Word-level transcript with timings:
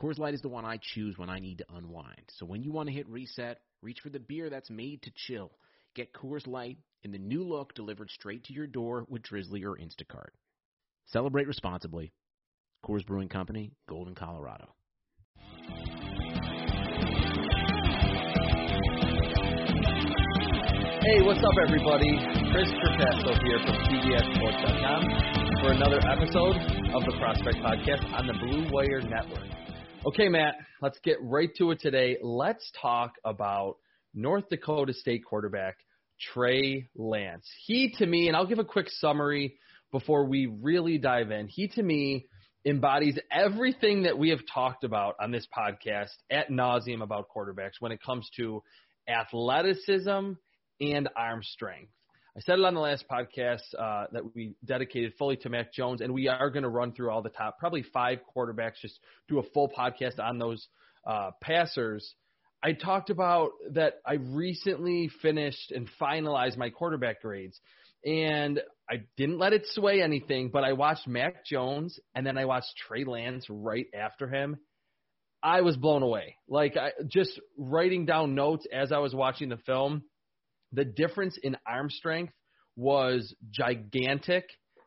Coors 0.00 0.18
Light 0.18 0.32
is 0.32 0.40
the 0.40 0.48
one 0.48 0.64
I 0.64 0.78
choose 0.80 1.18
when 1.18 1.28
I 1.28 1.40
need 1.40 1.58
to 1.58 1.66
unwind. 1.76 2.22
So 2.38 2.46
when 2.46 2.62
you 2.62 2.72
want 2.72 2.88
to 2.88 2.94
hit 2.94 3.06
reset, 3.06 3.60
reach 3.82 4.00
for 4.00 4.08
the 4.08 4.18
beer 4.18 4.48
that's 4.48 4.70
made 4.70 5.02
to 5.02 5.10
chill. 5.14 5.52
Get 5.94 6.14
Coors 6.14 6.46
Light 6.46 6.78
in 7.02 7.12
the 7.12 7.18
new 7.18 7.44
look 7.44 7.74
delivered 7.74 8.08
straight 8.08 8.44
to 8.44 8.54
your 8.54 8.66
door 8.66 9.04
with 9.10 9.22
Drizly 9.22 9.62
or 9.62 9.76
Instacart. 9.76 10.30
Celebrate 11.04 11.46
responsibly. 11.46 12.12
Coors 12.82 13.04
Brewing 13.04 13.28
Company, 13.28 13.72
Golden, 13.90 14.14
Colorado. 14.14 14.68
Hey, 21.02 21.20
what's 21.22 21.42
up, 21.44 21.52
everybody? 21.66 22.16
Chris 22.52 22.70
Trapasso 22.70 23.36
here 23.44 23.58
from 23.66 23.74
CBSSports.com 23.84 25.02
for 25.60 25.72
another 25.72 26.00
episode 26.08 26.56
of 26.94 27.04
the 27.04 27.12
Prospect 27.18 27.58
Podcast 27.58 28.10
on 28.18 28.26
the 28.26 28.34
Blue 28.40 28.66
Wire 28.72 29.02
Network. 29.02 29.59
Okay, 30.06 30.30
Matt, 30.30 30.54
let's 30.80 30.98
get 31.00 31.18
right 31.20 31.50
to 31.58 31.72
it 31.72 31.80
today. 31.80 32.16
Let's 32.22 32.72
talk 32.80 33.16
about 33.22 33.76
North 34.14 34.48
Dakota 34.48 34.94
State 34.94 35.26
quarterback 35.26 35.76
Trey 36.18 36.88
Lance. 36.96 37.46
He, 37.66 37.92
to 37.98 38.06
me, 38.06 38.28
and 38.28 38.34
I'll 38.34 38.46
give 38.46 38.58
a 38.58 38.64
quick 38.64 38.86
summary 38.88 39.58
before 39.92 40.24
we 40.24 40.46
really 40.46 40.96
dive 40.96 41.30
in. 41.30 41.48
He, 41.48 41.68
to 41.68 41.82
me, 41.82 42.24
embodies 42.64 43.18
everything 43.30 44.04
that 44.04 44.16
we 44.16 44.30
have 44.30 44.40
talked 44.50 44.84
about 44.84 45.16
on 45.20 45.32
this 45.32 45.46
podcast 45.54 46.08
at 46.30 46.48
nauseum 46.48 47.02
about 47.02 47.26
quarterbacks 47.28 47.74
when 47.80 47.92
it 47.92 48.02
comes 48.02 48.26
to 48.36 48.62
athleticism 49.06 50.32
and 50.80 51.08
arm 51.14 51.42
strength. 51.42 51.92
I 52.36 52.40
said 52.40 52.60
it 52.60 52.64
on 52.64 52.74
the 52.74 52.80
last 52.80 53.06
podcast 53.10 53.62
uh, 53.76 54.06
that 54.12 54.34
we 54.34 54.54
dedicated 54.64 55.14
fully 55.18 55.36
to 55.38 55.48
Mac 55.48 55.72
Jones, 55.72 56.00
and 56.00 56.14
we 56.14 56.28
are 56.28 56.50
going 56.50 56.62
to 56.62 56.68
run 56.68 56.92
through 56.92 57.10
all 57.10 57.22
the 57.22 57.28
top, 57.28 57.58
probably 57.58 57.82
five 57.82 58.20
quarterbacks, 58.36 58.80
just 58.80 59.00
do 59.28 59.40
a 59.40 59.42
full 59.42 59.68
podcast 59.68 60.20
on 60.20 60.38
those 60.38 60.68
uh, 61.04 61.30
passers. 61.40 62.14
I 62.62 62.72
talked 62.72 63.10
about 63.10 63.50
that 63.72 63.94
I 64.06 64.14
recently 64.14 65.10
finished 65.22 65.72
and 65.72 65.88
finalized 66.00 66.56
my 66.56 66.70
quarterback 66.70 67.20
grades, 67.20 67.58
and 68.04 68.60
I 68.88 69.02
didn't 69.16 69.38
let 69.38 69.52
it 69.52 69.66
sway 69.66 70.00
anything, 70.00 70.50
but 70.52 70.62
I 70.62 70.74
watched 70.74 71.08
Mac 71.08 71.44
Jones, 71.44 71.98
and 72.14 72.24
then 72.24 72.38
I 72.38 72.44
watched 72.44 72.72
Trey 72.86 73.04
Lance 73.04 73.46
right 73.48 73.86
after 73.92 74.28
him. 74.28 74.56
I 75.42 75.62
was 75.62 75.76
blown 75.76 76.02
away. 76.02 76.36
Like 76.48 76.76
I 76.76 76.92
just 77.08 77.40
writing 77.56 78.06
down 78.06 78.36
notes 78.36 78.66
as 78.72 78.92
I 78.92 78.98
was 78.98 79.14
watching 79.14 79.48
the 79.48 79.56
film 79.56 80.02
the 80.72 80.84
difference 80.84 81.38
in 81.42 81.56
arm 81.66 81.90
strength 81.90 82.32
was 82.76 83.34
gigantic. 83.50 84.44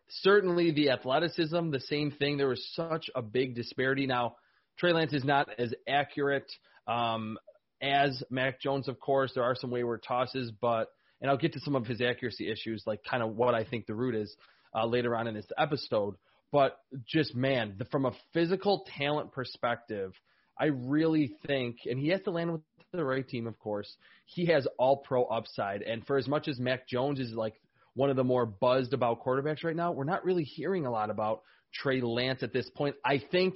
Certainly 0.10 0.72
the 0.72 0.90
athleticism, 0.92 1.72
the 1.72 1.80
same 1.80 2.12
thing. 2.12 2.38
There 2.38 2.48
was 2.48 2.66
such 2.74 3.10
a 3.16 3.22
big 3.22 3.56
disparity. 3.56 4.06
Now, 4.06 4.36
Trey 4.78 4.94
Lance 4.94 5.14
is 5.14 5.24
not 5.24 5.50
as 5.58 5.74
accurate 5.88 6.52
um, 6.88 7.38
as 7.82 8.24
Mac 8.30 8.62
Jones, 8.62 8.88
of 8.88 9.00
course. 9.00 9.32
There 9.36 9.44
are 9.44 9.56
some 9.56 9.72
wayward 9.72 10.04
tosses, 10.04 10.52
but 10.62 10.88
and 11.22 11.30
I'll 11.30 11.38
get 11.38 11.54
to 11.54 11.60
some 11.62 11.76
of 11.76 11.86
his 11.86 12.02
accuracy 12.02 12.52
issues, 12.52 12.84
like 12.86 13.00
kind 13.10 13.24
of 13.24 13.36
what 13.36 13.56
I 13.56 13.64
think 13.64 13.86
the 13.86 13.96
root 13.96 14.14
is 14.14 14.36
uh, 14.76 14.86
later 14.86 15.16
on 15.16 15.28
in 15.28 15.34
this 15.34 15.48
episode. 15.58 16.16
But 16.52 16.78
just 17.08 17.34
man, 17.34 17.76
the, 17.78 17.86
from 17.86 18.06
a 18.06 18.12
physical 18.34 18.86
talent 18.98 19.32
perspective, 19.32 20.14
I 20.58 20.66
really 20.66 21.36
think, 21.48 21.78
and 21.86 22.00
he 22.00 22.10
has 22.10 22.22
to 22.22 22.32
land 22.32 22.52
with 22.52 22.62
the 22.92 23.04
right 23.04 23.28
team, 23.28 23.48
of 23.48 23.58
course. 23.60 23.92
He 24.26 24.46
has 24.48 24.68
all 24.78 24.98
pro 24.98 25.26
upside. 25.26 25.82
And 25.82 26.06
for 26.06 26.18
as 26.18 26.28
much 26.28 26.48
as 26.48 26.60
Mac 26.60 26.88
Jones 26.88 27.20
is 27.20 27.34
like 27.34 27.56
one 27.96 28.10
of 28.10 28.16
the 28.16 28.24
more 28.24 28.46
buzzed 28.46 28.94
about 28.94 29.24
quarterbacks 29.24 29.64
right 29.64 29.76
now, 29.76 29.92
we're 29.92 30.04
not 30.04 30.26
really 30.26 30.44
hearing 30.44 30.86
a 30.86 30.92
lot 30.92 31.10
about 31.10 31.42
Trey 31.74 32.02
Lance 32.02 32.44
at 32.44 32.54
this 32.54 32.70
point. 32.70 32.96
I 33.04 33.22
think 33.32 33.56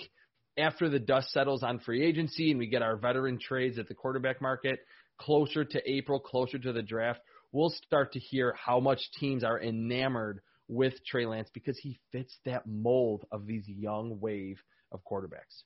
after 0.58 0.90
the 0.90 1.00
dust 1.00 1.32
settles 1.32 1.64
on 1.64 1.80
free 1.80 2.04
agency 2.04 2.50
and 2.50 2.60
we 2.60 2.68
get 2.68 2.82
our 2.82 2.98
veteran 2.98 3.40
trades 3.40 3.78
at 3.78 3.88
the 3.88 3.94
quarterback 3.94 4.42
market 4.42 4.80
closer 5.20 5.64
to 5.64 5.90
April, 5.90 6.20
closer 6.20 6.58
to 6.58 6.74
the 6.74 6.82
draft, 6.82 7.20
we'll 7.52 7.70
start 7.70 8.14
to 8.14 8.20
hear 8.20 8.56
how 8.58 8.80
much 8.80 9.00
teams 9.20 9.44
are 9.44 9.62
enamored 9.62 10.42
with 10.68 10.94
Trey 11.06 11.26
Lance 11.26 11.50
because 11.54 11.78
he 11.78 12.00
fits 12.12 12.36
that 12.46 12.68
mold 12.68 13.26
of 13.32 13.46
these 13.46 13.68
young 13.68 14.20
wave 14.20 14.60
of 14.92 15.02
quarterbacks 15.10 15.64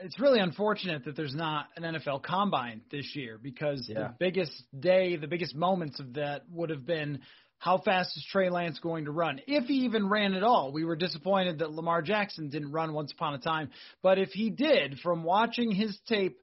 it's 0.00 0.18
really 0.18 0.40
unfortunate 0.40 1.04
that 1.04 1.16
there's 1.16 1.34
not 1.34 1.66
an 1.76 1.82
NFL 1.82 2.22
combine 2.22 2.82
this 2.90 3.14
year 3.14 3.38
because 3.40 3.86
yeah. 3.88 3.94
the 3.94 4.14
biggest 4.18 4.62
day, 4.78 5.16
the 5.16 5.28
biggest 5.28 5.54
moments 5.54 6.00
of 6.00 6.14
that 6.14 6.42
would 6.50 6.70
have 6.70 6.84
been 6.84 7.20
how 7.58 7.78
fast 7.78 8.16
is 8.16 8.24
Trey 8.30 8.50
Lance 8.50 8.78
going 8.78 9.06
to 9.06 9.10
run? 9.10 9.40
If 9.46 9.64
he 9.64 9.84
even 9.84 10.08
ran 10.08 10.34
at 10.34 10.44
all. 10.44 10.70
We 10.70 10.84
were 10.84 10.94
disappointed 10.94 11.58
that 11.58 11.72
Lamar 11.72 12.02
Jackson 12.02 12.50
didn't 12.50 12.70
run 12.70 12.92
once 12.92 13.12
upon 13.12 13.34
a 13.34 13.38
time. 13.38 13.70
But 14.00 14.18
if 14.18 14.30
he 14.30 14.50
did, 14.50 15.00
from 15.00 15.24
watching 15.24 15.72
his 15.72 15.98
tape, 16.08 16.38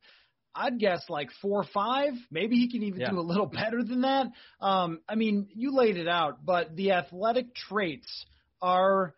I'd 0.53 0.77
guess 0.77 1.03
like 1.09 1.29
four 1.41 1.61
or 1.61 1.67
five. 1.73 2.13
Maybe 2.31 2.57
he 2.57 2.69
can 2.69 2.83
even 2.83 2.99
yeah. 2.99 3.11
do 3.11 3.19
a 3.19 3.21
little 3.21 3.45
better 3.53 3.81
than 3.83 4.01
that. 4.01 4.27
Um, 4.59 4.99
I 5.07 5.15
mean, 5.15 5.47
you 5.53 5.73
laid 5.73 5.97
it 5.97 6.07
out, 6.07 6.45
but 6.45 6.75
the 6.75 6.91
athletic 6.91 7.55
traits 7.55 8.25
are 8.61 9.13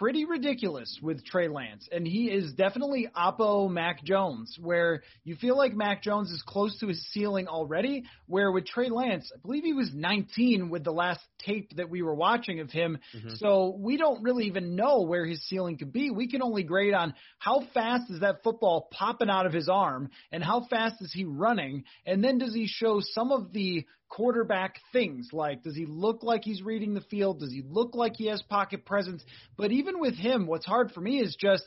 pretty 0.00 0.24
ridiculous 0.24 0.98
with 1.02 1.22
Trey 1.26 1.46
Lance, 1.48 1.86
and 1.92 2.06
he 2.06 2.30
is 2.30 2.54
definitely 2.54 3.06
Oppo 3.14 3.70
Mac 3.70 4.02
Jones, 4.02 4.56
where 4.58 5.02
you 5.24 5.36
feel 5.36 5.58
like 5.58 5.74
Mac 5.74 6.02
Jones 6.02 6.30
is 6.30 6.42
close 6.46 6.78
to 6.80 6.88
his 6.88 7.06
ceiling 7.12 7.48
already. 7.48 8.04
Where 8.26 8.50
with 8.50 8.64
Trey 8.64 8.88
Lance, 8.88 9.30
I 9.30 9.38
believe 9.42 9.62
he 9.62 9.74
was 9.74 9.90
19 9.92 10.70
with 10.70 10.84
the 10.84 10.90
last 10.90 11.20
tape 11.44 11.76
that 11.76 11.90
we 11.90 12.00
were 12.00 12.14
watching 12.14 12.60
of 12.60 12.70
him, 12.70 12.98
mm-hmm. 13.14 13.34
so 13.34 13.76
we 13.78 13.98
don't 13.98 14.22
really 14.22 14.46
even 14.46 14.74
know 14.74 15.02
where 15.02 15.26
his 15.26 15.46
ceiling 15.48 15.76
could 15.76 15.92
be. 15.92 16.10
We 16.10 16.28
can 16.28 16.40
only 16.40 16.62
grade 16.62 16.94
on 16.94 17.12
how 17.38 17.66
fast 17.74 18.10
is 18.10 18.20
that 18.20 18.42
football 18.42 18.88
popping 18.90 19.28
out 19.28 19.44
of 19.44 19.52
his 19.52 19.68
arm, 19.68 20.08
and 20.32 20.42
how 20.42 20.66
fast 20.70 21.02
is 21.02 21.12
he 21.12 21.26
running, 21.26 21.84
and 22.06 22.24
then 22.24 22.38
does 22.38 22.54
he 22.54 22.66
show 22.66 23.02
some 23.02 23.32
of 23.32 23.52
the 23.52 23.84
quarterback 24.10 24.76
things 24.92 25.28
like 25.32 25.62
does 25.62 25.76
he 25.76 25.86
look 25.86 26.22
like 26.22 26.42
he's 26.44 26.62
reading 26.62 26.94
the 26.94 27.00
field? 27.02 27.40
Does 27.40 27.52
he 27.52 27.62
look 27.66 27.94
like 27.94 28.16
he 28.16 28.26
has 28.26 28.42
pocket 28.42 28.84
presence? 28.84 29.24
But 29.56 29.72
even 29.72 30.00
with 30.00 30.14
him, 30.14 30.46
what's 30.46 30.66
hard 30.66 30.92
for 30.92 31.00
me 31.00 31.20
is 31.20 31.36
just 31.40 31.64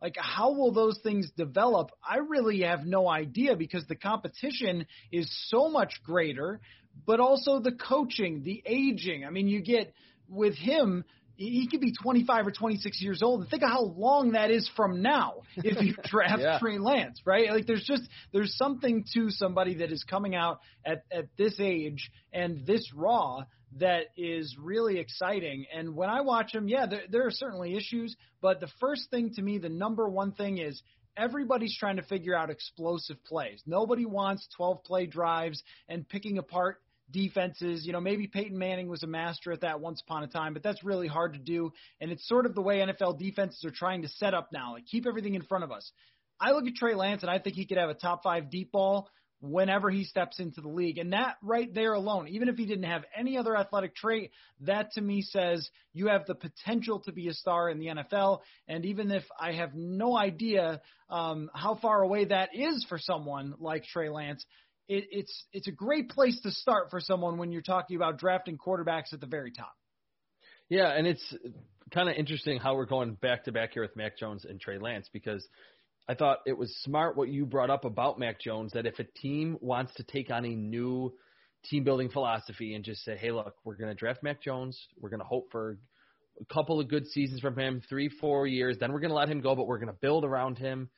like 0.00 0.16
how 0.18 0.52
will 0.52 0.72
those 0.72 0.98
things 1.02 1.30
develop? 1.36 1.90
I 2.02 2.16
really 2.16 2.62
have 2.62 2.84
no 2.84 3.08
idea 3.08 3.54
because 3.54 3.86
the 3.86 3.94
competition 3.94 4.86
is 5.12 5.30
so 5.48 5.68
much 5.68 6.00
greater, 6.04 6.60
but 7.06 7.20
also 7.20 7.60
the 7.60 7.72
coaching, 7.72 8.42
the 8.42 8.62
aging. 8.66 9.24
I 9.24 9.30
mean, 9.30 9.46
you 9.46 9.60
get 9.60 9.94
with 10.28 10.56
him 10.56 11.04
he 11.36 11.68
could 11.70 11.80
be 11.80 11.92
25 11.92 12.46
or 12.46 12.50
26 12.50 13.02
years 13.02 13.22
old 13.22 13.40
and 13.40 13.50
think 13.50 13.62
of 13.62 13.70
how 13.70 13.82
long 13.82 14.32
that 14.32 14.50
is 14.50 14.70
from 14.76 15.02
now 15.02 15.42
if 15.56 15.82
you 15.82 15.94
draft 16.04 16.42
yeah. 16.42 16.58
Trey 16.58 16.78
Lance, 16.78 17.20
right? 17.24 17.50
Like 17.50 17.66
there's 17.66 17.84
just 17.84 18.02
there's 18.32 18.54
something 18.56 19.04
to 19.14 19.30
somebody 19.30 19.76
that 19.76 19.90
is 19.92 20.04
coming 20.04 20.34
out 20.34 20.60
at 20.84 21.04
at 21.10 21.26
this 21.36 21.58
age 21.58 22.10
and 22.32 22.66
this 22.66 22.92
raw 22.94 23.44
that 23.78 24.06
is 24.16 24.56
really 24.60 24.98
exciting. 24.98 25.66
And 25.74 25.96
when 25.96 26.10
I 26.10 26.20
watch 26.20 26.54
him, 26.54 26.68
yeah, 26.68 26.86
there, 26.86 27.02
there 27.10 27.26
are 27.26 27.30
certainly 27.30 27.74
issues, 27.74 28.14
but 28.40 28.60
the 28.60 28.68
first 28.80 29.10
thing 29.10 29.32
to 29.34 29.42
me, 29.42 29.58
the 29.58 29.70
number 29.70 30.08
one 30.08 30.32
thing 30.32 30.58
is 30.58 30.82
everybody's 31.16 31.76
trying 31.78 31.96
to 31.96 32.02
figure 32.02 32.36
out 32.36 32.50
explosive 32.50 33.22
plays. 33.24 33.62
Nobody 33.66 34.04
wants 34.04 34.46
12 34.56 34.84
play 34.84 35.06
drives 35.06 35.62
and 35.88 36.08
picking 36.08 36.38
apart 36.38 36.80
defenses. 37.12 37.86
You 37.86 37.92
know, 37.92 38.00
maybe 38.00 38.26
Peyton 38.26 38.58
Manning 38.58 38.88
was 38.88 39.02
a 39.02 39.06
master 39.06 39.52
at 39.52 39.60
that 39.60 39.80
once 39.80 40.02
upon 40.06 40.24
a 40.24 40.26
time, 40.26 40.54
but 40.54 40.62
that's 40.62 40.82
really 40.82 41.08
hard 41.08 41.34
to 41.34 41.38
do. 41.38 41.72
And 42.00 42.10
it's 42.10 42.26
sort 42.26 42.46
of 42.46 42.54
the 42.54 42.62
way 42.62 42.78
NFL 42.78 43.18
defenses 43.18 43.64
are 43.64 43.70
trying 43.70 44.02
to 44.02 44.08
set 44.08 44.34
up 44.34 44.50
now, 44.52 44.72
like 44.72 44.86
keep 44.86 45.06
everything 45.06 45.34
in 45.34 45.42
front 45.42 45.64
of 45.64 45.70
us. 45.70 45.90
I 46.40 46.52
look 46.52 46.66
at 46.66 46.74
Trey 46.74 46.94
Lance 46.94 47.22
and 47.22 47.30
I 47.30 47.38
think 47.38 47.54
he 47.54 47.66
could 47.66 47.78
have 47.78 47.90
a 47.90 47.94
top 47.94 48.22
five 48.22 48.50
deep 48.50 48.72
ball 48.72 49.08
whenever 49.42 49.90
he 49.90 50.04
steps 50.04 50.38
into 50.38 50.60
the 50.60 50.68
league. 50.68 50.98
And 50.98 51.12
that 51.12 51.36
right 51.42 51.72
there 51.74 51.94
alone, 51.94 52.28
even 52.28 52.48
if 52.48 52.56
he 52.56 52.64
didn't 52.64 52.84
have 52.84 53.04
any 53.14 53.36
other 53.36 53.56
athletic 53.56 53.94
trait, 53.94 54.30
that 54.60 54.92
to 54.92 55.00
me 55.00 55.22
says 55.22 55.68
you 55.92 56.06
have 56.06 56.26
the 56.26 56.36
potential 56.36 57.00
to 57.00 57.12
be 57.12 57.28
a 57.28 57.34
star 57.34 57.68
in 57.68 57.80
the 57.80 57.86
NFL. 57.86 58.40
And 58.68 58.84
even 58.84 59.10
if 59.10 59.24
I 59.38 59.52
have 59.52 59.74
no 59.74 60.16
idea 60.16 60.80
um, 61.10 61.50
how 61.54 61.74
far 61.74 62.02
away 62.02 62.26
that 62.26 62.50
is 62.54 62.86
for 62.88 62.98
someone 62.98 63.54
like 63.58 63.84
Trey 63.84 64.08
Lance, 64.08 64.46
it, 64.88 65.04
it's 65.10 65.44
it's 65.52 65.68
a 65.68 65.72
great 65.72 66.10
place 66.10 66.40
to 66.42 66.50
start 66.50 66.90
for 66.90 67.00
someone 67.00 67.38
when 67.38 67.52
you're 67.52 67.62
talking 67.62 67.96
about 67.96 68.18
drafting 68.18 68.58
quarterbacks 68.58 69.12
at 69.12 69.20
the 69.20 69.26
very 69.26 69.52
top. 69.52 69.74
Yeah, 70.68 70.88
and 70.88 71.06
it's 71.06 71.34
kind 71.92 72.08
of 72.08 72.16
interesting 72.16 72.58
how 72.58 72.74
we're 72.74 72.86
going 72.86 73.14
back 73.14 73.44
to 73.44 73.52
back 73.52 73.74
here 73.74 73.82
with 73.82 73.96
Mac 73.96 74.18
Jones 74.18 74.44
and 74.44 74.60
Trey 74.60 74.78
Lance 74.78 75.08
because 75.12 75.46
I 76.08 76.14
thought 76.14 76.38
it 76.46 76.56
was 76.56 76.74
smart 76.82 77.16
what 77.16 77.28
you 77.28 77.46
brought 77.46 77.70
up 77.70 77.84
about 77.84 78.18
Mac 78.18 78.40
Jones 78.40 78.72
that 78.72 78.86
if 78.86 78.98
a 78.98 79.04
team 79.04 79.56
wants 79.60 79.94
to 79.94 80.02
take 80.02 80.30
on 80.30 80.44
a 80.44 80.54
new 80.54 81.12
team 81.70 81.84
building 81.84 82.08
philosophy 82.08 82.74
and 82.74 82.84
just 82.84 83.04
say, 83.04 83.16
hey, 83.16 83.30
look, 83.30 83.54
we're 83.64 83.76
going 83.76 83.90
to 83.90 83.94
draft 83.94 84.22
Mac 84.22 84.42
Jones. 84.42 84.78
We're 85.00 85.10
going 85.10 85.20
to 85.20 85.26
hope 85.26 85.48
for 85.52 85.78
a 86.40 86.52
couple 86.52 86.80
of 86.80 86.88
good 86.88 87.06
seasons 87.06 87.40
from 87.40 87.56
him, 87.56 87.82
three, 87.88 88.08
four 88.08 88.46
years. 88.46 88.78
Then 88.78 88.92
we're 88.92 89.00
going 89.00 89.10
to 89.10 89.16
let 89.16 89.28
him 89.28 89.40
go, 89.40 89.54
but 89.54 89.66
we're 89.66 89.78
going 89.78 89.92
to 89.92 89.98
build 90.00 90.24
around 90.24 90.58
him. 90.58 90.90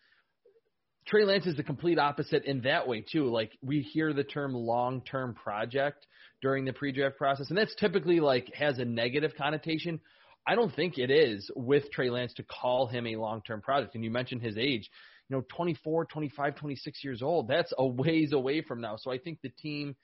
Trey 1.07 1.25
Lance 1.25 1.47
is 1.47 1.57
the 1.57 1.63
complete 1.63 1.99
opposite 1.99 2.45
in 2.45 2.63
that 2.63 2.89
way 2.89 3.03
too. 3.03 3.31
Like 3.31 3.57
we 3.63 3.81
hear 3.81 4.13
the 4.13 4.25
term 4.25 4.55
long-term 4.55 5.35
project 5.35 6.07
during 6.41 6.65
the 6.65 6.73
pre-draft 6.73 7.19
process, 7.19 7.49
and 7.51 7.59
that's 7.59 7.75
typically 7.75 8.21
like 8.21 8.53
has 8.55 8.79
a 8.79 8.85
negative 8.85 9.33
connotation. 9.37 10.01
I 10.47 10.55
don't 10.55 10.75
think 10.75 10.99
it 10.99 11.11
is 11.11 11.51
with 11.55 11.91
Trey 11.91 12.11
Lance 12.11 12.35
to 12.35 12.43
call 12.43 12.87
him 12.87 13.07
a 13.07 13.17
long-term 13.17 13.63
project. 13.63 13.95
And 13.95 14.05
you 14.05 14.11
mentioned 14.11 14.43
his 14.43 14.59
age, 14.59 14.91
you 15.29 15.37
know, 15.37 15.45
24, 15.57 16.07
25, 16.07 16.57
26 16.57 17.05
years 17.05 17.23
old. 17.23 17.49
That's 17.49 17.73
a 17.77 17.87
ways 17.87 18.33
away 18.33 18.63
from 18.63 18.81
now. 18.81 18.97
So 18.97 19.11
I 19.11 19.19
think 19.19 19.39
the 19.43 19.51
team 19.51 19.97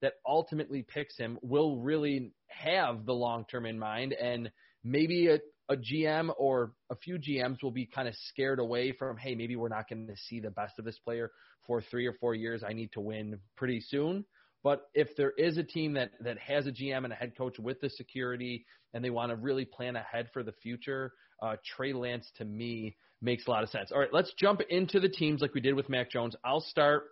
that 0.00 0.14
ultimately 0.26 0.82
picks 0.82 1.16
him 1.16 1.38
will 1.42 1.78
really 1.78 2.32
have 2.48 3.04
the 3.04 3.14
long 3.14 3.44
term 3.50 3.66
in 3.66 3.78
mind 3.78 4.12
and 4.12 4.50
maybe 4.84 5.28
a, 5.28 5.38
a 5.68 5.76
GM 5.76 6.30
or 6.38 6.72
a 6.90 6.96
few 6.96 7.18
GMs 7.18 7.62
will 7.62 7.70
be 7.70 7.86
kind 7.86 8.08
of 8.08 8.14
scared 8.28 8.58
away 8.58 8.92
from, 8.92 9.16
hey, 9.16 9.34
maybe 9.34 9.56
we're 9.56 9.68
not 9.68 9.88
going 9.88 10.06
to 10.06 10.16
see 10.16 10.40
the 10.40 10.50
best 10.50 10.78
of 10.78 10.84
this 10.84 10.98
player 10.98 11.30
for 11.66 11.82
three 11.82 12.06
or 12.06 12.14
four 12.14 12.34
years. 12.34 12.62
I 12.66 12.72
need 12.72 12.92
to 12.92 13.00
win 13.00 13.38
pretty 13.56 13.80
soon. 13.80 14.24
But 14.64 14.88
if 14.94 15.14
there 15.16 15.32
is 15.36 15.56
a 15.56 15.62
team 15.62 15.94
that, 15.94 16.10
that 16.20 16.38
has 16.38 16.66
a 16.66 16.72
GM 16.72 17.04
and 17.04 17.12
a 17.12 17.16
head 17.16 17.36
coach 17.36 17.58
with 17.58 17.80
the 17.80 17.90
security 17.90 18.64
and 18.92 19.04
they 19.04 19.10
want 19.10 19.30
to 19.30 19.36
really 19.36 19.64
plan 19.64 19.96
ahead 19.96 20.28
for 20.32 20.42
the 20.42 20.52
future, 20.52 21.12
uh, 21.42 21.56
Trey 21.76 21.92
Lance 21.92 22.30
to 22.38 22.44
me 22.44 22.96
makes 23.20 23.46
a 23.46 23.50
lot 23.50 23.62
of 23.62 23.68
sense. 23.68 23.92
All 23.92 24.00
right, 24.00 24.12
let's 24.12 24.32
jump 24.38 24.60
into 24.68 25.00
the 25.00 25.08
teams 25.08 25.40
like 25.40 25.54
we 25.54 25.60
did 25.60 25.74
with 25.74 25.88
Mac 25.88 26.10
Jones. 26.10 26.34
I'll 26.44 26.60
start 26.60 27.04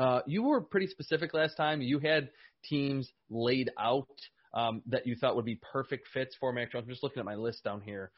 uh, 0.00 0.22
you 0.26 0.42
were 0.42 0.62
pretty 0.62 0.86
specific 0.86 1.34
last 1.34 1.56
time. 1.58 1.82
You 1.82 1.98
had 1.98 2.30
teams 2.64 3.12
laid 3.28 3.70
out 3.78 4.08
um, 4.54 4.82
that 4.86 5.06
you 5.06 5.16
thought 5.16 5.36
would 5.36 5.44
be 5.44 5.60
perfect 5.72 6.08
fits 6.12 6.36
for 6.40 6.52
Mac 6.52 6.72
Jones. 6.72 6.84
I'm 6.84 6.90
just 6.90 7.02
looking 7.02 7.20
at 7.20 7.26
my 7.26 7.36
list 7.36 7.64
down 7.64 7.80
here. 7.80 8.10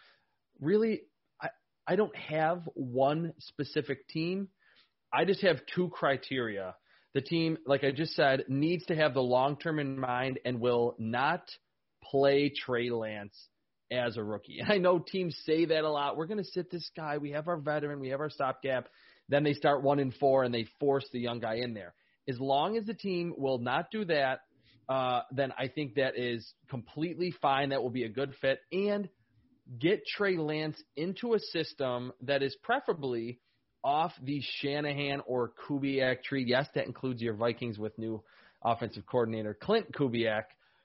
Really, 0.61 1.03
I, 1.41 1.49
I 1.87 1.97
don't 1.97 2.17
have 2.17 2.69
one 2.75 3.35
specific 3.39 4.09
team. 4.09 4.49
I 5.13 5.25
just 5.25 5.43
have 5.43 5.59
two 5.75 5.89
criteria. 5.89 6.75
The 7.15 7.21
team, 7.21 7.59
like 7.67 7.85
I 7.85 7.91
just 7.91 8.15
said, 8.15 8.45
needs 8.49 8.87
to 8.87 8.95
have 8.95 9.13
the 9.13 9.23
long 9.23 9.57
term 9.57 9.79
in 9.79 9.99
mind 9.99 10.39
and 10.45 10.61
will 10.61 10.97
not 10.99 11.43
play 12.03 12.51
Trey 12.55 12.91
Lance 12.91 13.37
as 13.91 14.17
a 14.17 14.23
rookie. 14.23 14.61
And 14.61 14.73
I 14.73 14.79
know 14.79 14.99
teams 14.99 15.39
say 15.45 15.67
that 15.67 15.85
a 15.85 15.91
lot. 15.91 16.17
We're 16.17 16.27
going 16.27 16.43
to 16.43 16.51
sit 16.51 16.71
this 16.71 16.91
guy. 16.97 17.19
We 17.19 17.33
have 17.33 17.49
our 17.49 17.59
veteran. 17.59 18.01
We 18.01 18.09
have 18.09 18.21
our 18.21 18.31
stopgap. 18.31 18.89
Then 19.29 19.45
they 19.45 19.53
start 19.53 19.83
one 19.83 19.99
and 19.99 20.15
four 20.15 20.45
and 20.45 20.55
they 20.55 20.67
force 20.81 21.07
the 21.13 21.21
young 21.21 21.41
guy 21.41 21.57
in 21.57 21.75
there. 21.75 21.95
As 22.29 22.39
long 22.41 22.77
as 22.77 22.87
the 22.87 22.95
team 22.95 23.35
will 23.37 23.59
not 23.59 23.91
do 23.91 24.05
that, 24.07 24.41
uh, 24.89 25.21
then 25.31 25.53
I 25.59 25.69
think 25.69 25.95
that 25.95 26.19
is 26.19 26.53
completely 26.69 27.35
fine. 27.43 27.71
That 27.71 27.83
will 27.83 27.91
be 27.91 28.05
a 28.05 28.09
good 28.09 28.35
fit. 28.41 28.61
And 28.73 29.09
get 29.79 30.05
Trey 30.07 30.37
Lance 30.37 30.81
into 30.97 31.35
a 31.35 31.39
system 31.39 32.13
that 32.23 32.43
is 32.43 32.57
preferably 32.63 33.41
off 33.85 34.13
the 34.23 34.41
Shanahan 34.61 35.23
or 35.27 35.53
Kubiak 35.67 36.23
tree. 36.23 36.45
Yes, 36.47 36.67
that 36.75 36.87
includes 36.87 37.21
your 37.21 37.35
Vikings 37.35 37.79
with 37.79 37.97
new 37.99 38.23
offensive 38.63 39.07
coordinator 39.07 39.57
Klint 39.61 39.91
Kubiak. 39.93 40.45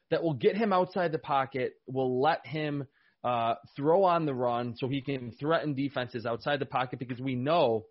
That 0.09 0.23
will 0.23 0.35
get 0.35 0.55
him 0.55 0.71
outside 0.71 1.11
the 1.11 1.19
pocket, 1.19 1.73
will 1.85 2.21
let 2.21 2.45
him 2.47 2.87
uh, 3.25 3.55
throw 3.75 4.05
on 4.05 4.25
the 4.25 4.33
run 4.33 4.75
so 4.77 4.87
he 4.87 5.01
can 5.01 5.33
threaten 5.37 5.73
defenses 5.73 6.25
outside 6.25 6.59
the 6.59 6.65
pocket 6.65 6.97
because 6.97 7.19
we 7.19 7.35
know 7.35 7.85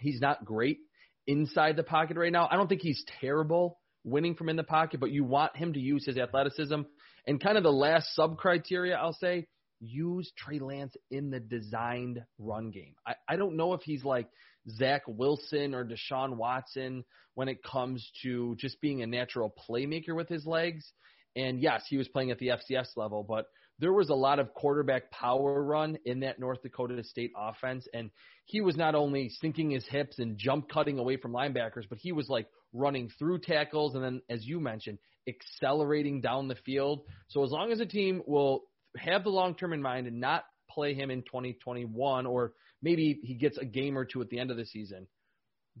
He's 0.00 0.20
not 0.20 0.44
great 0.44 0.78
inside 1.26 1.76
the 1.76 1.82
pocket 1.82 2.16
right 2.16 2.32
now. 2.32 2.48
I 2.50 2.56
don't 2.56 2.68
think 2.68 2.80
he's 2.80 3.04
terrible 3.20 3.78
winning 4.04 4.34
from 4.34 4.48
in 4.48 4.56
the 4.56 4.64
pocket, 4.64 5.00
but 5.00 5.10
you 5.10 5.24
want 5.24 5.56
him 5.56 5.72
to 5.72 5.80
use 5.80 6.04
his 6.04 6.18
athleticism. 6.18 6.82
And 7.26 7.40
kind 7.40 7.56
of 7.56 7.62
the 7.62 7.72
last 7.72 8.14
sub 8.14 8.38
criteria, 8.38 8.96
I'll 8.96 9.12
say, 9.12 9.46
use 9.80 10.30
Trey 10.36 10.58
Lance 10.58 10.94
in 11.10 11.30
the 11.30 11.40
designed 11.40 12.22
run 12.38 12.70
game. 12.70 12.94
I, 13.06 13.14
I 13.28 13.36
don't 13.36 13.56
know 13.56 13.74
if 13.74 13.82
he's 13.82 14.04
like 14.04 14.28
Zach 14.68 15.02
Wilson 15.06 15.74
or 15.74 15.84
Deshaun 15.84 16.36
Watson 16.36 17.04
when 17.34 17.48
it 17.48 17.62
comes 17.62 18.08
to 18.22 18.56
just 18.58 18.80
being 18.80 19.02
a 19.02 19.06
natural 19.06 19.54
playmaker 19.68 20.14
with 20.14 20.28
his 20.28 20.46
legs. 20.46 20.92
And 21.36 21.60
yes, 21.60 21.84
he 21.88 21.96
was 21.96 22.08
playing 22.08 22.30
at 22.30 22.38
the 22.38 22.48
FCS 22.48 22.96
level, 22.96 23.24
but 23.26 23.46
there 23.78 23.92
was 23.92 24.10
a 24.10 24.14
lot 24.14 24.38
of 24.38 24.52
quarterback 24.52 25.10
power 25.10 25.62
run 25.62 25.96
in 26.04 26.20
that 26.20 26.38
North 26.38 26.62
Dakota 26.62 27.02
State 27.02 27.32
offense. 27.36 27.86
And 27.94 28.10
he 28.44 28.60
was 28.60 28.76
not 28.76 28.94
only 28.94 29.30
sinking 29.40 29.70
his 29.70 29.86
hips 29.86 30.18
and 30.18 30.36
jump 30.36 30.68
cutting 30.68 30.98
away 30.98 31.16
from 31.16 31.32
linebackers, 31.32 31.88
but 31.88 31.98
he 31.98 32.12
was 32.12 32.28
like 32.28 32.46
running 32.72 33.10
through 33.18 33.38
tackles 33.40 33.94
and 33.94 34.04
then, 34.04 34.22
as 34.28 34.44
you 34.44 34.60
mentioned, 34.60 34.98
accelerating 35.28 36.20
down 36.20 36.48
the 36.48 36.56
field. 36.66 37.02
So 37.28 37.44
as 37.44 37.50
long 37.50 37.72
as 37.72 37.80
a 37.80 37.86
team 37.86 38.22
will 38.26 38.62
have 38.96 39.24
the 39.24 39.30
long 39.30 39.54
term 39.54 39.72
in 39.72 39.82
mind 39.82 40.06
and 40.06 40.20
not 40.20 40.44
play 40.70 40.94
him 40.94 41.10
in 41.10 41.22
2021, 41.22 42.26
or 42.26 42.52
maybe 42.82 43.18
he 43.22 43.34
gets 43.34 43.58
a 43.58 43.64
game 43.64 43.98
or 43.98 44.04
two 44.04 44.22
at 44.22 44.28
the 44.28 44.38
end 44.38 44.50
of 44.50 44.56
the 44.56 44.66
season, 44.66 45.06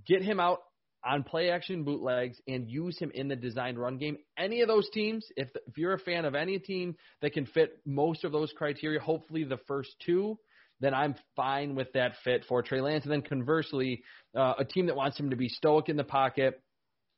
get 0.06 0.22
him 0.22 0.40
out 0.40 0.60
on 1.04 1.22
play 1.22 1.50
action 1.50 1.82
bootlegs 1.82 2.38
and 2.46 2.68
use 2.68 2.98
him 2.98 3.10
in 3.14 3.28
the 3.28 3.36
designed 3.36 3.78
run 3.78 3.96
game. 3.96 4.18
Any 4.38 4.60
of 4.60 4.68
those 4.68 4.88
teams, 4.90 5.26
if 5.36 5.48
if 5.66 5.78
you're 5.78 5.94
a 5.94 5.98
fan 5.98 6.24
of 6.24 6.34
any 6.34 6.58
team 6.58 6.96
that 7.22 7.32
can 7.32 7.46
fit 7.46 7.78
most 7.86 8.24
of 8.24 8.32
those 8.32 8.52
criteria, 8.52 9.00
hopefully 9.00 9.44
the 9.44 9.58
first 9.66 9.94
two, 10.04 10.38
then 10.80 10.94
I'm 10.94 11.14
fine 11.36 11.74
with 11.74 11.92
that 11.92 12.12
fit 12.24 12.44
for 12.48 12.62
Trey 12.62 12.80
Lance. 12.80 13.04
And 13.04 13.12
then 13.12 13.22
conversely, 13.22 14.02
uh, 14.36 14.54
a 14.58 14.64
team 14.64 14.86
that 14.86 14.96
wants 14.96 15.18
him 15.18 15.30
to 15.30 15.36
be 15.36 15.48
stoic 15.48 15.88
in 15.88 15.96
the 15.96 16.04
pocket, 16.04 16.60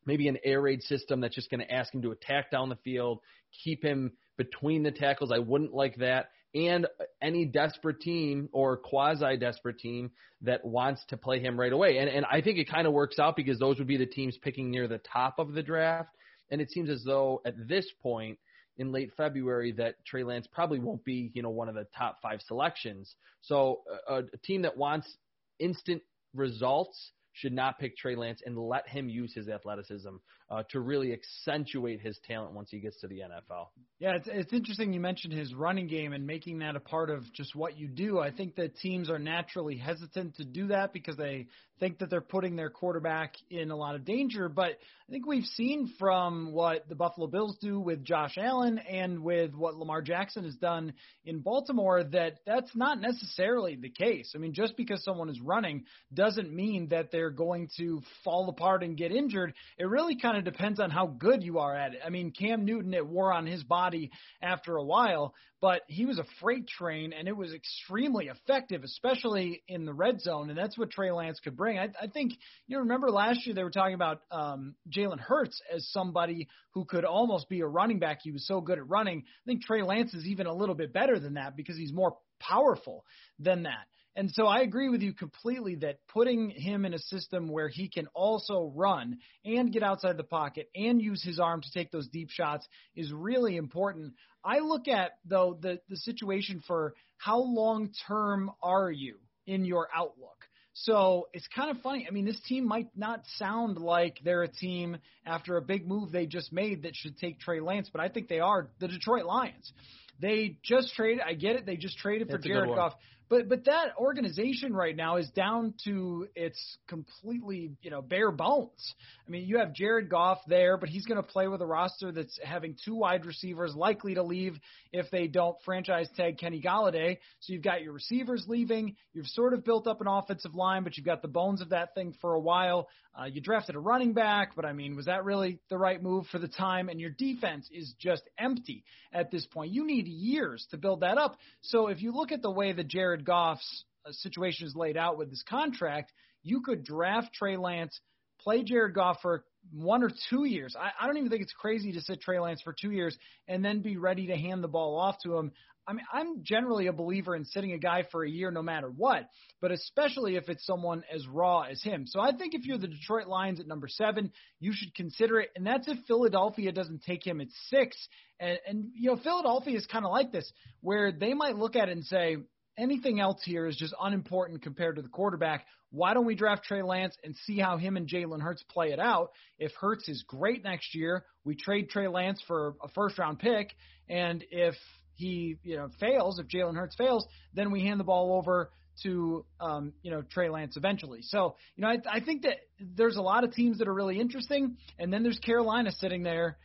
maybe 0.06 0.28
an 0.28 0.38
air 0.44 0.60
raid 0.60 0.82
system 0.82 1.20
that's 1.20 1.34
just 1.34 1.50
going 1.50 1.60
to 1.60 1.72
ask 1.72 1.92
him 1.94 2.02
to 2.02 2.10
attack 2.10 2.50
down 2.50 2.68
the 2.68 2.76
field, 2.76 3.20
keep 3.64 3.84
him 3.84 4.12
between 4.36 4.82
the 4.82 4.90
tackles. 4.90 5.30
I 5.32 5.38
wouldn't 5.38 5.74
like 5.74 5.96
that 5.96 6.30
and 6.54 6.86
any 7.20 7.44
desperate 7.46 8.00
team 8.00 8.48
or 8.52 8.76
quasi 8.76 9.36
desperate 9.36 9.78
team 9.78 10.10
that 10.42 10.64
wants 10.64 11.02
to 11.08 11.16
play 11.16 11.40
him 11.40 11.58
right 11.58 11.72
away. 11.72 11.98
And 11.98 12.08
and 12.08 12.26
I 12.30 12.40
think 12.40 12.58
it 12.58 12.70
kind 12.70 12.86
of 12.86 12.92
works 12.92 13.18
out 13.18 13.36
because 13.36 13.58
those 13.58 13.78
would 13.78 13.86
be 13.86 13.96
the 13.96 14.06
teams 14.06 14.36
picking 14.36 14.70
near 14.70 14.88
the 14.88 14.98
top 14.98 15.38
of 15.38 15.52
the 15.52 15.62
draft. 15.62 16.10
And 16.50 16.60
it 16.60 16.70
seems 16.70 16.90
as 16.90 17.02
though 17.04 17.40
at 17.46 17.54
this 17.68 17.90
point 18.02 18.38
in 18.76 18.92
late 18.92 19.12
February 19.16 19.72
that 19.72 20.04
Trey 20.04 20.24
Lance 20.24 20.46
probably 20.50 20.78
won't 20.78 21.04
be, 21.04 21.30
you 21.34 21.42
know, 21.42 21.50
one 21.50 21.68
of 21.68 21.74
the 21.74 21.86
top 21.96 22.20
5 22.22 22.40
selections. 22.42 23.14
So 23.42 23.80
a, 24.08 24.18
a 24.18 24.36
team 24.42 24.62
that 24.62 24.76
wants 24.76 25.14
instant 25.58 26.02
results 26.34 27.12
should 27.32 27.52
not 27.52 27.78
pick 27.78 27.96
Trey 27.96 28.14
Lance 28.14 28.42
and 28.44 28.58
let 28.58 28.88
him 28.88 29.08
use 29.08 29.34
his 29.34 29.48
athleticism 29.48 30.16
uh, 30.52 30.62
to 30.68 30.80
really 30.80 31.14
accentuate 31.14 32.02
his 32.02 32.18
talent 32.28 32.52
once 32.52 32.68
he 32.70 32.78
gets 32.78 33.00
to 33.00 33.08
the 33.08 33.20
NFL. 33.20 33.68
Yeah, 33.98 34.16
it's, 34.16 34.28
it's 34.30 34.52
interesting 34.52 34.92
you 34.92 35.00
mentioned 35.00 35.32
his 35.32 35.54
running 35.54 35.86
game 35.86 36.12
and 36.12 36.26
making 36.26 36.58
that 36.58 36.76
a 36.76 36.80
part 36.80 37.08
of 37.08 37.22
just 37.32 37.54
what 37.54 37.78
you 37.78 37.88
do. 37.88 38.18
I 38.18 38.30
think 38.30 38.56
that 38.56 38.76
teams 38.76 39.08
are 39.08 39.18
naturally 39.18 39.78
hesitant 39.78 40.36
to 40.36 40.44
do 40.44 40.66
that 40.66 40.92
because 40.92 41.16
they 41.16 41.46
think 41.80 41.98
that 41.98 42.10
they're 42.10 42.20
putting 42.20 42.54
their 42.54 42.70
quarterback 42.70 43.34
in 43.50 43.70
a 43.72 43.76
lot 43.76 43.96
of 43.96 44.04
danger. 44.04 44.48
But 44.48 44.78
I 45.08 45.10
think 45.10 45.26
we've 45.26 45.44
seen 45.44 45.92
from 45.98 46.52
what 46.52 46.88
the 46.88 46.94
Buffalo 46.94 47.26
Bills 47.26 47.56
do 47.60 47.80
with 47.80 48.04
Josh 48.04 48.38
Allen 48.38 48.78
and 48.78 49.24
with 49.24 49.54
what 49.54 49.76
Lamar 49.76 50.00
Jackson 50.00 50.44
has 50.44 50.54
done 50.54 50.92
in 51.24 51.40
Baltimore 51.40 52.04
that 52.04 52.38
that's 52.46 52.70
not 52.76 53.00
necessarily 53.00 53.74
the 53.74 53.88
case. 53.88 54.32
I 54.34 54.38
mean, 54.38 54.52
just 54.52 54.76
because 54.76 55.02
someone 55.02 55.28
is 55.28 55.40
running 55.40 55.84
doesn't 56.14 56.54
mean 56.54 56.88
that 56.90 57.10
they're 57.10 57.30
going 57.30 57.68
to 57.78 58.00
fall 58.22 58.48
apart 58.48 58.84
and 58.84 58.96
get 58.96 59.10
injured. 59.10 59.52
It 59.76 59.84
really 59.84 60.16
kind 60.16 60.36
of 60.36 60.41
of 60.46 60.52
depends 60.52 60.80
on 60.80 60.90
how 60.90 61.06
good 61.06 61.42
you 61.42 61.58
are 61.58 61.74
at 61.74 61.94
it. 61.94 62.00
I 62.04 62.10
mean, 62.10 62.30
Cam 62.30 62.64
Newton, 62.64 62.94
it 62.94 63.06
wore 63.06 63.32
on 63.32 63.46
his 63.46 63.62
body 63.62 64.10
after 64.40 64.76
a 64.76 64.84
while, 64.84 65.34
but 65.60 65.82
he 65.86 66.06
was 66.06 66.18
a 66.18 66.24
freight 66.40 66.66
train 66.66 67.12
and 67.12 67.28
it 67.28 67.36
was 67.36 67.52
extremely 67.52 68.26
effective, 68.26 68.84
especially 68.84 69.62
in 69.68 69.84
the 69.84 69.92
red 69.94 70.20
zone. 70.20 70.50
And 70.50 70.58
that's 70.58 70.76
what 70.76 70.90
Trey 70.90 71.10
Lance 71.10 71.40
could 71.40 71.56
bring. 71.56 71.78
I, 71.78 71.88
I 72.00 72.08
think 72.08 72.32
you 72.66 72.78
remember 72.80 73.10
last 73.10 73.46
year 73.46 73.54
they 73.54 73.64
were 73.64 73.70
talking 73.70 73.94
about 73.94 74.22
um, 74.30 74.74
Jalen 74.90 75.20
Hurts 75.20 75.60
as 75.72 75.88
somebody 75.90 76.48
who 76.72 76.84
could 76.84 77.04
almost 77.04 77.48
be 77.48 77.60
a 77.60 77.66
running 77.66 77.98
back. 77.98 78.20
He 78.22 78.32
was 78.32 78.46
so 78.46 78.60
good 78.60 78.78
at 78.78 78.88
running. 78.88 79.24
I 79.26 79.44
think 79.46 79.62
Trey 79.62 79.82
Lance 79.82 80.14
is 80.14 80.26
even 80.26 80.46
a 80.46 80.54
little 80.54 80.74
bit 80.74 80.92
better 80.92 81.18
than 81.18 81.34
that 81.34 81.56
because 81.56 81.76
he's 81.76 81.92
more 81.92 82.16
powerful 82.40 83.04
than 83.38 83.62
that. 83.64 83.86
And 84.14 84.30
so 84.32 84.46
I 84.46 84.60
agree 84.60 84.90
with 84.90 85.00
you 85.00 85.14
completely 85.14 85.76
that 85.76 85.98
putting 86.08 86.50
him 86.50 86.84
in 86.84 86.92
a 86.92 86.98
system 86.98 87.48
where 87.48 87.68
he 87.68 87.88
can 87.88 88.08
also 88.08 88.72
run 88.74 89.18
and 89.44 89.72
get 89.72 89.82
outside 89.82 90.18
the 90.18 90.24
pocket 90.24 90.68
and 90.74 91.00
use 91.00 91.22
his 91.22 91.40
arm 91.40 91.62
to 91.62 91.72
take 91.72 91.90
those 91.90 92.08
deep 92.08 92.28
shots 92.30 92.66
is 92.94 93.10
really 93.12 93.56
important. 93.56 94.12
I 94.44 94.58
look 94.58 94.86
at 94.86 95.12
though 95.24 95.58
the 95.60 95.80
the 95.88 95.96
situation 95.96 96.62
for 96.66 96.94
how 97.16 97.38
long 97.38 97.90
term 98.06 98.50
are 98.62 98.90
you 98.90 99.16
in 99.46 99.64
your 99.64 99.88
outlook. 99.94 100.42
So 100.74 101.28
it's 101.32 101.46
kind 101.54 101.70
of 101.70 101.82
funny. 101.82 102.06
I 102.08 102.12
mean, 102.12 102.24
this 102.24 102.40
team 102.48 102.66
might 102.66 102.88
not 102.96 103.22
sound 103.36 103.76
like 103.78 104.18
they're 104.24 104.42
a 104.42 104.48
team 104.48 104.96
after 105.26 105.56
a 105.56 105.62
big 105.62 105.86
move 105.86 106.12
they 106.12 106.26
just 106.26 106.52
made 106.52 106.82
that 106.82 106.96
should 106.96 107.18
take 107.18 107.40
Trey 107.40 107.60
Lance, 107.60 107.90
but 107.92 108.00
I 108.00 108.08
think 108.08 108.28
they 108.28 108.40
are 108.40 108.68
the 108.78 108.88
Detroit 108.88 109.24
Lions. 109.26 109.72
They 110.20 110.56
just 110.62 110.94
traded. 110.94 111.22
I 111.26 111.34
get 111.34 111.56
it. 111.56 111.66
They 111.66 111.76
just 111.76 111.98
traded 111.98 112.30
for 112.30 112.38
Jared 112.38 112.70
Goff. 112.74 112.94
But 113.32 113.48
but 113.48 113.64
that 113.64 113.96
organization 113.96 114.74
right 114.74 114.94
now 114.94 115.16
is 115.16 115.26
down 115.30 115.72
to 115.84 116.28
its 116.36 116.58
completely 116.86 117.70
you 117.80 117.90
know 117.90 118.02
bare 118.02 118.30
bones. 118.30 118.94
I 119.26 119.30
mean, 119.30 119.46
you 119.46 119.56
have 119.56 119.72
Jared 119.72 120.10
Goff 120.10 120.40
there, 120.46 120.76
but 120.76 120.90
he's 120.90 121.06
going 121.06 121.16
to 121.16 121.26
play 121.26 121.48
with 121.48 121.62
a 121.62 121.66
roster 121.66 122.12
that's 122.12 122.38
having 122.44 122.76
two 122.84 122.94
wide 122.94 123.24
receivers 123.24 123.74
likely 123.74 124.16
to 124.16 124.22
leave 124.22 124.58
if 124.92 125.10
they 125.10 125.28
don't 125.28 125.56
franchise 125.64 126.10
tag 126.14 126.36
Kenny 126.36 126.60
Golladay. 126.60 127.16
So 127.40 127.54
you've 127.54 127.62
got 127.62 127.80
your 127.80 127.94
receivers 127.94 128.44
leaving. 128.48 128.96
You've 129.14 129.28
sort 129.28 129.54
of 129.54 129.64
built 129.64 129.86
up 129.86 130.02
an 130.02 130.08
offensive 130.08 130.54
line, 130.54 130.84
but 130.84 130.98
you've 130.98 131.06
got 131.06 131.22
the 131.22 131.28
bones 131.28 131.62
of 131.62 131.70
that 131.70 131.94
thing 131.94 132.14
for 132.20 132.34
a 132.34 132.40
while. 132.40 132.88
Uh, 133.18 133.24
you 133.24 133.42
drafted 133.42 133.74
a 133.74 133.78
running 133.78 134.14
back, 134.14 134.56
but 134.56 134.64
I 134.64 134.72
mean, 134.72 134.96
was 134.96 135.04
that 135.04 135.24
really 135.24 135.58
the 135.68 135.76
right 135.76 136.02
move 136.02 136.26
for 136.32 136.38
the 136.38 136.48
time? 136.48 136.88
And 136.88 136.98
your 136.98 137.10
defense 137.10 137.68
is 137.70 137.94
just 137.98 138.22
empty 138.38 138.84
at 139.12 139.30
this 139.30 139.44
point. 139.44 139.72
You 139.72 139.86
need 139.86 140.06
years 140.06 140.66
to 140.70 140.78
build 140.78 141.00
that 141.00 141.18
up. 141.18 141.36
So 141.60 141.88
if 141.88 142.00
you 142.00 142.12
look 142.12 142.32
at 142.32 142.40
the 142.40 142.50
way 142.50 142.72
that 142.72 142.88
Jared 142.88 143.21
Goff's 143.24 143.84
uh, 144.06 144.12
situation 144.12 144.66
is 144.66 144.74
laid 144.74 144.96
out 144.96 145.18
with 145.18 145.30
this 145.30 145.42
contract, 145.48 146.12
you 146.42 146.60
could 146.60 146.84
draft 146.84 147.34
Trey 147.34 147.56
Lance, 147.56 147.98
play 148.40 148.62
Jared 148.62 148.94
Goff 148.94 149.18
for 149.22 149.44
one 149.72 150.02
or 150.02 150.10
two 150.30 150.44
years. 150.44 150.74
I, 150.78 150.90
I 151.00 151.06
don't 151.06 151.16
even 151.16 151.30
think 151.30 151.42
it's 151.42 151.52
crazy 151.52 151.92
to 151.92 152.00
sit 152.00 152.20
Trey 152.20 152.40
Lance 152.40 152.60
for 152.62 152.74
two 152.78 152.90
years 152.90 153.16
and 153.46 153.64
then 153.64 153.80
be 153.80 153.96
ready 153.96 154.26
to 154.26 154.36
hand 154.36 154.62
the 154.62 154.68
ball 154.68 154.98
off 154.98 155.16
to 155.24 155.36
him. 155.36 155.52
I 155.86 155.94
mean, 155.94 156.04
I'm 156.12 156.44
generally 156.44 156.86
a 156.86 156.92
believer 156.92 157.34
in 157.34 157.44
sitting 157.44 157.72
a 157.72 157.78
guy 157.78 158.04
for 158.12 158.24
a 158.24 158.30
year 158.30 158.52
no 158.52 158.62
matter 158.62 158.88
what, 158.88 159.28
but 159.60 159.72
especially 159.72 160.36
if 160.36 160.48
it's 160.48 160.64
someone 160.64 161.02
as 161.12 161.26
raw 161.26 161.62
as 161.62 161.82
him. 161.82 162.06
So 162.06 162.20
I 162.20 162.30
think 162.36 162.54
if 162.54 162.64
you're 162.64 162.78
the 162.78 162.86
Detroit 162.86 163.26
Lions 163.26 163.58
at 163.58 163.66
number 163.66 163.88
seven, 163.88 164.32
you 164.60 164.72
should 164.72 164.94
consider 164.94 165.40
it. 165.40 165.50
And 165.56 165.66
that's 165.66 165.88
if 165.88 165.98
Philadelphia 166.06 166.70
doesn't 166.70 167.02
take 167.02 167.26
him 167.26 167.40
at 167.40 167.48
six. 167.68 167.96
And, 168.38 168.58
and 168.66 168.84
you 168.94 169.10
know, 169.10 169.16
Philadelphia 169.16 169.76
is 169.76 169.86
kind 169.86 170.04
of 170.04 170.12
like 170.12 170.30
this, 170.30 170.50
where 170.82 171.10
they 171.10 171.34
might 171.34 171.56
look 171.56 171.74
at 171.74 171.88
it 171.88 171.92
and 171.96 172.04
say, 172.04 172.36
anything 172.78 173.20
else 173.20 173.40
here 173.44 173.66
is 173.66 173.76
just 173.76 173.94
unimportant 174.00 174.62
compared 174.62 174.96
to 174.96 175.02
the 175.02 175.08
quarterback. 175.08 175.66
Why 175.90 176.14
don't 176.14 176.24
we 176.24 176.34
draft 176.34 176.64
Trey 176.64 176.82
Lance 176.82 177.16
and 177.22 177.36
see 177.44 177.58
how 177.58 177.76
him 177.76 177.96
and 177.96 178.08
Jalen 178.08 178.40
Hurts 178.40 178.62
play 178.70 178.92
it 178.92 178.98
out? 178.98 179.32
If 179.58 179.72
Hurts 179.78 180.08
is 180.08 180.24
great 180.26 180.64
next 180.64 180.94
year, 180.94 181.24
we 181.44 181.54
trade 181.54 181.90
Trey 181.90 182.08
Lance 182.08 182.42
for 182.46 182.74
a 182.82 182.88
first 182.88 183.18
round 183.18 183.38
pick. 183.38 183.74
And 184.08 184.44
if 184.50 184.74
he 185.16 185.58
you 185.62 185.76
know 185.76 185.88
fails, 186.00 186.38
if 186.38 186.48
Jalen 186.48 186.76
Hurts 186.76 186.96
fails, 186.96 187.26
then 187.54 187.70
we 187.70 187.82
hand 187.82 188.00
the 188.00 188.04
ball 188.04 188.36
over 188.36 188.70
to 189.02 189.44
um, 189.60 189.92
you 190.02 190.10
know 190.10 190.22
Trey 190.22 190.48
Lance 190.48 190.76
eventually. 190.76 191.20
So 191.22 191.56
you 191.76 191.82
know 191.82 191.88
I, 191.88 191.98
I 192.10 192.20
think 192.20 192.42
that 192.42 192.56
there's 192.80 193.16
a 193.16 193.22
lot 193.22 193.44
of 193.44 193.52
teams 193.52 193.78
that 193.78 193.88
are 193.88 193.94
really 193.94 194.18
interesting, 194.18 194.76
and 194.98 195.12
then 195.12 195.22
there's 195.22 195.38
Carolina 195.38 195.92
sitting 195.92 196.22
there 196.22 196.56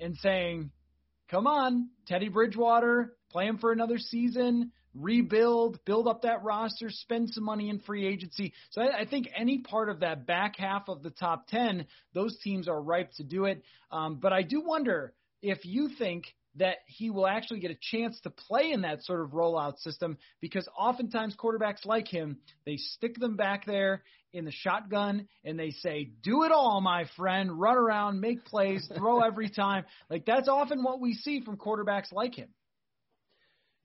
and 0.00 0.16
saying, 0.18 0.70
"Come 1.30 1.46
on, 1.46 1.90
Teddy 2.06 2.28
Bridgewater, 2.28 3.14
play 3.30 3.46
him 3.46 3.58
for 3.58 3.72
another 3.72 3.98
season." 3.98 4.72
Rebuild, 4.98 5.78
build 5.84 6.08
up 6.08 6.22
that 6.22 6.42
roster, 6.42 6.88
spend 6.90 7.30
some 7.30 7.44
money 7.44 7.68
in 7.68 7.80
free 7.80 8.06
agency. 8.06 8.52
So 8.70 8.82
I, 8.82 9.00
I 9.00 9.04
think 9.04 9.28
any 9.36 9.58
part 9.58 9.88
of 9.88 10.00
that 10.00 10.26
back 10.26 10.56
half 10.56 10.88
of 10.88 11.02
the 11.02 11.10
top 11.10 11.46
10, 11.48 11.86
those 12.14 12.38
teams 12.42 12.68
are 12.68 12.80
ripe 12.80 13.12
to 13.16 13.24
do 13.24 13.44
it. 13.44 13.62
Um, 13.90 14.16
but 14.20 14.32
I 14.32 14.42
do 14.42 14.62
wonder 14.64 15.12
if 15.42 15.64
you 15.64 15.90
think 15.98 16.24
that 16.56 16.78
he 16.86 17.10
will 17.10 17.26
actually 17.26 17.60
get 17.60 17.70
a 17.70 17.78
chance 17.80 18.18
to 18.22 18.30
play 18.30 18.72
in 18.72 18.82
that 18.82 19.02
sort 19.02 19.20
of 19.20 19.30
rollout 19.30 19.78
system 19.78 20.16
because 20.40 20.68
oftentimes 20.78 21.36
quarterbacks 21.36 21.84
like 21.84 22.08
him, 22.08 22.38
they 22.64 22.76
stick 22.76 23.18
them 23.18 23.36
back 23.36 23.66
there 23.66 24.02
in 24.32 24.44
the 24.44 24.52
shotgun 24.52 25.28
and 25.44 25.58
they 25.58 25.70
say, 25.70 26.10
do 26.22 26.44
it 26.44 26.52
all, 26.52 26.80
my 26.80 27.04
friend, 27.16 27.58
run 27.58 27.76
around, 27.76 28.20
make 28.20 28.44
plays, 28.44 28.88
throw 28.96 29.20
every 29.26 29.50
time. 29.50 29.84
Like 30.08 30.24
that's 30.24 30.48
often 30.48 30.82
what 30.82 31.00
we 31.00 31.14
see 31.14 31.42
from 31.42 31.56
quarterbacks 31.56 32.12
like 32.12 32.34
him. 32.34 32.48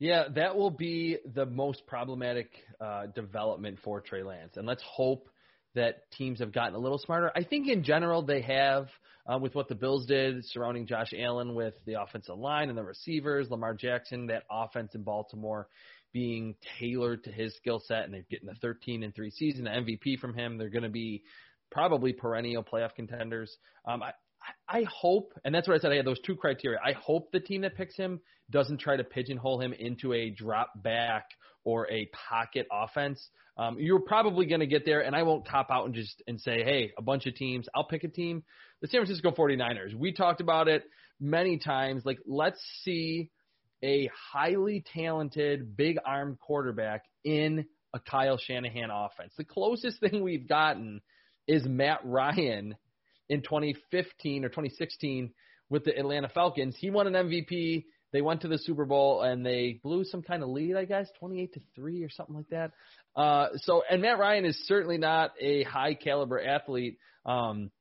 Yeah, 0.02 0.24
that 0.34 0.56
will 0.56 0.72
be 0.72 1.20
the 1.36 1.46
most 1.46 1.86
problematic 1.86 2.50
uh, 2.84 3.06
development 3.14 3.78
for 3.84 4.02
Trey 4.02 4.24
Lance. 4.24 4.58
And 4.58 4.66
let's 4.66 4.82
hope 4.84 5.30
that 5.76 6.10
teams 6.14 6.40
have 6.40 6.52
gotten 6.52 6.74
a 6.74 6.80
little 6.80 6.98
smarter. 6.98 7.32
I 7.36 7.44
think 7.44 7.68
in 7.68 7.84
general 7.84 8.24
they 8.24 8.42
have 8.42 8.88
uh, 9.32 9.38
with 9.38 9.54
what 9.54 9.68
the 9.68 9.76
Bills 9.76 10.08
did 10.08 10.44
surrounding 10.46 10.88
Josh 10.88 11.14
Allen 11.16 11.54
with 11.54 11.76
the 11.86 12.02
offensive 12.02 12.36
line 12.36 12.70
and 12.70 12.78
the 12.80 12.84
receivers, 12.84 13.52
Lamar 13.52 13.76
Jackson, 13.76 14.26
that 14.26 14.42
offense 14.50 14.96
in 14.96 15.04
Baltimore 15.04 15.68
being 16.12 16.56
tailored 16.80 17.24
to 17.26 17.32
his 17.32 17.56
skill 17.58 17.80
set, 17.86 18.06
and 18.06 18.14
they're 18.16 18.26
getting 18.28 18.48
the 18.48 18.56
13 18.56 19.04
and 19.04 19.14
three 19.14 19.30
season, 19.30 19.66
the 19.66 19.70
MVP 19.70 20.18
from 20.18 20.34
him. 20.34 20.58
They're 20.58 20.70
going 20.70 20.82
to 20.82 20.90
be 20.90 21.22
probably 21.70 22.12
perennial 22.12 22.64
playoff 22.64 22.96
contenders. 22.96 23.56
Um, 23.86 24.02
I, 24.02 24.14
I 24.68 24.84
hope, 24.84 25.34
and 25.44 25.54
that's 25.54 25.68
what 25.68 25.76
I 25.76 25.80
said. 25.80 25.92
I 25.92 25.98
had 25.98 26.06
those 26.06 26.20
two 26.22 26.36
criteria. 26.36 26.80
I 26.84 26.94
hope 26.94 27.32
the 27.32 27.40
team 27.40 27.62
that 27.62 27.76
picks 27.76 27.96
him 27.96 28.22
doesn't 28.50 28.80
try 28.80 28.98
to 28.98 29.04
pigeonhole 29.04 29.60
him 29.62 29.74
into 29.74 30.14
a 30.14 30.30
drop 30.30 30.72
back 30.76 31.26
or 31.64 31.90
a 31.92 32.10
pocket 32.30 32.68
offense. 32.72 33.30
Um, 33.58 33.78
you're 33.80 34.00
probably 34.00 34.46
going 34.46 34.62
to 34.62 34.68
get 34.68 34.86
there, 34.86 35.02
and 35.02 35.16
I 35.16 35.24
won't 35.24 35.48
cop 35.48 35.70
out 35.70 35.86
and 35.86 35.94
just 35.94 36.22
and 36.28 36.40
say, 36.40 36.64
hey, 36.64 36.92
a 36.98 37.02
bunch 37.02 37.26
of 37.28 37.36
teams. 37.36 37.68
I'll 37.76 37.84
pick 37.84 38.04
a 38.04 38.08
team. 38.08 38.44
The 38.82 38.88
San 38.88 39.02
Francisco 39.02 39.32
49ers. 39.32 39.94
We 39.94 40.14
talked 40.14 40.42
about 40.42 40.68
it 40.68 40.84
many 41.20 41.58
times. 41.58 42.04
Like, 42.06 42.20
let's 42.26 42.60
see 42.84 43.30
a 43.84 44.10
highly 44.32 44.84
talented, 44.94 45.76
big 45.76 45.98
armed 46.06 46.40
quarterback 46.40 47.04
in 47.24 47.66
a 47.94 48.00
Kyle 48.00 48.38
Shanahan 48.38 48.90
offense. 48.92 49.34
The 49.38 49.44
closest 49.44 50.00
thing 50.00 50.24
we've 50.24 50.48
gotten 50.48 51.02
is 51.48 51.66
Matt 51.66 52.00
Ryan 52.04 52.76
in 53.32 53.42
2015 53.42 54.44
or 54.44 54.50
2016 54.50 55.32
with 55.70 55.86
the 55.86 55.98
Atlanta 55.98 56.28
Falcons. 56.28 56.76
He 56.78 56.90
won 56.90 57.08
an 57.08 57.14
MVP. 57.14 57.86
They 58.12 58.22
went 58.22 58.42
to 58.42 58.50
the 58.50 58.58
Super 58.58 58.84
Bowl 58.84 59.22
and 59.22 59.46
they 59.46 59.80
blew 59.82 60.04
some 60.04 60.22
kind 60.22 60.44
of 60.44 60.50
lead, 60.50 60.76
I 60.76 60.84
guess, 60.84 61.08
28 61.18 61.54
to 61.54 61.62
3 61.76 62.04
or 62.04 62.10
something 62.10 62.36
like 62.36 62.50
that. 62.50 62.72
Uh, 63.16 63.48
so, 63.56 63.84
and 63.90 64.02
Matt 64.02 64.20
Ryan 64.20 64.44
is 64.44 64.62
certainly 64.68 64.98
not 64.98 65.32
a 65.40 65.64
high 65.64 65.94
caliber 65.94 66.42
athlete. 66.42 66.98
Um, 67.26 67.72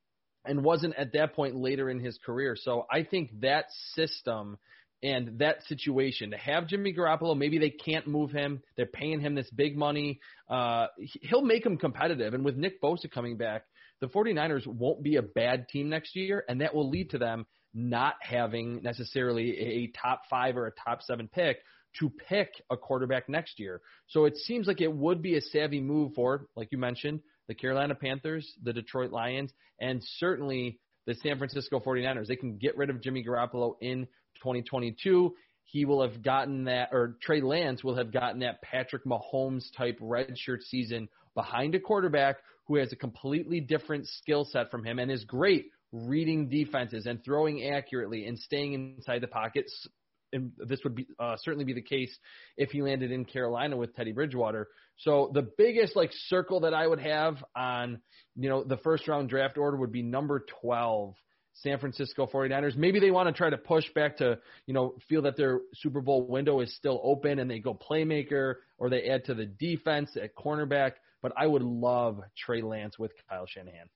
and 0.45 0.63
wasn't 0.63 0.95
at 0.95 1.13
that 1.13 1.35
point 1.35 1.55
later 1.55 1.87
in 1.89 1.99
his 1.99 2.17
career. 2.25 2.55
So 2.59 2.87
I 2.89 3.03
think 3.03 3.41
that 3.41 3.65
system 3.93 4.57
and 5.03 5.37
that 5.37 5.63
situation 5.67 6.31
to 6.31 6.37
have 6.37 6.67
Jimmy 6.67 6.93
Garoppolo, 6.93 7.37
maybe 7.37 7.59
they 7.59 7.69
can't 7.69 8.07
move 8.07 8.31
him. 8.31 8.63
They're 8.75 8.87
paying 8.87 9.19
him 9.19 9.35
this 9.35 9.49
big 9.51 9.77
money. 9.77 10.19
Uh, 10.49 10.87
he'll 11.21 11.43
make 11.43 11.63
them 11.63 11.77
competitive. 11.77 12.33
And 12.33 12.45
with 12.45 12.55
Nick 12.55 12.81
Bosa 12.81 13.11
coming 13.11 13.37
back, 13.37 13.65
the 14.01 14.07
49ers 14.07 14.67
won't 14.67 15.03
be 15.03 15.15
a 15.15 15.21
bad 15.21 15.69
team 15.69 15.89
next 15.89 16.15
year, 16.15 16.43
and 16.49 16.61
that 16.61 16.75
will 16.75 16.89
lead 16.89 17.11
to 17.11 17.17
them 17.17 17.45
not 17.73 18.15
having 18.21 18.81
necessarily 18.83 19.57
a 19.57 19.87
top 19.87 20.23
five 20.29 20.57
or 20.57 20.67
a 20.67 20.71
top 20.71 21.01
seven 21.03 21.29
pick 21.31 21.59
to 21.99 22.09
pick 22.09 22.49
a 22.69 22.77
quarterback 22.77 23.29
next 23.29 23.59
year. 23.59 23.81
So 24.07 24.25
it 24.25 24.37
seems 24.37 24.67
like 24.67 24.81
it 24.81 24.93
would 24.93 25.21
be 25.21 25.37
a 25.37 25.41
savvy 25.41 25.79
move 25.79 26.13
for, 26.15 26.47
like 26.55 26.69
you 26.71 26.77
mentioned, 26.77 27.21
the 27.47 27.55
Carolina 27.55 27.95
Panthers, 27.95 28.53
the 28.63 28.73
Detroit 28.73 29.11
Lions, 29.11 29.51
and 29.79 30.01
certainly 30.17 30.79
the 31.05 31.15
San 31.15 31.37
Francisco 31.37 31.79
49ers. 31.79 32.27
They 32.27 32.35
can 32.35 32.57
get 32.57 32.77
rid 32.77 32.89
of 32.89 33.01
Jimmy 33.01 33.23
Garoppolo 33.23 33.75
in 33.81 34.05
2022. 34.37 35.33
He 35.65 35.85
will 35.85 36.01
have 36.01 36.21
gotten 36.21 36.65
that, 36.65 36.89
or 36.91 37.17
Trey 37.21 37.41
Lance 37.41 37.83
will 37.83 37.95
have 37.95 38.11
gotten 38.11 38.39
that 38.39 38.61
Patrick 38.61 39.05
Mahomes 39.05 39.65
type 39.75 39.99
redshirt 39.99 40.63
season 40.63 41.07
behind 41.33 41.75
a 41.75 41.79
quarterback 41.79 42.37
who 42.71 42.79
has 42.79 42.93
a 42.93 42.95
completely 42.95 43.59
different 43.59 44.07
skill 44.07 44.45
set 44.45 44.71
from 44.71 44.85
him 44.85 44.97
and 44.97 45.11
is 45.11 45.25
great 45.25 45.65
reading 45.91 46.47
defenses 46.47 47.05
and 47.05 47.23
throwing 47.23 47.69
accurately 47.69 48.25
and 48.25 48.39
staying 48.39 48.73
inside 48.73 49.19
the 49.19 49.27
pockets. 49.27 49.87
And 50.31 50.53
this 50.57 50.79
would 50.85 50.95
be 50.95 51.05
uh, 51.19 51.35
certainly 51.41 51.65
be 51.65 51.73
the 51.73 51.81
case 51.81 52.17
if 52.55 52.71
he 52.71 52.81
landed 52.81 53.11
in 53.11 53.25
Carolina 53.25 53.75
with 53.75 53.93
Teddy 53.93 54.13
Bridgewater. 54.13 54.69
So 54.99 55.31
the 55.33 55.51
biggest 55.57 55.97
like 55.97 56.11
circle 56.13 56.61
that 56.61 56.73
I 56.73 56.87
would 56.87 57.01
have 57.01 57.43
on 57.53 57.99
you 58.37 58.47
know 58.47 58.63
the 58.63 58.77
first 58.77 59.05
round 59.09 59.27
draft 59.27 59.57
order 59.57 59.75
would 59.75 59.91
be 59.91 60.01
number 60.01 60.45
12 60.61 61.13
San 61.55 61.79
Francisco 61.79 62.25
49ers. 62.27 62.77
Maybe 62.77 63.01
they 63.01 63.11
want 63.11 63.27
to 63.27 63.33
try 63.33 63.49
to 63.49 63.57
push 63.57 63.83
back 63.93 64.17
to, 64.17 64.39
you 64.65 64.73
know, 64.73 64.95
feel 65.09 65.23
that 65.23 65.35
their 65.35 65.59
Super 65.73 65.99
Bowl 65.99 66.25
window 66.25 66.61
is 66.61 66.73
still 66.75 67.01
open 67.03 67.39
and 67.39 67.51
they 67.51 67.59
go 67.59 67.73
playmaker 67.73 68.55
or 68.77 68.89
they 68.89 69.09
add 69.09 69.25
to 69.25 69.33
the 69.33 69.45
defense 69.45 70.15
at 70.15 70.33
cornerback. 70.33 70.93
But 71.21 71.33
I 71.37 71.45
would 71.47 71.63
love 71.63 72.21
Trey 72.37 72.61
Lance 72.61 72.97
with 72.97 73.11
Kyle 73.29 73.45
Shanahan 73.45 73.87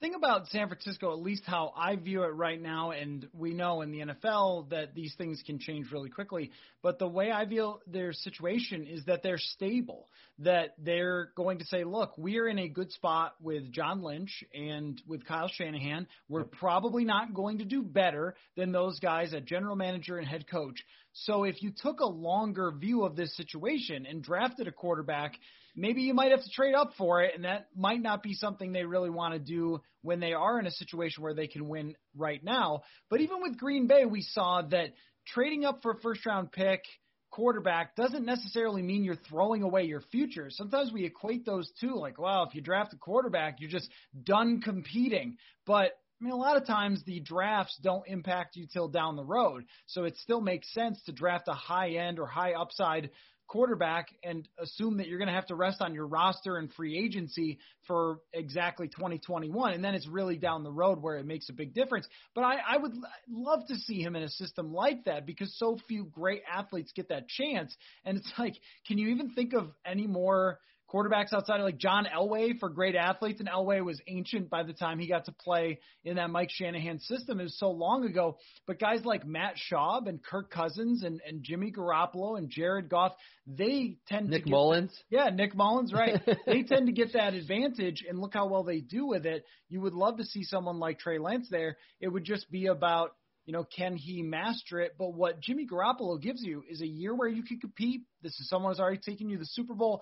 The 0.00 0.06
thing 0.06 0.14
about 0.14 0.48
San 0.48 0.68
Francisco, 0.68 1.12
at 1.12 1.20
least 1.20 1.42
how 1.46 1.72
I 1.76 1.96
view 1.96 2.22
it 2.24 2.34
right 2.34 2.60
now, 2.60 2.92
and 2.92 3.28
we 3.32 3.52
know 3.52 3.82
in 3.82 3.92
the 3.92 3.98
NFL 4.00 4.70
that 4.70 4.94
these 4.94 5.14
things 5.16 5.42
can 5.44 5.58
change 5.58 5.92
really 5.92 6.08
quickly, 6.08 6.50
but 6.82 6.98
the 6.98 7.06
way 7.06 7.30
I 7.30 7.44
view 7.44 7.78
their 7.86 8.12
situation 8.12 8.86
is 8.86 9.04
that 9.04 9.22
they're 9.22 9.38
stable, 9.38 10.08
that 10.38 10.74
they're 10.78 11.30
going 11.36 11.58
to 11.58 11.66
say, 11.66 11.84
look, 11.84 12.16
we're 12.16 12.48
in 12.48 12.58
a 12.58 12.68
good 12.68 12.90
spot 12.90 13.34
with 13.40 13.70
John 13.70 14.02
Lynch 14.02 14.42
and 14.54 15.00
with 15.06 15.26
Kyle 15.26 15.48
Shanahan. 15.48 16.08
We're 16.28 16.44
probably 16.44 17.04
not 17.04 17.34
going 17.34 17.58
to 17.58 17.64
do 17.64 17.82
better 17.82 18.34
than 18.56 18.72
those 18.72 18.98
guys 18.98 19.34
at 19.34 19.44
general 19.44 19.76
manager 19.76 20.16
and 20.18 20.26
head 20.26 20.48
coach. 20.50 20.82
So 21.12 21.44
if 21.44 21.62
you 21.62 21.70
took 21.76 22.00
a 22.00 22.06
longer 22.06 22.72
view 22.72 23.04
of 23.04 23.14
this 23.14 23.36
situation 23.36 24.06
and 24.06 24.22
drafted 24.22 24.66
a 24.68 24.72
quarterback– 24.72 25.34
maybe 25.74 26.02
you 26.02 26.14
might 26.14 26.30
have 26.30 26.42
to 26.42 26.50
trade 26.50 26.74
up 26.74 26.92
for 26.96 27.22
it, 27.22 27.34
and 27.34 27.44
that 27.44 27.68
might 27.76 28.00
not 28.00 28.22
be 28.22 28.34
something 28.34 28.72
they 28.72 28.84
really 28.84 29.10
want 29.10 29.34
to 29.34 29.40
do 29.40 29.80
when 30.02 30.20
they 30.20 30.32
are 30.32 30.58
in 30.58 30.66
a 30.66 30.70
situation 30.70 31.22
where 31.22 31.34
they 31.34 31.46
can 31.46 31.68
win 31.68 31.94
right 32.16 32.42
now. 32.42 32.82
But 33.08 33.20
even 33.20 33.42
with 33.42 33.58
Green 33.58 33.86
Bay, 33.86 34.04
we 34.04 34.22
saw 34.22 34.62
that 34.70 34.94
trading 35.26 35.64
up 35.64 35.82
for 35.82 35.92
a 35.92 36.00
first 36.00 36.26
round 36.26 36.52
pick 36.52 36.82
quarterback 37.30 37.96
doesn't 37.96 38.26
necessarily 38.26 38.82
mean 38.82 39.02
you're 39.02 39.16
throwing 39.16 39.62
away 39.62 39.84
your 39.84 40.02
future. 40.12 40.48
Sometimes 40.50 40.92
we 40.92 41.04
equate 41.04 41.44
those 41.46 41.70
two, 41.80 41.96
like, 41.96 42.18
wow, 42.18 42.44
if 42.44 42.54
you 42.54 42.60
draft 42.60 42.92
a 42.92 42.96
quarterback, 42.96 43.56
you're 43.58 43.70
just 43.70 43.88
done 44.24 44.60
competing. 44.60 45.38
But 45.66 45.92
I 46.20 46.24
mean, 46.24 46.34
a 46.34 46.36
lot 46.36 46.56
of 46.56 46.66
times 46.66 47.02
the 47.04 47.18
drafts 47.18 47.76
don't 47.82 48.06
impact 48.06 48.54
you 48.54 48.68
till 48.72 48.86
down 48.86 49.16
the 49.16 49.24
road. 49.24 49.64
So 49.86 50.04
it 50.04 50.16
still 50.18 50.40
makes 50.40 50.72
sense 50.72 51.02
to 51.06 51.12
draft 51.12 51.48
a 51.48 51.52
high 51.52 51.92
end 51.94 52.20
or 52.20 52.26
high 52.26 52.52
upside 52.52 53.10
quarterback 53.52 54.08
and 54.24 54.48
assume 54.58 54.96
that 54.96 55.08
you're 55.08 55.18
going 55.18 55.28
to 55.28 55.34
have 55.34 55.46
to 55.46 55.54
rest 55.54 55.82
on 55.82 55.92
your 55.92 56.06
roster 56.06 56.56
and 56.56 56.72
free 56.72 56.98
agency 56.98 57.58
for 57.86 58.20
exactly 58.32 58.88
2021. 58.88 59.74
And 59.74 59.84
then 59.84 59.94
it's 59.94 60.08
really 60.08 60.38
down 60.38 60.64
the 60.64 60.72
road 60.72 61.02
where 61.02 61.18
it 61.18 61.26
makes 61.26 61.50
a 61.50 61.52
big 61.52 61.74
difference. 61.74 62.08
But 62.34 62.44
I, 62.44 62.56
I 62.66 62.78
would 62.78 62.94
love 63.30 63.66
to 63.68 63.76
see 63.76 64.00
him 64.00 64.16
in 64.16 64.22
a 64.22 64.30
system 64.30 64.72
like 64.72 65.04
that 65.04 65.26
because 65.26 65.54
so 65.58 65.78
few 65.86 66.04
great 66.06 66.40
athletes 66.50 66.92
get 66.96 67.10
that 67.10 67.28
chance. 67.28 67.76
And 68.06 68.16
it's 68.16 68.32
like, 68.38 68.54
can 68.88 68.96
you 68.96 69.08
even 69.08 69.34
think 69.34 69.52
of 69.52 69.68
any 69.84 70.06
more– 70.06 70.58
quarterbacks 70.92 71.32
outside 71.32 71.60
of 71.60 71.64
like 71.64 71.78
John 71.78 72.06
Elway 72.06 72.58
for 72.58 72.68
great 72.68 72.94
athletes, 72.94 73.40
and 73.40 73.48
Elway 73.48 73.84
was 73.84 74.00
ancient 74.06 74.50
by 74.50 74.62
the 74.62 74.72
time 74.72 74.98
he 74.98 75.08
got 75.08 75.24
to 75.26 75.32
play 75.32 75.80
in 76.04 76.16
that 76.16 76.30
Mike 76.30 76.50
Shanahan 76.50 76.98
system. 77.00 77.40
It 77.40 77.44
was 77.44 77.58
so 77.58 77.70
long 77.70 78.04
ago. 78.04 78.36
But 78.66 78.78
guys 78.78 79.04
like 79.04 79.26
Matt 79.26 79.54
Schaub 79.56 80.06
and 80.08 80.22
Kirk 80.22 80.50
Cousins 80.50 81.02
and, 81.02 81.20
and 81.26 81.42
Jimmy 81.42 81.72
Garoppolo 81.72 82.36
and 82.36 82.50
Jared 82.50 82.88
Goff, 82.88 83.12
they 83.46 83.96
tend 84.08 84.28
Nick 84.28 84.44
to 84.44 84.50
Nick 84.50 84.52
Mullens. 84.52 84.92
That, 85.10 85.16
yeah, 85.16 85.30
Nick 85.30 85.54
Mullens, 85.54 85.92
right. 85.92 86.20
they 86.46 86.62
tend 86.62 86.86
to 86.86 86.92
get 86.92 87.14
that 87.14 87.34
advantage, 87.34 88.04
and 88.08 88.18
look 88.18 88.34
how 88.34 88.48
well 88.48 88.64
they 88.64 88.80
do 88.80 89.06
with 89.06 89.26
it. 89.26 89.44
You 89.68 89.80
would 89.80 89.94
love 89.94 90.18
to 90.18 90.24
see 90.24 90.44
someone 90.44 90.78
like 90.78 90.98
Trey 90.98 91.18
Lance 91.18 91.48
there. 91.50 91.76
It 92.00 92.08
would 92.08 92.24
just 92.24 92.50
be 92.50 92.66
about 92.66 93.12
you 93.44 93.52
know, 93.52 93.64
can 93.64 93.96
he 93.96 94.22
master 94.22 94.78
it? 94.80 94.92
But 94.96 95.14
what 95.14 95.40
Jimmy 95.40 95.66
Garoppolo 95.66 96.20
gives 96.20 96.42
you 96.42 96.62
is 96.70 96.80
a 96.80 96.86
year 96.86 97.12
where 97.12 97.28
you 97.28 97.42
can 97.42 97.58
compete. 97.58 98.02
This 98.22 98.38
is 98.38 98.48
someone 98.48 98.70
who's 98.70 98.78
already 98.78 98.98
taken 98.98 99.28
you 99.28 99.36
to 99.36 99.40
the 99.40 99.46
Super 99.46 99.74
Bowl 99.74 100.00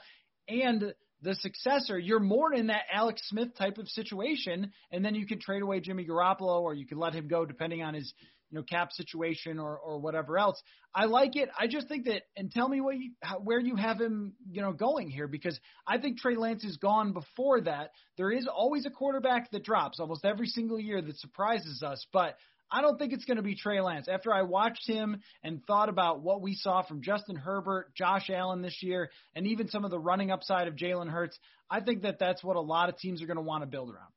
and 0.49 0.95
the 1.23 1.35
successor, 1.37 1.99
you're 1.99 2.21
more 2.21 2.53
in 2.53 2.69
that 2.69 2.83
Alex 2.93 3.21
Smith 3.29 3.55
type 3.57 3.79
of 3.79 3.89
situation, 3.89 4.73
and 4.91 5.05
then 5.05 5.15
you 5.15 5.27
can 5.27 5.39
trade 5.39 5.63
away 5.63 5.81
Jimmy 5.81 6.07
Garoppolo, 6.07 6.63
or 6.63 6.75
you 6.75 6.87
can 6.87 6.99
let 6.99 7.15
him 7.15 7.29
go 7.29 7.45
depending 7.45 7.83
on 7.83 7.95
his 7.95 8.13
you 8.51 8.59
know 8.59 8.65
cap 8.65 8.91
situation 8.93 9.59
or 9.59 9.79
or 9.79 9.99
whatever 9.99 10.39
else. 10.39 10.61
I 10.95 11.05
like 11.05 11.37
it. 11.37 11.49
I 11.59 11.69
just 11.69 11.89
think 11.89 12.07
that, 12.07 12.23
and 12.37 12.51
tell 12.51 12.69
me 12.69 12.81
what 12.81 12.99
you, 12.99 13.13
how, 13.23 13.39
where 13.39 13.61
you 13.61 13.77
have 13.77 14.01
him, 14.01 14.33
you 14.51 14.61
know, 14.61 14.73
going 14.73 15.09
here 15.09 15.29
because 15.29 15.59
I 15.87 15.99
think 15.99 16.19
Trey 16.19 16.35
Lance 16.35 16.65
is 16.65 16.79
gone 16.79 17.13
before 17.13 17.61
that. 17.61 17.91
There 18.17 18.33
is 18.33 18.49
always 18.49 18.87
a 18.87 18.91
quarterback 18.91 19.53
that 19.53 19.63
drops 19.63 20.01
almost 20.01 20.25
every 20.25 20.49
single 20.49 20.81
year 20.81 21.01
that 21.01 21.19
surprises 21.19 21.85
us, 21.85 22.05
but 22.13 22.37
I 22.73 22.83
don't 22.83 22.99
think 22.99 23.13
it's 23.13 23.25
going 23.25 23.37
to 23.37 23.43
be 23.43 23.57
Trey 23.57 23.81
Lance. 23.81 24.07
After 24.09 24.33
I 24.33 24.43
watched 24.43 24.87
him 24.87 25.21
and 25.43 25.65
thought 25.67 25.89
about 25.89 26.23
what 26.23 26.41
we 26.41 26.55
saw 26.55 26.83
from 26.83 27.03
Justin 27.03 27.37
Herbert, 27.37 27.95
Josh 27.95 28.31
Allen 28.31 28.63
this 28.63 28.83
year, 28.83 29.11
and 29.35 29.47
even 29.47 29.69
some 29.69 29.85
of 29.85 29.91
the 29.91 29.99
running 29.99 30.31
upside 30.31 30.69
of 30.69 30.77
Jalen 30.77 31.11
Hurts, 31.11 31.39
I 31.69 31.81
think 31.81 32.03
that 32.03 32.19
that's 32.19 32.45
what 32.45 32.57
a 32.57 32.61
lot 32.61 32.89
of 32.89 32.97
teams 32.97 33.23
are 33.23 33.27
going 33.27 33.37
to 33.37 33.43
want 33.43 33.63
to 33.63 33.67
build 33.67 33.91
around. 33.91 34.13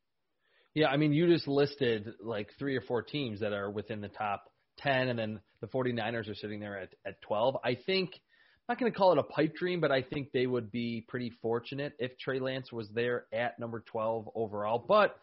Yeah, 0.75 0.87
I 0.87 0.97
mean, 0.97 1.13
you 1.13 1.27
just 1.27 1.47
listed 1.47 2.13
like 2.19 2.49
three 2.57 2.75
or 2.75 2.81
four 2.81 3.03
teams 3.03 3.41
that 3.41 3.53
are 3.53 3.69
within 3.69 4.01
the 4.01 4.07
top 4.07 4.51
10, 4.79 5.09
and 5.09 5.19
then 5.19 5.39
the 5.61 5.67
49ers 5.67 6.29
are 6.29 6.35
sitting 6.35 6.59
there 6.59 6.79
at, 6.79 6.89
at 7.05 7.21
12. 7.21 7.57
I 7.63 7.75
think, 7.75 8.11
I'm 8.13 8.73
not 8.73 8.79
going 8.79 8.91
to 8.91 8.97
call 8.97 9.11
it 9.11 9.19
a 9.19 9.23
pipe 9.23 9.55
dream, 9.55 9.81
but 9.81 9.91
I 9.91 10.01
think 10.01 10.31
they 10.31 10.47
would 10.47 10.71
be 10.71 11.05
pretty 11.07 11.31
fortunate 11.41 11.93
if 11.99 12.17
Trey 12.17 12.39
Lance 12.39 12.71
was 12.71 12.89
there 12.89 13.25
at 13.31 13.59
number 13.59 13.83
12 13.85 14.29
overall. 14.33 14.83
But 14.87 15.15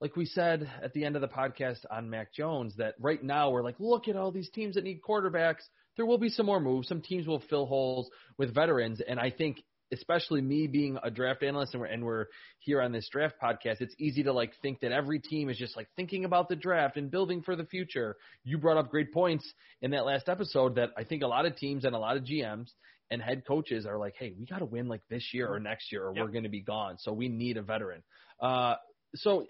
like 0.00 0.16
we 0.16 0.26
said 0.26 0.70
at 0.82 0.92
the 0.92 1.04
end 1.04 1.16
of 1.16 1.22
the 1.22 1.28
podcast 1.28 1.78
on 1.90 2.08
Mac 2.08 2.32
Jones, 2.32 2.74
that 2.76 2.94
right 3.00 3.22
now 3.22 3.50
we're 3.50 3.64
like, 3.64 3.76
look 3.78 4.08
at 4.08 4.16
all 4.16 4.30
these 4.30 4.50
teams 4.50 4.76
that 4.76 4.84
need 4.84 5.00
quarterbacks. 5.06 5.62
There 5.96 6.06
will 6.06 6.18
be 6.18 6.28
some 6.28 6.46
more 6.46 6.60
moves. 6.60 6.88
Some 6.88 7.02
teams 7.02 7.26
will 7.26 7.42
fill 7.50 7.66
holes 7.66 8.08
with 8.36 8.54
veterans. 8.54 9.00
And 9.06 9.18
I 9.18 9.30
think, 9.30 9.62
especially 9.92 10.40
me 10.40 10.66
being 10.66 10.98
a 11.02 11.10
draft 11.10 11.42
analyst 11.42 11.74
and 11.74 11.80
we're, 11.80 11.86
and 11.86 12.04
we're 12.04 12.26
here 12.60 12.80
on 12.80 12.92
this 12.92 13.08
draft 13.10 13.36
podcast, 13.42 13.80
it's 13.80 13.94
easy 13.98 14.22
to 14.22 14.32
like 14.32 14.52
think 14.62 14.80
that 14.80 14.92
every 14.92 15.18
team 15.18 15.48
is 15.48 15.56
just 15.56 15.76
like 15.76 15.88
thinking 15.96 16.24
about 16.24 16.48
the 16.48 16.56
draft 16.56 16.96
and 16.96 17.10
building 17.10 17.42
for 17.42 17.56
the 17.56 17.64
future. 17.64 18.16
You 18.44 18.58
brought 18.58 18.76
up 18.76 18.90
great 18.90 19.12
points 19.12 19.50
in 19.82 19.90
that 19.92 20.04
last 20.04 20.28
episode 20.28 20.76
that 20.76 20.90
I 20.96 21.04
think 21.04 21.22
a 21.22 21.26
lot 21.26 21.46
of 21.46 21.56
teams 21.56 21.84
and 21.84 21.96
a 21.96 21.98
lot 21.98 22.16
of 22.16 22.24
GMs 22.24 22.68
and 23.10 23.20
head 23.20 23.44
coaches 23.48 23.86
are 23.86 23.98
like, 23.98 24.14
hey, 24.16 24.32
we 24.38 24.46
got 24.46 24.58
to 24.58 24.66
win 24.66 24.86
like 24.86 25.00
this 25.08 25.30
year 25.32 25.48
or 25.48 25.58
next 25.58 25.90
year 25.90 26.06
or 26.06 26.12
yep. 26.14 26.24
we're 26.24 26.30
going 26.30 26.44
to 26.44 26.50
be 26.50 26.60
gone. 26.60 26.96
So 26.98 27.12
we 27.12 27.28
need 27.28 27.56
a 27.56 27.62
veteran. 27.62 28.02
Uh, 28.40 28.74
so 29.14 29.46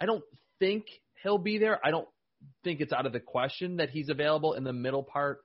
I 0.00 0.06
don't 0.06 0.24
think 0.58 0.86
he'll 1.22 1.38
be 1.38 1.58
there. 1.58 1.84
I 1.84 1.90
don't 1.90 2.08
think 2.64 2.80
it's 2.80 2.92
out 2.92 3.06
of 3.06 3.12
the 3.12 3.20
question 3.20 3.76
that 3.76 3.90
he's 3.90 4.08
available 4.08 4.54
in 4.54 4.64
the 4.64 4.72
middle 4.72 5.02
part 5.02 5.40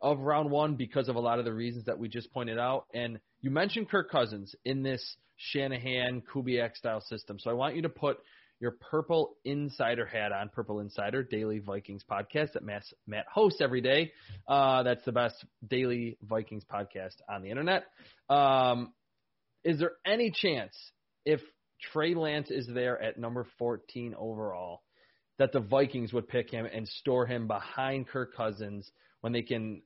of 0.00 0.18
round 0.18 0.50
one 0.50 0.74
because 0.74 1.08
of 1.08 1.16
a 1.16 1.20
lot 1.20 1.38
of 1.38 1.44
the 1.44 1.52
reasons 1.52 1.84
that 1.86 1.98
we 1.98 2.08
just 2.08 2.32
pointed 2.32 2.58
out. 2.58 2.86
And 2.92 3.20
you 3.40 3.50
mentioned 3.50 3.88
Kirk 3.88 4.10
Cousins 4.10 4.54
in 4.64 4.82
this 4.82 5.16
Shanahan 5.36 6.22
Kubiak 6.32 6.76
style 6.76 7.00
system. 7.00 7.38
So 7.38 7.50
I 7.50 7.54
want 7.54 7.76
you 7.76 7.82
to 7.82 7.88
put 7.88 8.18
your 8.60 8.72
Purple 8.72 9.36
Insider 9.44 10.06
hat 10.06 10.30
on, 10.32 10.48
Purple 10.48 10.80
Insider, 10.80 11.22
daily 11.24 11.58
Vikings 11.58 12.04
podcast 12.08 12.52
that 12.52 12.64
Matt, 12.64 12.84
Matt 13.06 13.26
hosts 13.32 13.60
every 13.60 13.80
day. 13.80 14.12
Uh, 14.46 14.84
that's 14.84 15.04
the 15.04 15.12
best 15.12 15.44
daily 15.66 16.16
Vikings 16.22 16.64
podcast 16.64 17.16
on 17.28 17.42
the 17.42 17.50
internet. 17.50 17.84
Um, 18.28 18.92
is 19.64 19.78
there 19.78 19.92
any 20.06 20.30
chance 20.32 20.76
if 21.24 21.40
Trey 21.90 22.14
Lance 22.14 22.50
is 22.50 22.66
there 22.66 23.00
at 23.00 23.18
number 23.18 23.46
14 23.58 24.14
overall, 24.18 24.82
that 25.38 25.52
the 25.52 25.60
Vikings 25.60 26.12
would 26.12 26.28
pick 26.28 26.50
him 26.50 26.66
and 26.66 26.86
store 26.86 27.26
him 27.26 27.46
behind 27.46 28.08
Kirk 28.08 28.34
Cousins 28.36 28.90
when 29.20 29.32
they 29.32 29.42
can 29.42 29.82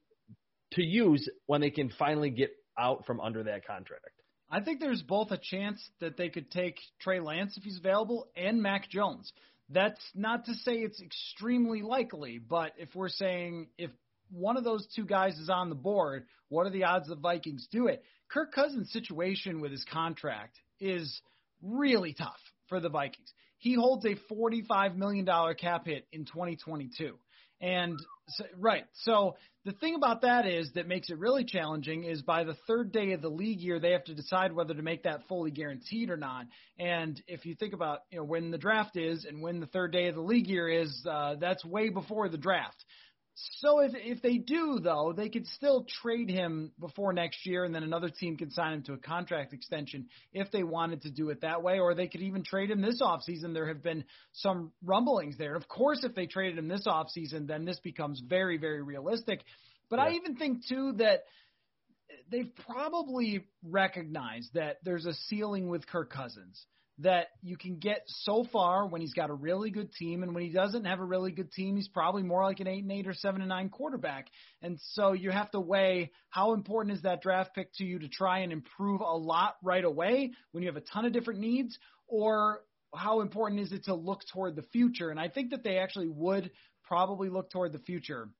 to 0.72 0.82
use 0.82 1.28
when 1.46 1.60
they 1.60 1.70
can 1.70 1.90
finally 1.98 2.30
get 2.30 2.50
out 2.78 3.06
from 3.06 3.20
under 3.20 3.44
that 3.44 3.66
contract. 3.66 4.04
I 4.50 4.60
think 4.60 4.80
there's 4.80 5.02
both 5.02 5.30
a 5.30 5.38
chance 5.38 5.80
that 6.00 6.16
they 6.16 6.28
could 6.28 6.50
take 6.50 6.76
Trey 7.00 7.20
Lance 7.20 7.56
if 7.56 7.64
he's 7.64 7.78
available 7.78 8.28
and 8.36 8.62
Mac 8.62 8.88
Jones. 8.90 9.32
That's 9.70 10.00
not 10.14 10.44
to 10.46 10.54
say 10.54 10.74
it's 10.74 11.00
extremely 11.00 11.82
likely, 11.82 12.38
but 12.38 12.72
if 12.78 12.94
we're 12.94 13.08
saying 13.08 13.68
if 13.78 13.90
one 14.30 14.56
of 14.56 14.64
those 14.64 14.86
two 14.94 15.04
guys 15.04 15.36
is 15.38 15.48
on 15.48 15.68
the 15.68 15.74
board, 15.74 16.26
what 16.48 16.66
are 16.66 16.70
the 16.70 16.84
odds 16.84 17.08
the 17.08 17.16
Vikings 17.16 17.66
do 17.70 17.88
it? 17.88 18.04
Kirk 18.28 18.52
Cousins' 18.52 18.92
situation 18.92 19.60
with 19.60 19.72
his 19.72 19.84
contract 19.90 20.58
is– 20.80 21.20
really 21.62 22.12
tough 22.12 22.40
for 22.68 22.80
the 22.80 22.88
Vikings. 22.88 23.32
He 23.58 23.74
holds 23.74 24.04
a 24.04 24.16
$45 24.32 24.96
million 24.96 25.26
cap 25.58 25.86
hit 25.86 26.06
in 26.12 26.24
2022. 26.24 27.16
And 27.60 27.98
so, 28.28 28.44
right. 28.58 28.84
So 29.04 29.36
the 29.64 29.72
thing 29.72 29.94
about 29.94 30.22
that 30.22 30.46
is 30.46 30.70
that 30.74 30.86
makes 30.86 31.08
it 31.08 31.18
really 31.18 31.44
challenging 31.44 32.04
is 32.04 32.20
by 32.20 32.44
the 32.44 32.56
third 32.66 32.92
day 32.92 33.12
of 33.12 33.22
the 33.22 33.30
league 33.30 33.60
year, 33.60 33.80
they 33.80 33.92
have 33.92 34.04
to 34.04 34.14
decide 34.14 34.52
whether 34.52 34.74
to 34.74 34.82
make 34.82 35.04
that 35.04 35.26
fully 35.26 35.50
guaranteed 35.50 36.10
or 36.10 36.18
not. 36.18 36.46
And 36.78 37.20
if 37.26 37.46
you 37.46 37.54
think 37.54 37.72
about, 37.72 38.00
you 38.10 38.18
know, 38.18 38.24
when 38.24 38.50
the 38.50 38.58
draft 38.58 38.96
is 38.96 39.24
and 39.24 39.40
when 39.40 39.60
the 39.60 39.66
third 39.66 39.92
day 39.92 40.08
of 40.08 40.16
the 40.16 40.20
league 40.20 40.48
year 40.48 40.68
is, 40.68 41.04
uh, 41.08 41.36
that's 41.40 41.64
way 41.64 41.88
before 41.88 42.28
the 42.28 42.38
draft. 42.38 42.84
So 43.58 43.80
if 43.80 43.92
if 43.94 44.22
they 44.22 44.38
do 44.38 44.80
though, 44.82 45.12
they 45.14 45.28
could 45.28 45.46
still 45.48 45.84
trade 46.02 46.30
him 46.30 46.72
before 46.80 47.12
next 47.12 47.44
year, 47.44 47.64
and 47.64 47.74
then 47.74 47.82
another 47.82 48.08
team 48.08 48.38
can 48.38 48.50
sign 48.50 48.72
him 48.72 48.82
to 48.84 48.94
a 48.94 48.98
contract 48.98 49.52
extension 49.52 50.08
if 50.32 50.50
they 50.50 50.62
wanted 50.62 51.02
to 51.02 51.10
do 51.10 51.28
it 51.28 51.42
that 51.42 51.62
way, 51.62 51.78
or 51.78 51.94
they 51.94 52.08
could 52.08 52.22
even 52.22 52.42
trade 52.42 52.70
him 52.70 52.80
this 52.80 53.02
offseason. 53.02 53.52
There 53.52 53.68
have 53.68 53.82
been 53.82 54.04
some 54.32 54.72
rumblings 54.82 55.36
there. 55.36 55.54
Of 55.54 55.68
course, 55.68 56.02
if 56.02 56.14
they 56.14 56.26
traded 56.26 56.58
him 56.58 56.68
this 56.68 56.86
offseason, 56.86 57.46
then 57.46 57.66
this 57.66 57.78
becomes 57.80 58.22
very 58.26 58.56
very 58.56 58.82
realistic. 58.82 59.42
But 59.90 59.98
yeah. 59.98 60.06
I 60.06 60.10
even 60.12 60.36
think 60.36 60.66
too 60.66 60.94
that 60.96 61.24
they've 62.30 62.52
probably 62.66 63.44
recognized 63.62 64.54
that 64.54 64.78
there's 64.82 65.04
a 65.04 65.14
ceiling 65.28 65.68
with 65.68 65.86
Kirk 65.86 66.10
Cousins 66.10 66.64
that 67.00 67.26
you 67.42 67.58
can 67.58 67.78
get 67.78 68.02
so 68.06 68.46
far 68.50 68.86
when 68.86 69.02
he's 69.02 69.12
got 69.12 69.28
a 69.28 69.34
really 69.34 69.70
good 69.70 69.92
team, 69.92 70.22
and 70.22 70.34
when 70.34 70.44
he 70.44 70.50
doesn't 70.50 70.86
have 70.86 70.98
a 70.98 71.04
really 71.04 71.30
good 71.30 71.52
team, 71.52 71.76
he's 71.76 71.88
probably 71.88 72.22
more 72.22 72.42
like 72.42 72.60
an 72.60 72.66
eight 72.66 72.82
and 72.82 72.92
eight 72.92 73.06
or 73.06 73.12
seven 73.12 73.42
and 73.42 73.50
nine 73.50 73.68
quarterback. 73.68 74.28
And 74.62 74.78
so 74.92 75.12
you 75.12 75.30
have 75.30 75.50
to 75.50 75.60
weigh 75.60 76.10
how 76.30 76.54
important 76.54 76.96
is 76.96 77.02
that 77.02 77.20
draft 77.20 77.54
pick 77.54 77.72
to 77.74 77.84
you 77.84 77.98
to 77.98 78.08
try 78.08 78.38
and 78.38 78.52
improve 78.52 79.02
a 79.02 79.16
lot 79.16 79.56
right 79.62 79.84
away 79.84 80.32
when 80.52 80.62
you 80.62 80.68
have 80.70 80.76
a 80.76 80.80
ton 80.80 81.04
of 81.04 81.12
different 81.12 81.40
needs, 81.40 81.78
or 82.08 82.62
how 82.94 83.20
important 83.20 83.60
is 83.60 83.72
it 83.72 83.84
to 83.84 83.94
look 83.94 84.22
toward 84.32 84.56
the 84.56 84.62
future? 84.62 85.10
And 85.10 85.20
I 85.20 85.28
think 85.28 85.50
that 85.50 85.62
they 85.62 85.76
actually 85.78 86.08
would 86.08 86.50
probably 86.84 87.28
look 87.28 87.50
toward 87.50 87.72
the 87.72 87.78
future, 87.80 88.30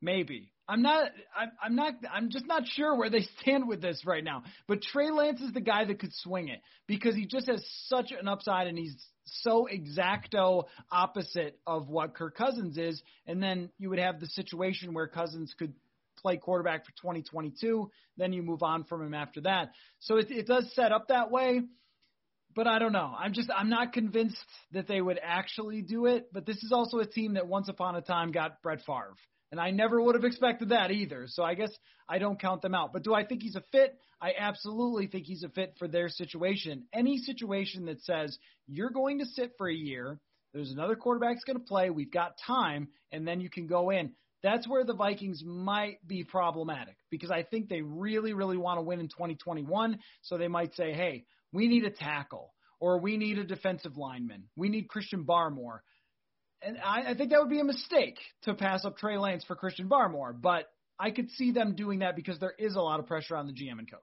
maybe. 0.00 0.52
I'm 0.68 0.82
not. 0.82 1.10
I'm, 1.36 1.50
I'm 1.62 1.76
not. 1.76 1.94
I'm 2.12 2.30
just 2.30 2.46
not 2.46 2.66
sure 2.66 2.96
where 2.96 3.10
they 3.10 3.20
stand 3.40 3.68
with 3.68 3.80
this 3.80 4.02
right 4.04 4.24
now. 4.24 4.42
But 4.66 4.82
Trey 4.82 5.10
Lance 5.10 5.40
is 5.40 5.52
the 5.52 5.60
guy 5.60 5.84
that 5.84 5.98
could 6.00 6.12
swing 6.12 6.48
it 6.48 6.60
because 6.86 7.14
he 7.14 7.26
just 7.26 7.46
has 7.48 7.64
such 7.86 8.10
an 8.18 8.26
upside, 8.28 8.66
and 8.66 8.76
he's 8.76 8.96
so 9.24 9.68
exacto 9.72 10.64
opposite 10.90 11.58
of 11.66 11.88
what 11.88 12.14
Kirk 12.14 12.36
Cousins 12.36 12.78
is. 12.78 13.02
And 13.26 13.42
then 13.42 13.70
you 13.78 13.90
would 13.90 13.98
have 13.98 14.20
the 14.20 14.26
situation 14.26 14.94
where 14.94 15.06
Cousins 15.08 15.54
could 15.58 15.74
play 16.18 16.36
quarterback 16.36 16.84
for 16.84 16.92
2022. 16.92 17.90
Then 18.16 18.32
you 18.32 18.42
move 18.42 18.62
on 18.62 18.84
from 18.84 19.02
him 19.02 19.14
after 19.14 19.42
that. 19.42 19.70
So 20.00 20.16
it, 20.16 20.30
it 20.30 20.46
does 20.46 20.68
set 20.74 20.90
up 20.92 21.08
that 21.08 21.30
way. 21.30 21.60
but 22.56 22.66
I 22.66 22.78
don't 22.78 22.92
know. 22.92 23.14
I'm 23.16 23.34
just 23.34 23.50
I'm 23.56 23.68
not 23.68 23.92
convinced 23.92 24.38
that 24.72 24.88
they 24.88 25.00
would 25.00 25.20
actually 25.22 25.82
do 25.82 26.06
it. 26.06 26.28
But 26.32 26.46
this 26.46 26.56
is 26.62 26.72
also 26.72 26.98
a 26.98 27.06
team 27.06 27.34
that 27.34 27.46
once 27.46 27.68
upon 27.68 27.94
a 27.96 28.00
time 28.00 28.32
got 28.32 28.62
Brett 28.62 28.80
Favre, 28.86 29.14
and 29.50 29.60
I 29.60 29.70
never 29.70 30.00
would 30.00 30.14
have 30.14 30.24
expected 30.24 30.70
that 30.70 30.90
either. 30.90 31.26
So 31.28 31.42
I 31.42 31.54
guess 31.54 31.70
I 32.08 32.18
don't 32.18 32.40
count 32.40 32.62
them 32.62 32.74
out. 32.74 32.92
But 32.92 33.04
do 33.04 33.14
I 33.14 33.24
think 33.24 33.42
he's 33.42 33.56
a 33.56 33.62
fit? 33.72 33.98
I 34.20 34.32
absolutely 34.38 35.06
think 35.06 35.26
he's 35.26 35.42
a 35.42 35.48
fit 35.48 35.74
for 35.78 35.88
their 35.88 36.08
situation. 36.08 36.84
Any 36.92 37.18
situation 37.18 37.86
that 37.86 38.02
says 38.02 38.38
you're 38.66 38.90
going 38.90 39.18
to 39.18 39.26
sit 39.26 39.52
for 39.58 39.68
a 39.68 39.74
year, 39.74 40.18
there's 40.52 40.70
another 40.70 40.96
quarterback's 40.96 41.44
going 41.44 41.58
to 41.58 41.64
play, 41.64 41.90
we've 41.90 42.10
got 42.10 42.38
time, 42.46 42.88
and 43.12 43.26
then 43.26 43.40
you 43.40 43.50
can 43.50 43.66
go 43.66 43.90
in. 43.90 44.12
That's 44.42 44.68
where 44.68 44.84
the 44.84 44.94
Vikings 44.94 45.42
might 45.44 46.06
be 46.06 46.24
problematic 46.24 46.96
because 47.10 47.30
I 47.30 47.42
think 47.42 47.68
they 47.68 47.82
really, 47.82 48.32
really 48.32 48.56
want 48.56 48.78
to 48.78 48.82
win 48.82 49.00
in 49.00 49.08
2021. 49.08 49.98
So 50.22 50.38
they 50.38 50.48
might 50.48 50.74
say, 50.74 50.92
hey, 50.92 51.24
we 51.52 51.68
need 51.68 51.84
a 51.84 51.90
tackle 51.90 52.52
or 52.78 53.00
we 53.00 53.16
need 53.16 53.38
a 53.38 53.44
defensive 53.44 53.96
lineman. 53.96 54.44
We 54.56 54.68
need 54.68 54.88
Christian 54.88 55.24
Barmore. 55.24 55.80
And 56.62 56.78
I, 56.78 57.10
I 57.10 57.14
think 57.14 57.30
that 57.30 57.40
would 57.40 57.50
be 57.50 57.60
a 57.60 57.64
mistake 57.64 58.18
to 58.42 58.54
pass 58.54 58.84
up 58.84 58.96
Trey 58.96 59.18
Lance 59.18 59.44
for 59.44 59.54
Christian 59.54 59.88
Barmore, 59.88 60.32
but 60.40 60.68
I 60.98 61.10
could 61.10 61.30
see 61.32 61.52
them 61.52 61.74
doing 61.74 62.00
that 62.00 62.16
because 62.16 62.38
there 62.38 62.54
is 62.58 62.76
a 62.76 62.80
lot 62.80 63.00
of 63.00 63.06
pressure 63.06 63.36
on 63.36 63.46
the 63.46 63.52
GM 63.52 63.78
and 63.78 63.90
coach. 63.90 64.00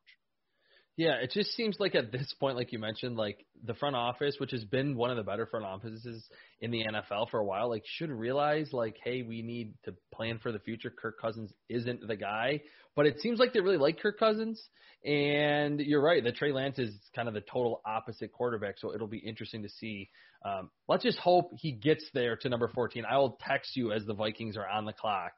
Yeah, 0.96 1.16
it 1.16 1.32
just 1.32 1.56
seems 1.56 1.78
like 1.80 1.96
at 1.96 2.12
this 2.12 2.32
point, 2.40 2.56
like 2.56 2.72
you 2.72 2.78
mentioned, 2.78 3.18
like 3.18 3.44
the 3.66 3.74
front 3.74 3.96
office, 3.96 4.36
which 4.38 4.52
has 4.52 4.64
been 4.64 4.96
one 4.96 5.10
of 5.10 5.18
the 5.18 5.24
better 5.24 5.48
front 5.48 5.66
offices 5.66 6.24
in 6.62 6.70
the 6.70 6.86
NFL 6.86 7.32
for 7.32 7.40
a 7.40 7.46
while, 7.46 7.68
like 7.68 7.84
should 7.86 8.12
realize 8.12 8.72
like, 8.72 8.98
hey, 9.04 9.24
we 9.24 9.42
need 9.42 9.74
to 9.86 9.96
plan 10.14 10.38
for 10.38 10.52
the 10.52 10.60
future. 10.60 10.92
Kirk 10.92 11.20
Cousins 11.20 11.52
isn't 11.68 12.08
the 12.08 12.16
guy, 12.16 12.62
but 12.96 13.08
it 13.08 13.22
seems 13.22 13.40
like 13.40 13.54
they 13.54 13.60
really 13.60 13.78
like 13.78 14.00
Kirk 14.00 14.20
Cousins. 14.20 14.62
And 15.04 15.80
you're 15.80 16.02
right, 16.02 16.24
the 16.24 16.32
Trey 16.32 16.52
Lance 16.52 16.78
is 16.78 16.94
kind 17.16 17.28
of 17.28 17.34
the 17.34 17.42
total 17.42 17.82
opposite 17.86 18.32
quarterback, 18.32 18.76
so 18.78 18.94
it'll 18.94 19.08
be 19.08 19.18
interesting 19.18 19.64
to 19.64 19.70
see. 19.70 20.10
Um, 20.46 20.70
let's 20.88 21.04
just 21.04 21.18
hope 21.18 21.52
he 21.58 21.72
gets 21.72 22.06
there 22.14 22.36
to 22.38 22.50
number 22.50 22.68
14. 22.68 23.04
I 23.10 23.18
will 23.18 23.38
text 23.42 23.76
you 23.76 23.92
as 23.92 24.06
the 24.06 24.14
Vikings 24.14 24.58
are 24.58 24.68
on 24.68 24.86
the 24.86 24.94
clock, 24.94 25.34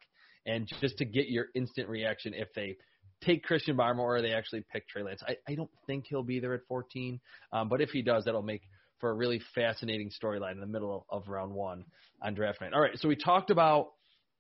and 0.46 0.70
just 0.82 0.98
to 0.98 1.06
get 1.06 1.30
your 1.30 1.46
instant 1.56 1.88
reaction 1.88 2.34
if 2.36 2.50
they 2.54 2.76
take 3.24 3.44
Christian 3.44 3.78
Barmore 3.78 4.18
or 4.18 4.22
they 4.22 4.34
actually 4.34 4.64
pick 4.72 4.88
Trey 4.88 5.04
Lance. 5.04 5.24
I, 5.28 5.38
I 5.48 5.56
don't 5.56 5.70
think 5.88 6.06
he'll 6.08 6.24
be 6.24 6.40
there 6.40 6.54
at 6.54 6.62
14, 6.68 7.20
um, 7.54 7.70
but 7.70 7.82
if 7.82 7.90
he 7.90 8.02
does, 8.02 8.26
that'll 8.26 8.42
make 8.42 8.62
for 9.00 9.10
a 9.10 9.14
really 9.14 9.42
fascinating 9.54 10.10
storyline 10.10 10.54
in 10.54 10.60
the 10.60 10.68
middle 10.68 11.06
of 11.10 11.28
round 11.28 11.54
one 11.54 11.86
on 12.22 12.34
draft 12.34 12.62
night. 12.62 12.74
All 12.74 12.82
right, 12.82 12.98
so 12.98 13.08
we 13.08 13.16
talked 13.16 13.50
about 13.50 13.90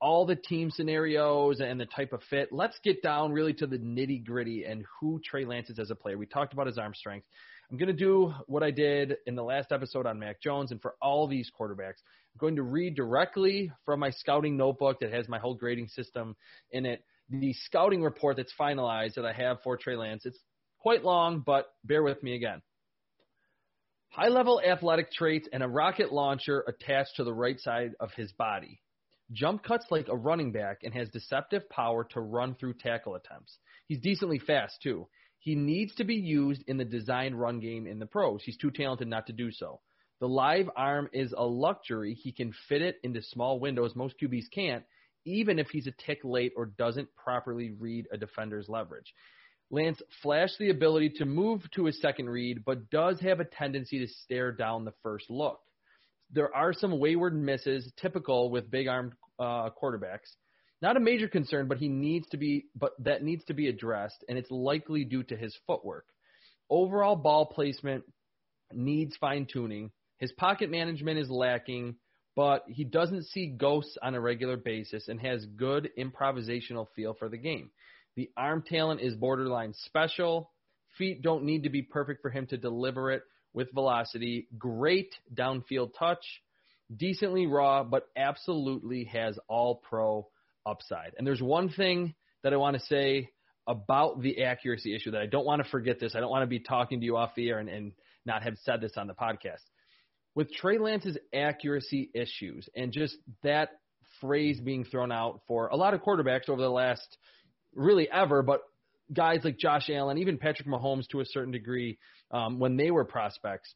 all 0.01 0.25
the 0.25 0.35
team 0.35 0.69
scenarios 0.69 1.61
and 1.61 1.79
the 1.79 1.85
type 1.85 2.13
of 2.13 2.21
fit. 2.29 2.49
Let's 2.51 2.77
get 2.83 3.01
down 3.01 3.31
really 3.31 3.53
to 3.55 3.67
the 3.67 3.77
nitty 3.77 4.25
gritty 4.25 4.65
and 4.65 4.83
who 4.99 5.19
Trey 5.23 5.45
Lance 5.45 5.69
is 5.69 5.79
as 5.79 5.89
a 5.89 5.95
player. 5.95 6.17
We 6.17 6.25
talked 6.25 6.53
about 6.53 6.67
his 6.67 6.77
arm 6.77 6.93
strength. 6.93 7.25
I'm 7.71 7.77
going 7.77 7.87
to 7.87 7.93
do 7.93 8.31
what 8.45 8.61
I 8.61 8.69
did 8.69 9.15
in 9.25 9.35
the 9.35 9.43
last 9.43 9.71
episode 9.71 10.05
on 10.05 10.19
Mac 10.19 10.41
Jones 10.41 10.71
and 10.71 10.81
for 10.81 10.95
all 11.01 11.27
these 11.27 11.49
quarterbacks. 11.59 12.01
I'm 12.33 12.39
going 12.39 12.57
to 12.57 12.63
read 12.63 12.95
directly 12.95 13.71
from 13.85 13.99
my 13.99 14.11
scouting 14.11 14.57
notebook 14.57 14.99
that 14.99 15.11
has 15.11 15.27
my 15.27 15.39
whole 15.39 15.55
grading 15.55 15.87
system 15.87 16.35
in 16.71 16.85
it 16.85 17.03
the 17.29 17.53
scouting 17.53 18.03
report 18.03 18.37
that's 18.37 18.53
finalized 18.59 19.15
that 19.15 19.25
I 19.25 19.33
have 19.33 19.57
for 19.63 19.77
Trey 19.77 19.95
Lance. 19.95 20.25
It's 20.25 20.39
quite 20.79 21.03
long, 21.03 21.43
but 21.45 21.67
bear 21.83 22.03
with 22.03 22.21
me 22.21 22.35
again. 22.35 22.61
High 24.09 24.29
level 24.29 24.61
athletic 24.61 25.11
traits 25.11 25.49
and 25.51 25.61
a 25.61 25.67
rocket 25.67 26.13
launcher 26.13 26.63
attached 26.67 27.17
to 27.17 27.23
the 27.23 27.33
right 27.33 27.59
side 27.59 27.91
of 27.99 28.11
his 28.13 28.31
body. 28.31 28.79
Jump 29.31 29.63
cuts 29.63 29.85
like 29.89 30.07
a 30.07 30.15
running 30.15 30.51
back 30.51 30.83
and 30.83 30.93
has 30.93 31.09
deceptive 31.09 31.67
power 31.69 32.03
to 32.11 32.21
run 32.21 32.55
through 32.55 32.75
tackle 32.75 33.15
attempts. 33.15 33.57
He's 33.87 33.99
decently 33.99 34.39
fast, 34.39 34.75
too. 34.83 35.07
He 35.39 35.55
needs 35.55 35.93
to 35.95 36.03
be 36.03 36.15
used 36.15 36.63
in 36.67 36.77
the 36.77 36.85
designed 36.85 37.39
run 37.39 37.59
game 37.59 37.87
in 37.87 37.99
the 37.99 38.05
pros. 38.05 38.41
He's 38.43 38.57
too 38.57 38.71
talented 38.71 39.07
not 39.07 39.27
to 39.27 39.33
do 39.33 39.51
so. 39.51 39.81
The 40.19 40.27
live 40.27 40.69
arm 40.75 41.09
is 41.11 41.33
a 41.35 41.43
luxury. 41.43 42.13
He 42.13 42.31
can 42.31 42.53
fit 42.69 42.81
it 42.81 42.99
into 43.03 43.21
small 43.21 43.59
windows 43.59 43.95
most 43.95 44.15
QBs 44.21 44.45
can't, 44.53 44.85
even 45.25 45.59
if 45.59 45.67
he's 45.69 45.87
a 45.87 45.93
tick 46.05 46.19
late 46.23 46.53
or 46.55 46.67
doesn't 46.67 47.13
properly 47.15 47.71
read 47.71 48.07
a 48.11 48.17
defender's 48.17 48.69
leverage. 48.69 49.13
Lance 49.71 50.01
flashed 50.21 50.59
the 50.59 50.69
ability 50.69 51.09
to 51.17 51.25
move 51.25 51.69
to 51.71 51.85
his 51.85 51.99
second 51.99 52.29
read, 52.29 52.63
but 52.63 52.89
does 52.89 53.19
have 53.19 53.39
a 53.39 53.45
tendency 53.45 53.99
to 53.99 54.07
stare 54.07 54.51
down 54.51 54.85
the 54.85 54.93
first 55.01 55.29
look. 55.29 55.59
There 56.31 56.55
are 56.55 56.73
some 56.73 56.99
wayward 56.99 57.35
misses, 57.35 57.91
typical 57.99 58.49
with 58.51 58.69
big 58.69 58.87
armed 58.87 59.13
uh, 59.39 59.69
quarterbacks. 59.81 60.35
Not 60.81 60.97
a 60.97 60.99
major 60.99 61.27
concern, 61.27 61.67
but 61.67 61.77
he 61.77 61.87
needs 61.87 62.27
to 62.29 62.37
be, 62.37 62.65
but 62.75 62.91
that 62.99 63.23
needs 63.23 63.43
to 63.45 63.53
be 63.53 63.67
addressed, 63.67 64.23
and 64.29 64.37
it's 64.37 64.51
likely 64.51 65.03
due 65.03 65.23
to 65.23 65.35
his 65.35 65.57
footwork. 65.65 66.05
Overall 66.69 67.15
ball 67.15 67.45
placement 67.45 68.03
needs 68.71 69.15
fine 69.17 69.47
tuning. 69.51 69.91
His 70.19 70.31
pocket 70.33 70.69
management 70.69 71.19
is 71.19 71.29
lacking 71.29 71.95
but 72.35 72.65
he 72.67 72.83
doesn't 72.83 73.25
see 73.25 73.47
ghosts 73.47 73.97
on 74.01 74.13
a 74.13 74.19
regular 74.19 74.57
basis 74.57 75.07
and 75.07 75.19
has 75.21 75.45
good 75.45 75.89
improvisational 75.97 76.87
feel 76.95 77.13
for 77.13 77.29
the 77.29 77.37
game. 77.37 77.71
The 78.15 78.29
arm 78.35 78.63
talent 78.67 79.01
is 79.01 79.15
borderline 79.15 79.73
special. 79.73 80.51
Feet 80.97 81.21
don't 81.21 81.43
need 81.43 81.63
to 81.63 81.69
be 81.69 81.81
perfect 81.81 82.21
for 82.21 82.29
him 82.29 82.47
to 82.47 82.57
deliver 82.57 83.11
it 83.11 83.23
with 83.53 83.73
velocity. 83.73 84.47
Great 84.57 85.15
downfield 85.33 85.91
touch. 85.97 86.23
Decently 86.95 87.47
raw, 87.47 87.83
but 87.83 88.07
absolutely 88.15 89.05
has 89.05 89.39
all 89.47 89.75
pro 89.75 90.27
upside. 90.65 91.13
And 91.17 91.25
there's 91.25 91.41
one 91.41 91.69
thing 91.69 92.13
that 92.43 92.53
I 92.53 92.57
want 92.57 92.77
to 92.77 92.85
say 92.85 93.29
about 93.67 94.21
the 94.21 94.43
accuracy 94.43 94.95
issue 94.95 95.11
that 95.11 95.21
I 95.21 95.25
don't 95.25 95.45
want 95.45 95.63
to 95.63 95.69
forget 95.69 95.99
this. 95.99 96.15
I 96.15 96.19
don't 96.19 96.29
want 96.29 96.43
to 96.43 96.47
be 96.47 96.59
talking 96.59 96.99
to 96.99 97.05
you 97.05 97.17
off 97.17 97.33
the 97.35 97.49
air 97.49 97.59
and, 97.59 97.69
and 97.69 97.93
not 98.25 98.43
have 98.43 98.55
said 98.63 98.81
this 98.81 98.93
on 98.97 99.07
the 99.07 99.13
podcast 99.13 99.61
with 100.35 100.53
Trey 100.53 100.77
Lance's 100.77 101.17
accuracy 101.33 102.11
issues 102.13 102.67
and 102.75 102.91
just 102.91 103.15
that 103.43 103.69
phrase 104.21 104.59
being 104.59 104.83
thrown 104.83 105.11
out 105.11 105.41
for 105.47 105.67
a 105.67 105.75
lot 105.75 105.93
of 105.93 106.01
quarterbacks 106.01 106.49
over 106.49 106.61
the 106.61 106.69
last 106.69 107.17
really 107.73 108.09
ever, 108.11 108.43
but 108.43 108.61
guys 109.11 109.39
like 109.43 109.57
Josh 109.57 109.89
Allen, 109.89 110.17
even 110.17 110.37
Patrick 110.37 110.67
Mahomes 110.67 111.07
to 111.09 111.21
a 111.21 111.25
certain 111.25 111.51
degree, 111.51 111.97
um, 112.31 112.59
when 112.59 112.75
they 112.77 112.91
were 112.91 113.05
prospects, 113.05 113.73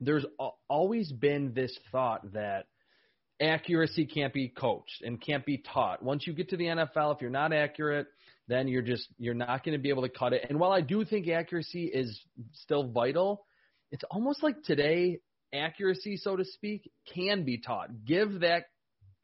there's 0.00 0.26
always 0.68 1.10
been 1.12 1.52
this 1.54 1.76
thought 1.90 2.32
that 2.32 2.66
accuracy 3.40 4.06
can't 4.06 4.32
be 4.32 4.48
coached 4.48 5.02
and 5.02 5.20
can't 5.20 5.46
be 5.46 5.58
taught. 5.58 6.02
Once 6.02 6.26
you 6.26 6.32
get 6.32 6.50
to 6.50 6.56
the 6.56 6.64
NFL, 6.64 7.14
if 7.14 7.20
you're 7.20 7.30
not 7.30 7.52
accurate, 7.52 8.06
then 8.48 8.68
you're 8.68 8.82
just 8.82 9.08
you're 9.18 9.34
not 9.34 9.64
going 9.64 9.76
to 9.76 9.82
be 9.82 9.88
able 9.88 10.02
to 10.02 10.08
cut 10.08 10.32
it. 10.32 10.46
And 10.48 10.58
while 10.58 10.72
I 10.72 10.80
do 10.80 11.04
think 11.04 11.28
accuracy 11.28 11.84
is 11.84 12.20
still 12.52 12.88
vital, 12.88 13.44
it's 13.90 14.04
almost 14.10 14.42
like 14.42 14.62
today 14.64 15.20
accuracy, 15.54 16.16
so 16.16 16.36
to 16.36 16.44
speak, 16.44 16.90
can 17.14 17.44
be 17.44 17.58
taught. 17.58 18.04
Give 18.04 18.40
that 18.40 18.64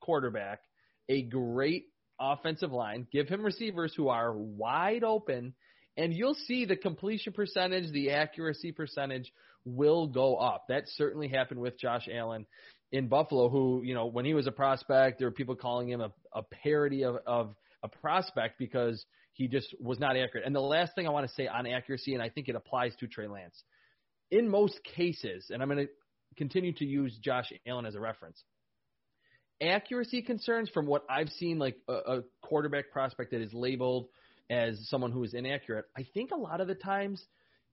quarterback 0.01 0.61
a 1.09 1.23
great 1.23 1.85
offensive 2.21 2.73
line, 2.73 3.07
give 3.13 3.29
him 3.29 3.43
receivers 3.45 3.93
who 3.97 4.09
are 4.09 4.33
wide 4.37 5.05
open, 5.05 5.55
and 5.97 6.13
you'll 6.13 6.35
see 6.35 6.65
the 6.65 6.77
completion 6.77 7.33
percentage, 7.33 7.91
the 7.93 8.11
accuracy 8.11 8.73
percentage 8.73 9.33
will 9.65 10.07
go 10.07 10.37
up. 10.37 10.67
That 10.69 10.85
certainly 10.87 11.29
happened 11.29 11.61
with 11.61 11.79
Josh 11.79 12.09
Allen 12.13 12.47
in 12.93 13.09
Buffalo, 13.09 13.49
who, 13.49 13.83
you 13.85 13.95
know, 13.95 14.07
when 14.07 14.25
he 14.25 14.35
was 14.35 14.47
a 14.47 14.53
prospect, 14.53 15.19
there 15.19 15.29
were 15.29 15.33
people 15.33 15.57
calling 15.57 15.89
him 15.89 16.01
a, 16.01 16.13
a 16.33 16.43
parody 16.43 17.05
of, 17.05 17.17
of 17.27 17.55
a 17.83 17.89
prospect 17.89 18.59
because 18.59 19.05
he 19.33 19.47
just 19.47 19.75
was 19.81 19.99
not 20.01 20.17
accurate. 20.17 20.47
And 20.47 20.55
the 20.55 20.61
last 20.61 20.95
thing 20.95 21.07
I 21.07 21.11
want 21.11 21.29
to 21.29 21.35
say 21.35 21.47
on 21.47 21.67
accuracy, 21.67 22.15
and 22.15 22.23
I 22.23 22.29
think 22.29 22.49
it 22.49 22.57
applies 22.57 22.95
to 22.97 23.07
Trey 23.07 23.29
Lance, 23.29 23.63
in 24.31 24.49
most 24.49 24.81
cases, 24.85 25.51
and 25.51 25.63
I'm 25.63 25.69
going 25.69 25.87
to 25.87 25.93
continue 26.37 26.73
to 26.75 26.85
use 26.85 27.17
Josh 27.23 27.53
Allen 27.67 27.87
as 27.87 27.95
a 27.95 28.01
reference. 28.01 28.43
Accuracy 29.61 30.23
concerns 30.23 30.71
from 30.71 30.87
what 30.87 31.05
I've 31.11 31.31
seen, 31.31 31.59
like 31.59 31.77
a, 31.89 31.93
a 31.93 32.23
quarterback 32.43 32.91
prospect 32.93 33.33
that 33.33 33.41
is 33.41 33.53
labeled 33.53 34.07
as 34.51 34.89
someone 34.89 35.13
who 35.13 35.25
is 35.25 35.35
inaccurate, 35.35 35.87
I 35.97 36.07
think 36.15 36.31
a 36.31 36.37
lot 36.37 36.61
of 36.61 36.69
the 36.69 36.75
times 36.75 37.23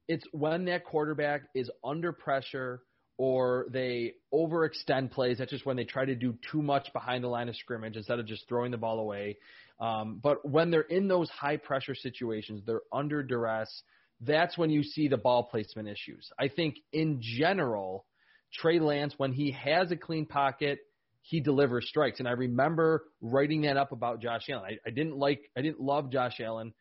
it's 0.08 0.26
when 0.32 0.66
that 0.66 0.86
quarterback 0.86 1.44
is 1.54 1.70
under 1.84 2.12
pressure 2.12 2.82
or 3.18 3.68
they 3.72 4.14
overextend 4.34 5.12
plays. 5.12 5.38
That's 5.38 5.52
just 5.52 5.66
when 5.66 5.78
they 5.78 5.86
try 5.86 6.06
to 6.06 6.16
do 6.16 6.36
too 6.52 6.62
much 6.62 6.92
behind 6.92 7.24
the 7.24 7.30
line 7.30 7.48
of 7.50 7.56
scrimmage 7.56 7.96
instead 7.96 8.20
of 8.20 8.26
just 8.26 8.48
throwing 8.48 8.72
the 8.72 8.78
ball 8.78 9.00
away. 9.00 9.38
Um, 9.80 10.20
but 10.22 10.48
when 10.48 10.70
they're 10.70 10.82
in 10.82 11.08
those 11.08 11.30
high 11.30 11.58
pressure 11.58 11.96
situations, 11.96 12.62
they're 12.66 12.82
under 12.92 13.24
duress. 13.24 13.84
That's 14.22 14.58
when 14.58 14.70
you 14.70 14.84
see 14.84 15.08
the 15.08 15.18
ball 15.18 15.44
placement 15.44 15.88
issues. 15.88 16.30
I 16.40 16.50
think 16.50 16.76
in 16.92 17.20
general, 17.22 18.06
Trey 18.60 18.80
Lance, 18.80 19.14
when 19.18 19.34
he 19.34 19.52
has 19.52 19.92
a 19.92 19.96
clean 19.96 20.26
pocket, 20.26 20.80
he 21.22 21.40
delivers 21.40 21.88
strikes. 21.88 22.20
And 22.20 22.28
I 22.28 22.32
remember 22.32 23.06
writing 23.22 23.62
that 23.62 23.78
up 23.78 23.92
about 23.92 24.22
Josh 24.22 24.44
Allen. 24.50 24.64
I, 24.66 24.90
I 24.90 24.92
didn't 24.92 25.18
like, 25.18 25.50
I 25.58 25.62
didn't 25.62 25.82
love 25.82 26.12
Josh 26.12 26.40
Allen 26.40 26.74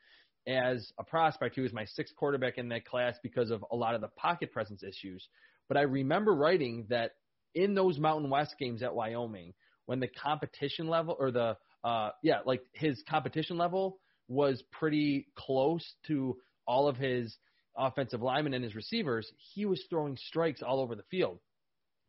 as 0.47 0.93
a 0.99 1.05
prospect. 1.05 1.55
He 1.55 1.63
was 1.63 1.73
my 1.73 1.87
sixth 1.87 2.15
quarterback 2.17 2.59
in 2.59 2.69
that 2.69 2.85
class 2.85 3.17
because 3.23 3.51
of 3.51 3.65
a 3.73 3.77
lot 3.77 3.95
of 3.95 4.01
the 4.01 4.09
pocket 4.09 4.53
presence 4.53 4.83
issues. 4.83 5.27
But 5.69 5.79
I 5.79 5.83
remember 5.83 6.35
writing 6.35 6.87
that 6.91 7.13
in 7.55 7.75
those 7.75 7.99
Mountain 7.99 8.31
West 8.31 8.57
games 8.59 8.83
at 8.83 8.95
Wyoming, 8.95 9.55
when 9.87 10.01
the 10.01 10.09
competition 10.09 10.89
level 10.89 11.17
or 11.19 11.31
the 11.31 11.57
uh, 11.83 12.11
yeah, 12.23 12.39
like 12.47 12.63
his 12.73 13.03
competition 13.09 13.59
level 13.59 13.99
was 14.29 14.63
pretty 14.73 15.27
close 15.37 15.85
to 16.07 16.37
all 16.67 16.89
of 16.89 16.97
his 16.97 17.37
offensive 17.77 18.23
linemen 18.23 18.55
and 18.55 18.65
his 18.65 18.75
receivers, 18.75 19.31
he 19.55 19.67
was 19.67 19.83
throwing 19.91 20.17
strikes 20.17 20.63
all 20.63 20.81
over 20.81 20.95
the 20.95 21.03
field. 21.11 21.39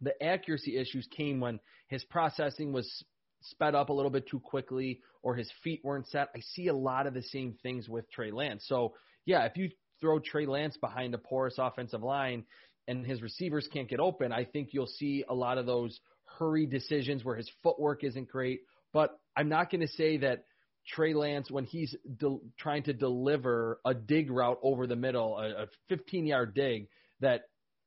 The 0.02 0.22
accuracy 0.24 0.78
issues 0.78 1.08
came 1.16 1.40
when 1.40 1.60
his 1.88 2.04
processing 2.06 2.74
was 2.74 3.04
sped 3.42 3.76
up 3.76 3.90
a 3.90 3.94
little 3.94 4.12
bit 4.12 4.28
too 4.28 4.40
quickly 4.40 5.02
or 5.24 5.36
his 5.36 5.52
feet 5.64 5.82
weren't 5.84 6.08
set. 6.08 6.30
I 6.36 6.40
see 6.42 6.68
a 6.68 6.76
lot 6.76 7.08
of 7.08 7.14
the 7.14 7.22
same 7.22 7.58
things 7.64 7.88
with 7.88 8.10
Trey 8.12 8.32
Lance. 8.32 8.66
So, 8.68 8.94
yeah, 9.26 9.46
if 9.46 9.56
you 9.58 9.70
throw 10.02 10.20
Trey 10.20 10.46
Lance 10.46 10.78
behind 10.78 11.14
a 11.14 11.18
porous 11.18 11.56
offensive 11.58 12.04
line 12.04 12.44
and 12.88 13.06
his 13.06 13.22
receivers 13.22 13.68
can't 13.72 13.90
get 13.90 14.00
open, 14.00 14.32
I 14.32 14.46
think 14.46 14.70
you'll 14.72 14.88
see 14.88 15.24
a 15.28 15.34
lot 15.34 15.58
of 15.58 15.66
those 15.66 16.00
hurry 16.38 16.66
decisions 16.66 17.24
where 17.24 17.36
his 17.36 17.50
footwork 17.64 18.04
isn't 18.04 18.30
great. 18.30 18.62
But 18.94 19.18
I'm 19.36 19.50
not 19.50 19.72
going 19.72 19.82
to 19.82 19.88
say 19.88 20.18
that 20.18 20.46
Trey 20.88 21.14
Lance, 21.14 21.50
when 21.50 21.66
he's 21.66 21.96
de- 22.18 22.40
trying 22.58 22.84
to 22.84 22.94
deliver 22.94 23.80
a 23.86 23.94
dig 23.94 24.30
route 24.30 24.60
over 24.62 24.86
the 24.86 24.96
middle, 24.96 25.38
a, 25.38 25.64
a 25.64 25.68
15 25.90 26.28
yard 26.28 26.54
dig, 26.54 26.88
that 27.22 27.46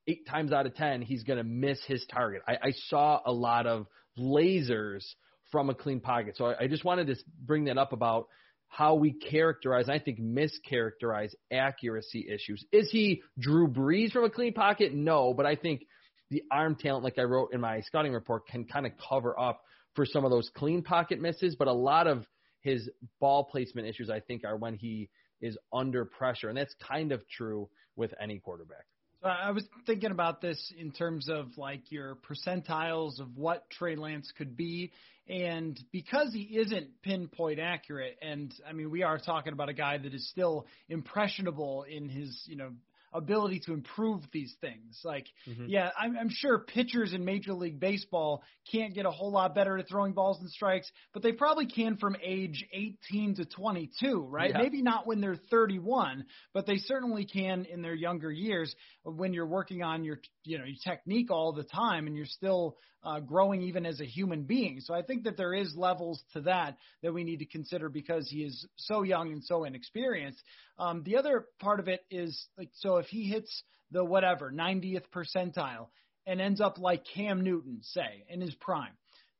eight 0.09 0.27
times 0.27 0.53
out 0.53 0.67
of 0.67 0.75
10, 0.75 1.03
he's 1.03 1.23
going 1.23 1.37
to 1.37 1.45
miss 1.45 1.79
his 1.87 2.05
target. 2.13 2.43
I, 2.49 2.55
I 2.63 2.73
saw 2.89 3.21
a 3.25 3.33
lot 3.33 3.67
of 3.67 3.87
lasers 4.19 5.05
from 5.53 5.71
a 5.71 5.75
clean 5.75 6.01
pocket. 6.01 6.37
So 6.37 6.47
I, 6.47 6.65
I 6.65 6.67
just 6.67 6.85
wanted 6.85 7.07
to 7.09 7.17
bring 7.45 7.65
that 7.65 7.79
up 7.79 7.93
about 7.93 8.27
how 8.69 8.95
we 8.95 9.13
characterize, 9.13 9.89
I 9.89 9.99
think 9.99 10.21
mischaracterize 10.21 11.31
accuracy 11.51 12.27
issues. 12.29 12.65
Is 12.73 12.91
he 12.91 13.23
Drew 13.39 13.69
Brees 13.69 14.13
from 14.13 14.25
a 14.25 14.31
clean 14.31 14.53
pocket? 14.53 14.95
No, 14.95 15.33
but 15.33 15.47
I 15.47 15.57
think 15.57 15.83
the 16.31 16.43
arm 16.51 16.77
talent, 16.77 17.05
like 17.05 17.19
I 17.19 17.23
wrote 17.23 17.53
in 17.53 17.61
my 17.61 17.81
scouting 17.81 18.13
report, 18.13 18.47
can 18.47 18.65
kind 18.65 18.87
of 18.87 18.93
cover 19.09 19.39
up 19.39 19.63
for 19.95 20.05
some 20.05 20.25
of 20.25 20.31
those 20.31 20.51
clean 20.55 20.83
pocket 20.83 21.21
misses. 21.21 21.57
But 21.57 21.69
a 21.69 21.73
lot 21.73 22.07
of 22.07 22.27
his 22.61 22.91
ball 23.21 23.45
placement 23.45 23.89
issues, 23.89 24.11
I 24.11 24.21
think, 24.21 24.45
are 24.45 24.57
when 24.57 24.75
he 24.75 25.09
is 25.41 25.57
under 25.73 26.05
pressure. 26.05 26.49
And 26.49 26.59
that's 26.59 26.75
kind 26.87 27.13
of 27.13 27.27
true 27.29 27.71
with 27.97 28.13
any 28.21 28.39
quarterback. 28.39 28.85
So 29.23 29.29
I 29.29 29.51
was 29.51 29.65
thinking 29.85 30.13
about 30.13 30.41
this 30.41 30.73
in 30.79 30.93
terms 30.93 31.29
of 31.29 31.59
like 31.59 31.91
your 31.91 32.17
percentiles 32.17 33.19
of 33.19 33.37
what 33.37 33.69
Trey 33.71 33.97
Lance 33.97 34.33
could 34.39 34.57
be. 34.57 34.93
And 35.29 35.79
because 35.93 36.33
he 36.33 36.57
isn't 36.57 37.03
pinpoint 37.03 37.59
accurate, 37.59 38.17
and 38.23 38.55
I 38.67 38.73
mean, 38.73 38.91
we 38.91 39.03
are 39.03 39.19
talking 39.19 39.53
about 39.53 39.69
a 39.69 39.75
guy 39.75 39.99
that 39.99 40.15
is 40.15 40.29
still 40.31 40.67
impressionable 40.89 41.83
in 41.83 42.09
his, 42.09 42.45
you 42.47 42.57
know, 42.57 42.71
ability 43.13 43.61
to 43.67 43.73
improve 43.73 44.23
these 44.33 44.55
things. 44.61 45.01
Like, 45.05 45.27
mm-hmm. 45.49 45.67
yeah, 45.69 45.91
I'm, 45.99 46.17
I'm 46.17 46.31
sure 46.31 46.59
pitchers 46.59 47.13
in 47.13 47.25
Major 47.25 47.53
League 47.53 47.81
Baseball 47.81 48.43
can't 48.71 48.95
get 48.95 49.07
a 49.07 49.11
whole 49.11 49.33
lot 49.33 49.55
better 49.55 49.79
at 49.79 49.89
throwing 49.89 50.13
balls 50.13 50.39
and 50.41 50.51
strikes, 50.51 50.91
but 51.13 51.23
they 51.23 51.33
probably 51.33 51.67
can 51.67 51.97
from 51.97 52.17
age 52.23 52.65
18 52.73 53.37
to 53.37 53.45
22, 53.45 54.27
right? 54.29 54.51
Yeah. 54.51 54.63
Maybe 54.63 54.83
not 54.83 55.07
when 55.07 55.21
they're 55.21 55.41
31, 55.51 56.27
but 56.53 56.67
they 56.67 56.79
certainly 56.79 57.25
can 57.25 57.65
in 57.65 57.83
their 57.83 57.95
younger 57.95 58.31
years 58.31 58.75
when 59.05 59.33
you're 59.33 59.47
working 59.47 59.83
on 59.83 60.05
your, 60.05 60.21
you 60.45 60.59
know, 60.59 60.65
your 60.65 60.77
technique 60.85 61.31
all 61.31 61.53
the 61.53 61.65
time 61.65 62.07
and 62.07 62.17
you're 62.17 62.27
still 62.27 62.77
uh, 63.05 63.21
growing 63.21 63.63
even 63.63 63.87
as 63.87 64.01
a 64.01 64.05
human 64.05 64.43
being. 64.43 64.81
So 64.81 64.93
I 64.93 65.03
think 65.03 65.25
that 65.25 65.37
there 65.37 65.55
is 65.55 65.75
levels 65.77 66.23
to 66.33 66.43
that 66.43 66.77
that 67.03 67.13
we 67.13 67.25
need 67.25 67.39
to 67.39 67.47
consider 67.47 67.89
because 67.89 68.29
he 68.29 68.43
is 68.43 68.67
so 68.77 69.03
young 69.03 69.33
and 69.33 69.43
so 69.43 69.65
inexperienced. 69.65 70.43
Um, 70.79 71.03
the 71.05 71.17
other 71.17 71.47
part 71.61 71.81
of 71.81 71.89
it 71.89 72.05
is 72.11 72.47
like, 72.57 72.71
so 72.75 72.97
if 72.99 73.07
he 73.07 73.25
hits 73.25 73.63
the 73.91 74.05
whatever 74.05 74.53
90th 74.53 75.05
percentile 75.15 75.89
and 76.27 76.41
ends 76.41 76.61
up 76.61 76.79
like 76.79 77.05
Cam 77.15 77.43
Newton, 77.43 77.81
say, 77.83 78.25
in 78.29 78.41
his 78.41 78.55
prime, 78.55 78.93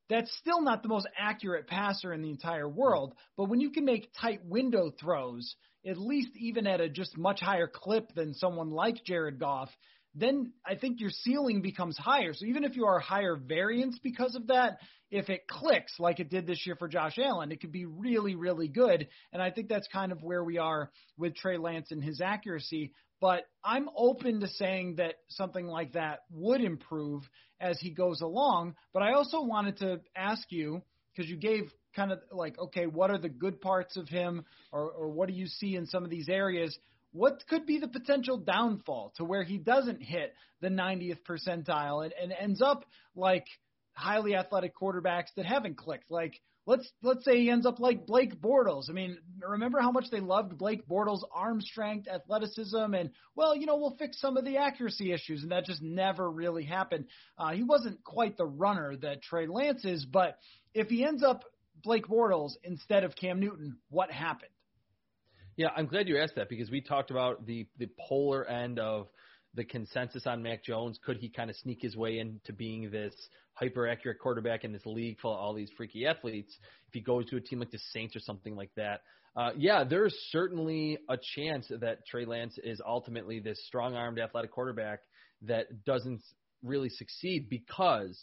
that's 0.09 0.35
still 0.39 0.63
not 0.63 0.83
the 0.83 0.89
most 0.89 1.07
accurate 1.19 1.67
passer 1.67 2.13
in 2.13 2.23
the 2.23 2.31
entire 2.31 2.69
world. 2.69 3.15
But 3.37 3.51
when 3.51 3.61
you 3.61 3.71
can 3.71 3.85
make 3.85 4.11
tight 4.19 4.45
window 4.45 4.91
throws, 4.91 5.55
at 5.87 5.99
least 5.99 6.31
even 6.37 6.67
at 6.67 6.81
a 6.81 6.89
just 6.89 7.17
much 7.17 7.41
higher 7.41 7.71
clip 7.73 8.15
than 8.15 8.35
someone 8.35 8.71
like 8.71 9.05
Jared 9.05 9.39
Goff, 9.39 9.71
then 10.15 10.53
I 10.67 10.75
think 10.75 11.01
your 11.01 11.11
ceiling 11.11 11.63
becomes 11.63 11.97
higher. 11.97 12.33
So 12.35 12.47
even 12.47 12.65
if 12.65 12.77
you 12.77 12.87
are 12.87 12.99
higher 12.99 13.37
variance 13.37 13.99
because 14.03 14.35
of 14.35 14.49
that, 14.49 14.79
if 15.11 15.31
it 15.31 15.47
clicks 15.49 15.95
like 15.99 16.21
it 16.21 16.29
did 16.29 16.47
this 16.47 16.67
year 16.67 16.77
for 16.77 16.89
Josh 16.89 17.19
Allen, 17.19 17.53
it 17.53 17.61
could 17.61 17.73
be 17.73 17.87
really, 17.87 18.35
really 18.35 18.69
good. 18.69 19.09
And 19.33 19.41
I 19.41 19.51
think 19.51 19.69
that's 19.69 19.89
kind 19.89 20.13
of 20.13 20.23
where 20.23 20.45
we 20.45 20.59
are 20.59 20.91
with 21.17 21.35
Trey 21.37 21.57
Lance 21.57 21.91
and 21.91 22.03
his 22.03 22.21
accuracy. 22.21 22.93
But 23.21 23.45
I'm 23.65 23.89
open 23.97 24.41
to 24.41 24.49
saying 24.49 24.97
that 24.97 25.15
something 25.29 25.67
like 25.67 25.93
that 25.93 26.21
would 26.31 26.61
improve 26.61 27.23
as 27.61 27.81
he 27.81 27.91
goes 27.91 28.21
along. 28.21 28.77
But 28.93 29.03
I 29.03 29.15
also 29.15 29.43
wanted 29.43 29.79
to 29.79 30.01
ask 30.15 30.51
you, 30.51 30.83
because 31.15 31.29
you 31.29 31.37
gave 31.37 31.73
kind 31.97 32.13
of 32.13 32.21
like, 32.31 32.59
okay, 32.59 32.87
what 32.87 33.11
are 33.11 33.19
the 33.19 33.29
good 33.29 33.61
parts 33.61 33.97
of 33.97 34.09
him, 34.09 34.45
or, 34.71 34.91
or 34.91 35.09
what 35.09 35.29
do 35.29 35.35
you 35.35 35.47
see 35.47 35.75
in 35.75 35.87
some 35.87 36.05
of 36.05 36.11
these 36.11 36.29
areas? 36.29 36.79
What 37.13 37.43
could 37.49 37.67
be 37.67 37.79
the 37.79 37.89
potential 37.89 38.39
downfall 38.39 39.13
to 39.17 39.25
where 39.25 39.43
he 39.43 39.59
doesn't 39.59 40.03
hit 40.03 40.35
the 40.61 40.69
90th 40.69 41.19
percentile 41.29 42.05
and, 42.05 42.13
and 42.21 42.33
ends 42.33 42.61
up 42.63 42.85
like 43.15 43.47
highly 43.93 44.35
athletic 44.35 44.77
quarterbacks 44.77 45.35
that 45.37 45.47
haven't 45.47 45.77
clicked? 45.77 46.11
Like 46.11 46.41
let's 46.69 46.87
let's 47.03 47.25
say 47.25 47.39
he 47.41 47.51
ends 47.51 47.65
up 47.65 47.81
like 47.81 48.07
Blake 48.07 48.41
Bortles. 48.41 48.91
I 48.91 48.93
mean, 48.93 49.17
remember 49.41 49.81
how 49.81 49.91
much 49.91 50.11
they 50.11 50.21
loved 50.21 50.59
Blake 50.59 50.87
Bortles' 50.87 51.23
arm 51.35 51.63
strength, 51.63 52.07
athleticism, 52.07 52.95
and 52.95 53.11
well, 53.35 53.57
you 53.57 53.67
know, 53.67 53.77
we'll 53.77 53.97
fix 53.99 54.21
some 54.21 54.37
of 54.37 54.45
the 54.45 54.59
accuracy 54.59 55.13
issues, 55.13 55.43
and 55.43 55.51
that 55.51 55.65
just 55.65 55.83
never 55.83 56.31
really 56.31 56.65
happened. 56.65 57.07
Uh, 57.39 57.53
he 57.53 57.63
wasn't 57.63 58.05
quite 58.05 58.37
the 58.37 58.47
runner 58.47 58.95
that 58.97 59.23
Trey 59.23 59.47
Lance 59.47 59.85
is, 59.85 60.05
but 60.05 60.39
if 60.75 60.89
he 60.89 61.05
ends 61.05 61.23
up 61.23 61.45
Blake 61.83 62.07
Bortles 62.07 62.53
instead 62.63 63.03
of 63.03 63.17
Cam 63.17 63.41
Newton, 63.41 63.79
what 63.89 64.11
happened? 64.11 64.51
Yeah, 65.59 65.71
I'm 65.77 65.87
glad 65.87 66.07
you 66.07 66.19
asked 66.19 66.37
that 66.37 66.49
because 66.49 66.71
we 66.71 66.81
talked 66.81 67.11
about 67.11 67.45
the 67.45 67.67
the 67.79 67.89
polar 68.09 68.45
end 68.45 68.79
of 68.79 69.09
the 69.55 69.65
consensus 69.65 70.25
on 70.25 70.41
Mac 70.41 70.63
Jones. 70.63 71.01
Could 71.05 71.17
he 71.17 71.29
kind 71.29 71.51
of 71.51 71.57
sneak 71.57 71.83
his 71.83 71.97
way 71.97 72.21
into 72.21 72.53
being 72.53 72.93
this 72.93 73.13
hyper 73.55 73.89
accurate 73.89 74.21
quarterback 74.21 74.63
in 74.63 74.73
this 74.73 74.87
league 74.87 75.19
full 75.19 75.33
of 75.33 75.41
all 75.41 75.53
these 75.53 75.71
freaky 75.77 76.07
athletes 76.07 76.57
if 76.87 76.95
he 76.95 77.01
goes 77.01 77.27
to 77.27 77.37
a 77.37 77.41
team 77.41 77.59
like 77.59 77.73
the 77.73 77.81
Saints 77.93 78.15
or 78.15 78.21
something 78.21 78.55
like 78.55 78.71
that? 78.77 79.01
Uh, 79.35 79.51
yeah, 79.57 79.83
there's 79.83 80.15
certainly 80.31 80.97
a 81.09 81.19
chance 81.35 81.67
that 81.81 82.07
Trey 82.07 82.25
Lance 82.25 82.57
is 82.63 82.81
ultimately 82.87 83.41
this 83.41 83.61
strong 83.67 83.97
armed 83.97 84.21
athletic 84.21 84.53
quarterback 84.53 85.01
that 85.43 85.85
doesn't 85.85 86.23
really 86.63 86.89
succeed 86.89 87.49
because 87.51 88.17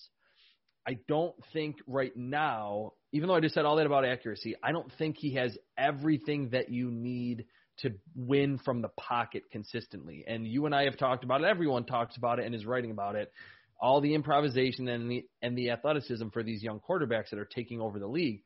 I 0.88 1.00
don't 1.08 1.36
think 1.54 1.78
right 1.88 2.16
now 2.16 2.94
even 3.16 3.30
though 3.30 3.36
I 3.36 3.40
just 3.40 3.56
said 3.56 3.64
all 3.64 3.78
that 3.78 3.86
about 3.86 4.04
accuracy, 4.04 4.56
I 4.62 4.74
don't 4.74 4.92
think 4.98 5.16
he 5.16 5.36
has 5.36 5.58
everything 5.78 6.50
that 6.50 6.70
you 6.70 6.92
need 6.92 7.46
to 7.78 7.94
win 8.14 8.58
from 8.58 8.82
the 8.82 8.90
pocket 8.90 9.44
consistently. 9.54 10.26
And 10.28 10.46
you 10.46 10.66
and 10.66 10.76
I 10.76 10.84
have 10.84 10.98
talked 10.98 11.24
about 11.24 11.40
it. 11.40 11.48
Everyone 11.48 11.86
talks 11.86 12.18
about 12.18 12.40
it 12.40 12.46
and 12.46 12.54
is 12.54 12.66
writing 12.66 12.92
about 12.92 13.16
it. 13.16 13.32
All 13.80 14.02
the 14.02 14.16
improvisation 14.16 14.90
and 14.90 15.10
the 15.10 15.26
and 15.42 15.58
the 15.58 15.70
athleticism 15.70 16.28
for 16.34 16.44
these 16.44 16.62
young 16.62 16.82
quarterbacks 16.82 17.30
that 17.30 17.40
are 17.40 17.46
taking 17.46 17.80
over 17.80 18.00
the 18.00 18.08
league. 18.08 18.44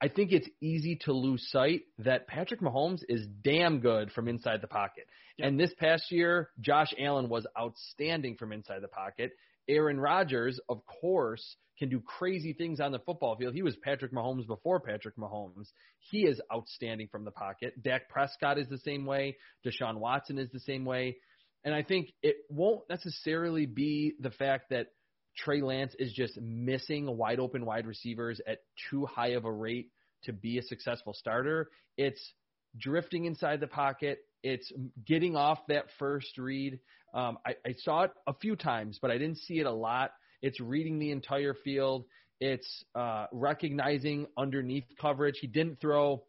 I 0.00 0.08
think 0.08 0.32
it's 0.32 0.48
easy 0.60 0.96
to 1.04 1.12
lose 1.12 1.48
sight 1.52 1.82
that 1.98 2.26
Patrick 2.26 2.60
Mahomes 2.60 3.02
is 3.08 3.24
damn 3.44 3.78
good 3.78 4.10
from 4.10 4.26
inside 4.26 4.62
the 4.62 4.68
pocket. 4.68 5.04
And 5.38 5.60
this 5.60 5.72
past 5.78 6.10
year, 6.10 6.50
Josh 6.60 6.92
Allen 6.98 7.28
was 7.28 7.46
outstanding 7.56 8.34
from 8.36 8.52
inside 8.52 8.82
the 8.82 8.88
pocket. 8.88 9.30
Aaron 9.68 10.00
Rodgers, 10.00 10.58
of 10.68 10.80
course, 11.00 11.56
can 11.78 11.88
do 11.88 12.00
crazy 12.00 12.52
things 12.52 12.80
on 12.80 12.92
the 12.92 12.98
football 12.98 13.36
field. 13.36 13.54
He 13.54 13.62
was 13.62 13.76
Patrick 13.76 14.12
Mahomes 14.12 14.46
before 14.46 14.80
Patrick 14.80 15.16
Mahomes. 15.16 15.68
He 16.10 16.22
is 16.22 16.40
outstanding 16.52 17.08
from 17.08 17.24
the 17.24 17.30
pocket. 17.30 17.80
Dak 17.82 18.08
Prescott 18.08 18.58
is 18.58 18.68
the 18.68 18.78
same 18.78 19.06
way. 19.06 19.36
Deshaun 19.64 19.98
Watson 19.98 20.38
is 20.38 20.50
the 20.50 20.60
same 20.60 20.84
way. 20.84 21.16
And 21.64 21.74
I 21.74 21.82
think 21.82 22.12
it 22.22 22.36
won't 22.48 22.88
necessarily 22.88 23.66
be 23.66 24.14
the 24.20 24.30
fact 24.30 24.70
that 24.70 24.88
Trey 25.36 25.60
Lance 25.60 25.94
is 25.98 26.12
just 26.12 26.40
missing 26.40 27.16
wide 27.16 27.38
open 27.38 27.64
wide 27.64 27.86
receivers 27.86 28.40
at 28.46 28.58
too 28.90 29.06
high 29.06 29.32
of 29.32 29.44
a 29.44 29.52
rate 29.52 29.90
to 30.24 30.32
be 30.32 30.58
a 30.58 30.62
successful 30.62 31.14
starter. 31.14 31.68
It's 31.96 32.32
drifting 32.76 33.24
inside 33.24 33.60
the 33.60 33.68
pocket. 33.68 34.18
It's 34.42 34.72
getting 35.04 35.36
off 35.36 35.58
that 35.68 35.86
first 35.98 36.38
read. 36.38 36.78
Um, 37.14 37.38
I, 37.46 37.54
I 37.66 37.74
saw 37.78 38.02
it 38.02 38.12
a 38.26 38.34
few 38.34 38.56
times, 38.56 38.98
but 39.00 39.10
I 39.10 39.18
didn't 39.18 39.38
see 39.38 39.58
it 39.58 39.66
a 39.66 39.72
lot. 39.72 40.12
It's 40.42 40.60
reading 40.60 40.98
the 40.98 41.10
entire 41.10 41.54
field. 41.54 42.04
It's 42.40 42.84
uh, 42.94 43.26
recognizing 43.32 44.26
underneath 44.36 44.84
coverage. 45.00 45.38
He 45.40 45.48
didn't 45.48 45.80
throw 45.80 46.22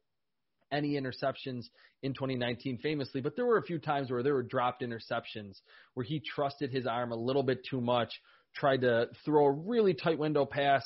any 0.71 0.99
interceptions 0.99 1.65
in 2.01 2.13
2019 2.13 2.77
famously, 2.77 3.21
but 3.21 3.35
there 3.35 3.45
were 3.45 3.57
a 3.57 3.63
few 3.63 3.77
times 3.77 4.09
where 4.09 4.23
there 4.23 4.33
were 4.33 4.43
dropped 4.43 4.81
interceptions 4.81 5.59
where 5.93 6.03
he 6.03 6.19
trusted 6.19 6.71
his 6.71 6.87
arm 6.87 7.11
a 7.11 7.15
little 7.15 7.43
bit 7.43 7.65
too 7.69 7.81
much, 7.81 8.09
tried 8.55 8.81
to 8.81 9.07
throw 9.25 9.45
a 9.45 9.51
really 9.51 9.93
tight 9.93 10.17
window 10.17 10.45
pass 10.45 10.83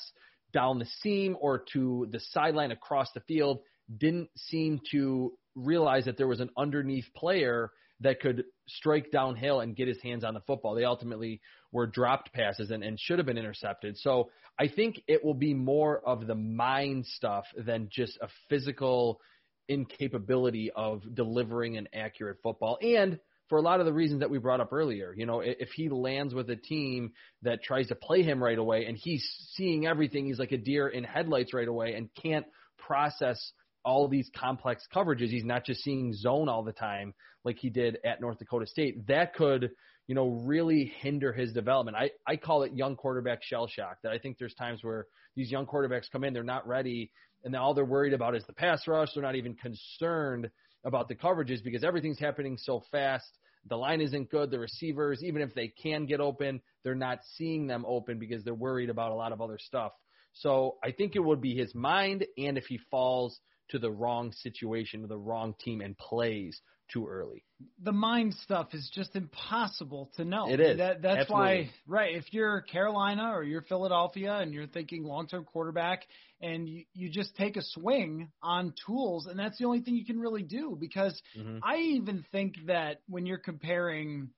down 0.52 0.80
the 0.80 0.88
seam 1.02 1.38
or 1.40 1.64
to 1.74 2.08
the 2.12 2.20
sideline 2.32 2.72
across 2.72 3.12
the 3.14 3.20
field, 3.22 3.60
didn't 3.98 4.30
seem 4.36 4.80
to 4.92 5.34
realize 5.56 6.06
that 6.06 6.18
there 6.18 6.28
was 6.28 6.39
an 6.39 6.50
underneath 6.58 7.06
player 7.16 7.72
that 8.00 8.20
could 8.20 8.44
strike 8.68 9.12
downhill 9.12 9.60
and 9.60 9.76
get 9.76 9.88
his 9.88 10.02
hands 10.02 10.24
on 10.24 10.34
the 10.34 10.42
football. 10.42 10.76
They 10.76 10.84
ultimately 10.84 11.42
were 11.72 11.88
dropped 11.88 12.34
passes 12.34 12.72
and, 12.72 12.84
and 12.84 13.00
should 13.00 13.20
have 13.20 13.26
been 13.26 13.38
intercepted. 13.38 13.98
So 13.98 14.30
I 14.60 14.68
think 14.68 15.02
it 15.08 15.24
will 15.24 15.34
be 15.34 15.54
more 15.54 16.00
of 16.06 16.28
the 16.28 16.36
mind 16.36 17.06
stuff 17.06 17.46
than 17.56 17.89
just 17.92 18.18
a 18.22 18.28
physical 18.50 19.22
incapability 19.70 20.72
of 20.76 21.02
delivering 21.13 21.78
an 21.78 21.88
accurate 21.94 22.38
football. 22.44 22.78
And 22.82 23.20
for 23.50 23.58
a 23.58 23.62
lot 23.62 23.80
of 23.80 23.86
the 23.86 23.94
reasons 23.94 24.22
that 24.22 24.30
we 24.30 24.39
brought 24.39 24.62
up 24.62 24.74
earlier. 24.74 25.13
You 25.16 25.26
know, 25.26 25.42
if 25.42 25.70
he 25.76 25.89
lands 25.89 26.34
with 26.34 26.50
a 26.50 26.56
team 26.56 27.12
that 27.44 27.63
tries 27.63 27.88
to 27.89 27.96
play 27.96 28.24
him 28.24 28.44
right 28.44 28.58
away 28.58 28.86
and 28.86 28.98
he's 28.98 29.24
seeing 29.54 29.86
everything, 29.86 30.26
he's 30.26 30.39
like 30.39 30.52
a 30.52 30.58
deer 30.58 30.88
in 30.88 31.04
headlights 31.04 31.54
right 31.54 31.68
away 31.68 31.94
and 31.94 32.10
can't 32.22 32.46
process 32.78 33.52
all 33.86 34.08
these 34.08 34.30
complex 34.36 34.88
coverages. 34.93 35.30
He's 35.30 35.46
not 35.46 35.65
just 35.65 35.84
seeing 35.84 36.13
zone 36.13 36.50
all 36.50 36.63
the 36.63 36.74
time 36.74 37.13
like 37.43 37.58
he 37.60 37.69
did 37.69 37.98
at 38.06 38.22
North 38.22 38.39
Dakota 38.39 38.65
State. 38.65 39.08
That 39.08 39.36
could, 39.36 39.72
you 40.08 40.15
know, 40.15 40.30
really 40.46 40.93
hinder 41.00 41.34
his 41.34 41.54
development. 41.54 41.98
I, 41.98 42.12
I 42.26 42.38
call 42.38 42.63
it 42.63 42.74
young 42.74 42.96
quarterback 42.96 43.43
shell 43.43 43.67
shock. 43.67 43.98
That 44.04 44.12
I 44.12 44.17
think 44.17 44.38
there's 44.38 44.54
times 44.56 44.84
where 44.84 45.08
these 45.36 45.52
young 45.52 45.65
quarterbacks 45.65 46.10
come 46.12 46.24
in, 46.24 46.34
they're 46.34 46.43
not 46.43 46.67
ready, 46.67 47.12
and 47.43 47.56
all 47.56 47.74
they're 47.74 47.86
worried 47.86 48.13
about 48.13 48.36
is 48.36 48.46
the 48.46 48.54
pass 48.54 48.88
rush. 48.88 49.10
They're 49.13 49.24
not 49.24 49.36
even 49.36 49.56
concerned 49.56 50.50
about 50.86 51.08
the 51.08 51.15
coverages 51.15 51.63
because 51.63 51.84
everything's 51.84 52.19
happening 52.19 52.58
so 52.58 52.84
fast. 52.91 53.30
The 53.69 53.78
line 53.78 54.02
isn't 54.02 54.30
good. 54.30 54.52
The 54.52 54.60
receivers, 54.60 55.24
even 55.24 55.41
if 55.41 55.54
they 55.54 55.69
can 55.69 56.06
get 56.06 56.19
open, 56.19 56.62
they're 56.84 56.96
not 56.96 57.19
seeing 57.36 57.67
them 57.67 57.86
open 57.88 58.19
because 58.19 58.43
they're 58.43 58.54
worried 58.54 58.89
about 58.89 59.12
a 59.12 59.15
lot 59.15 59.32
of 59.32 59.41
other 59.41 59.58
stuff. 59.58 59.93
So 60.34 60.78
I 60.84 60.91
think 60.91 61.15
it 61.15 61.24
would 61.24 61.41
be 61.41 61.56
his 61.56 61.74
mind, 61.74 62.26
and 62.38 62.58
if 62.58 62.65
he 62.65 62.80
falls 62.91 63.39
to 63.74 63.80
the 63.80 63.92
wrong 63.92 64.32
situation, 64.32 65.02
to 65.02 65.08
the 65.08 65.18
wrong 65.18 65.54
team, 65.60 65.82
and 65.82 65.98
plays 65.98 66.62
too 66.92 67.08
early. 67.08 67.44
The 67.82 67.92
mind 67.92 68.34
stuff 68.36 68.74
is 68.74 68.90
just 68.94 69.16
impossible 69.16 70.12
to 70.16 70.26
know. 70.26 70.50
It 70.50 70.60
is. 70.60 70.78
That, 70.78 71.02
that's 71.02 71.22
Absolutely. 71.22 71.48
why, 71.48 71.70
right? 71.88 72.16
If 72.16 72.32
you're 72.32 72.62
Carolina 72.62 73.32
or 73.34 73.44
you're 73.44 73.62
Philadelphia 73.64 74.36
and 74.36 74.54
you're 74.54 74.68
thinking 74.68 75.04
long-term 75.04 75.46
quarterback, 75.46 76.04
and 76.42 76.68
you, 76.68 76.84
you 76.94 77.10
just 77.10 77.36
take 77.36 77.58
a 77.58 77.62
swing 77.64 78.30
on 78.42 78.74
tools, 78.86 79.28
and 79.28 79.40
that's 79.40 79.58
the 79.58 79.66
only 79.66 79.82
thing 79.82 79.96
you 79.96 80.06
can 80.06 80.20
really 80.20 80.44
do. 80.44 80.78
Because 80.80 81.20
mm-hmm. 81.38 81.60
I 81.64 81.78
even 81.78 82.26
think 82.32 82.56
that 82.68 83.02
when 83.08 83.26
you're 83.26 83.38
comparing 83.38 84.30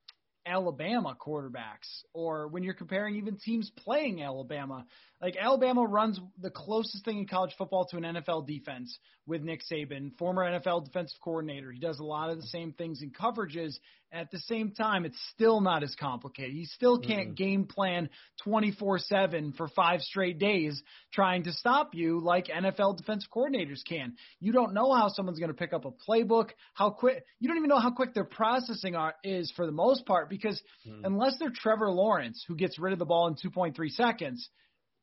Alabama 0.46 1.18
quarterbacks 1.20 2.04
or 2.14 2.48
when 2.48 2.64
you're 2.64 2.76
comparing 2.76 3.16
even 3.16 3.38
teams 3.38 3.72
playing 3.84 4.22
Alabama. 4.22 4.86
Like 5.22 5.38
Alabama 5.40 5.86
runs 5.86 6.20
the 6.42 6.50
closest 6.50 7.06
thing 7.06 7.20
in 7.20 7.28
college 7.28 7.56
football 7.58 7.86
to 7.86 7.98
an 7.98 8.04
NFL 8.04 8.46
defense 8.46 8.98
with 9.26 9.42
Nick 9.42 9.62
Saban, 9.72 10.16
former 10.18 10.44
NFL 10.44 10.86
defensive 10.86 11.18
coordinator. 11.24 11.72
He 11.72 11.80
does 11.80 12.00
a 12.00 12.04
lot 12.04 12.30
of 12.30 12.38
the 12.38 12.48
same 12.48 12.74
things 12.74 13.02
in 13.02 13.12
coverages. 13.12 13.76
At 14.12 14.30
the 14.30 14.40
same 14.40 14.72
time, 14.72 15.04
it's 15.04 15.20
still 15.34 15.62
not 15.62 15.84
as 15.84 15.96
complicated. 15.96 16.54
You 16.56 16.66
still 16.66 17.00
can't 17.00 17.30
mm-hmm. 17.30 17.44
game 17.44 17.66
plan 17.66 18.10
24/7 18.46 19.56
for 19.56 19.68
5 19.68 20.02
straight 20.02 20.38
days 20.38 20.82
trying 21.12 21.44
to 21.44 21.54
stop 21.54 21.96
you 21.96 22.20
like 22.20 22.48
NFL 22.48 22.98
defensive 22.98 23.30
coordinators 23.32 23.84
can. 23.88 24.16
You 24.40 24.52
don't 24.52 24.74
know 24.74 24.94
how 24.94 25.10
someone's 25.10 25.40
going 25.40 25.50
to 25.50 25.58
pick 25.58 25.74
up 25.74 25.86
a 25.86 25.92
playbook, 25.92 26.52
how 26.74 26.92
quick 26.92 27.24
you 27.40 27.48
don't 27.48 27.58
even 27.58 27.70
know 27.70 27.80
how 27.80 27.92
quick 27.92 28.14
their 28.14 28.26
processing 28.26 28.96
are, 28.96 29.16
is 29.24 29.52
for 29.56 29.66
the 29.66 29.72
most 29.72 30.06
part 30.06 30.30
because 30.30 30.62
mm-hmm. 30.88 31.06
unless 31.06 31.38
they're 31.40 31.54
Trevor 31.54 31.90
Lawrence 31.90 32.44
who 32.48 32.56
gets 32.56 32.78
rid 32.78 32.94
of 32.94 33.00
the 33.00 33.06
ball 33.06 33.28
in 33.28 33.36
2.3 33.36 33.90
seconds, 33.90 34.50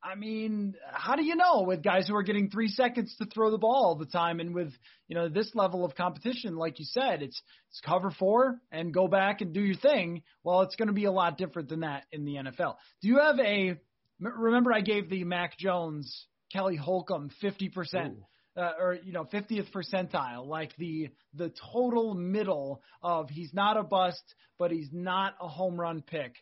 I 0.05 0.17
mean, 0.17 0.75
how 0.93 1.15
do 1.15 1.25
you 1.25 1.37
know 1.37 1.63
with 1.63 1.83
guys 1.83 2.09
who 2.09 2.17
are 2.17 2.25
getting 2.25 2.51
three 2.51 2.69
seconds 2.69 3.15
to 3.19 3.27
throw 3.27 3.51
the 3.53 3.59
ball 3.59 3.85
all 3.85 3.95
the 3.95 4.07
time, 4.07 4.41
and 4.41 4.53
with 4.55 4.73
you 5.07 5.15
know 5.15 5.29
this 5.29 5.55
level 5.55 5.85
of 5.85 5.95
competition, 5.95 6.57
like 6.57 6.81
you 6.81 6.85
said, 6.85 7.23
it's 7.23 7.41
it's 7.71 7.81
cover 7.81 8.11
four 8.11 8.59
and 8.73 8.93
go 8.93 9.07
back 9.07 9.41
and 9.41 9.53
do 9.53 9.61
your 9.61 9.77
thing. 9.77 10.23
Well, 10.43 10.63
it's 10.63 10.75
going 10.75 10.89
to 10.89 10.95
be 10.95 11.05
a 11.05 11.13
lot 11.13 11.39
different 11.39 11.69
than 11.69 11.81
that 11.81 12.05
in 12.11 12.25
the 12.25 12.35
NFL. 12.35 12.77
Do 13.01 13.09
you 13.09 13.19
have 13.19 13.39
a? 13.39 13.77
Remember, 14.19 14.73
I 14.73 14.81
gave 14.81 15.09
the 15.09 15.25
Mac 15.25 15.57
Jones, 15.57 16.27
Kelly 16.53 16.77
Holcomb, 16.77 17.31
fifty 17.41 17.69
percent. 17.69 18.17
Uh, 18.55 18.73
or 18.79 18.99
you 19.03 19.15
know 19.15 19.25
50th 19.25 19.73
percentile 19.73 20.47
like 20.47 20.77
the 20.77 21.09
the 21.33 21.51
total 21.73 22.13
middle 22.13 22.83
of 23.03 23.31
he's 23.31 23.55
not 23.55 23.79
a 23.79 23.83
bust 23.83 24.23
but 24.59 24.71
he's 24.71 24.91
not 24.93 25.33
a 25.41 25.49
home 25.49 25.81
run 25.81 26.03
pick 26.03 26.35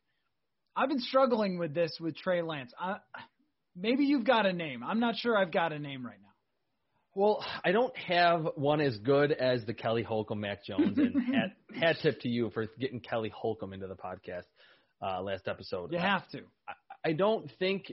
I've 0.75 0.89
been 0.89 0.99
struggling 0.99 1.57
with 1.57 1.73
this 1.73 1.97
with 2.01 2.17
Trey 2.17 2.43
Lance. 2.43 2.73
I, 2.79 2.97
Maybe 3.77 4.05
you've 4.05 4.25
got 4.25 4.47
a 4.47 4.53
name. 4.53 4.83
I'm 4.83 5.01
not 5.01 5.17
sure 5.17 5.37
I've 5.37 5.53
got 5.53 5.73
a 5.73 5.79
name 5.79 6.05
right 6.05 6.19
now. 6.21 6.29
Well, 7.15 7.45
I 7.65 7.73
don't 7.73 7.97
have 7.97 8.47
one 8.55 8.81
as 8.81 8.97
good 8.99 9.33
as 9.33 9.65
the 9.65 9.75
Kelly 9.75 10.03
Holcomb 10.03 10.41
Mac 10.41 10.65
Jones, 10.65 10.97
and 10.97 11.15
hat, 11.35 11.53
hat 11.79 11.97
tip 12.03 12.21
to 12.21 12.29
you 12.29 12.51
for 12.51 12.67
getting 12.79 13.01
Kelly 13.01 13.33
Holcomb 13.35 13.73
into 13.73 13.89
the 13.89 13.97
podcast 13.97 14.45
uh, 15.03 15.21
last 15.21 15.49
episode. 15.49 15.93
You 15.93 15.99
have 15.99 16.29
to. 16.31 16.43
I, 16.69 17.11
I 17.11 17.13
don't 17.13 17.51
think 17.59 17.93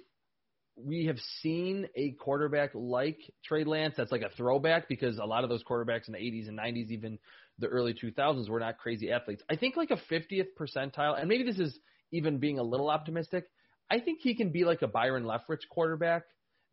we 0.75 1.05
have 1.05 1.17
seen 1.41 1.87
a 1.95 2.11
quarterback 2.11 2.71
like 2.75 3.19
Trey 3.43 3.63
Lance 3.63 3.95
that's 3.97 4.11
like 4.11 4.21
a 4.21 4.29
throwback 4.29 4.87
because 4.87 5.17
a 5.17 5.25
lot 5.25 5.43
of 5.43 5.49
those 5.49 5.63
quarterbacks 5.63 6.07
in 6.07 6.13
the 6.13 6.19
80s 6.19 6.47
and 6.47 6.59
90s, 6.59 6.91
even 6.91 7.17
the 7.57 7.67
early 7.67 7.95
2000s, 7.95 8.47
were 8.47 8.59
not 8.59 8.77
crazy 8.77 9.11
athletes. 9.11 9.41
I 9.49 9.55
think 9.55 9.75
like 9.75 9.89
a 9.89 9.97
50th 10.13 10.49
percentile, 10.59 11.19
and 11.19 11.27
maybe 11.27 11.43
this 11.43 11.57
is 11.57 11.79
even 12.11 12.37
being 12.37 12.59
a 12.59 12.63
little 12.63 12.89
optimistic. 12.89 13.45
I 13.89 13.99
think 13.99 14.19
he 14.21 14.35
can 14.35 14.51
be 14.51 14.65
like 14.65 14.81
a 14.81 14.87
Byron 14.87 15.23
Leftwich 15.23 15.67
quarterback. 15.69 16.23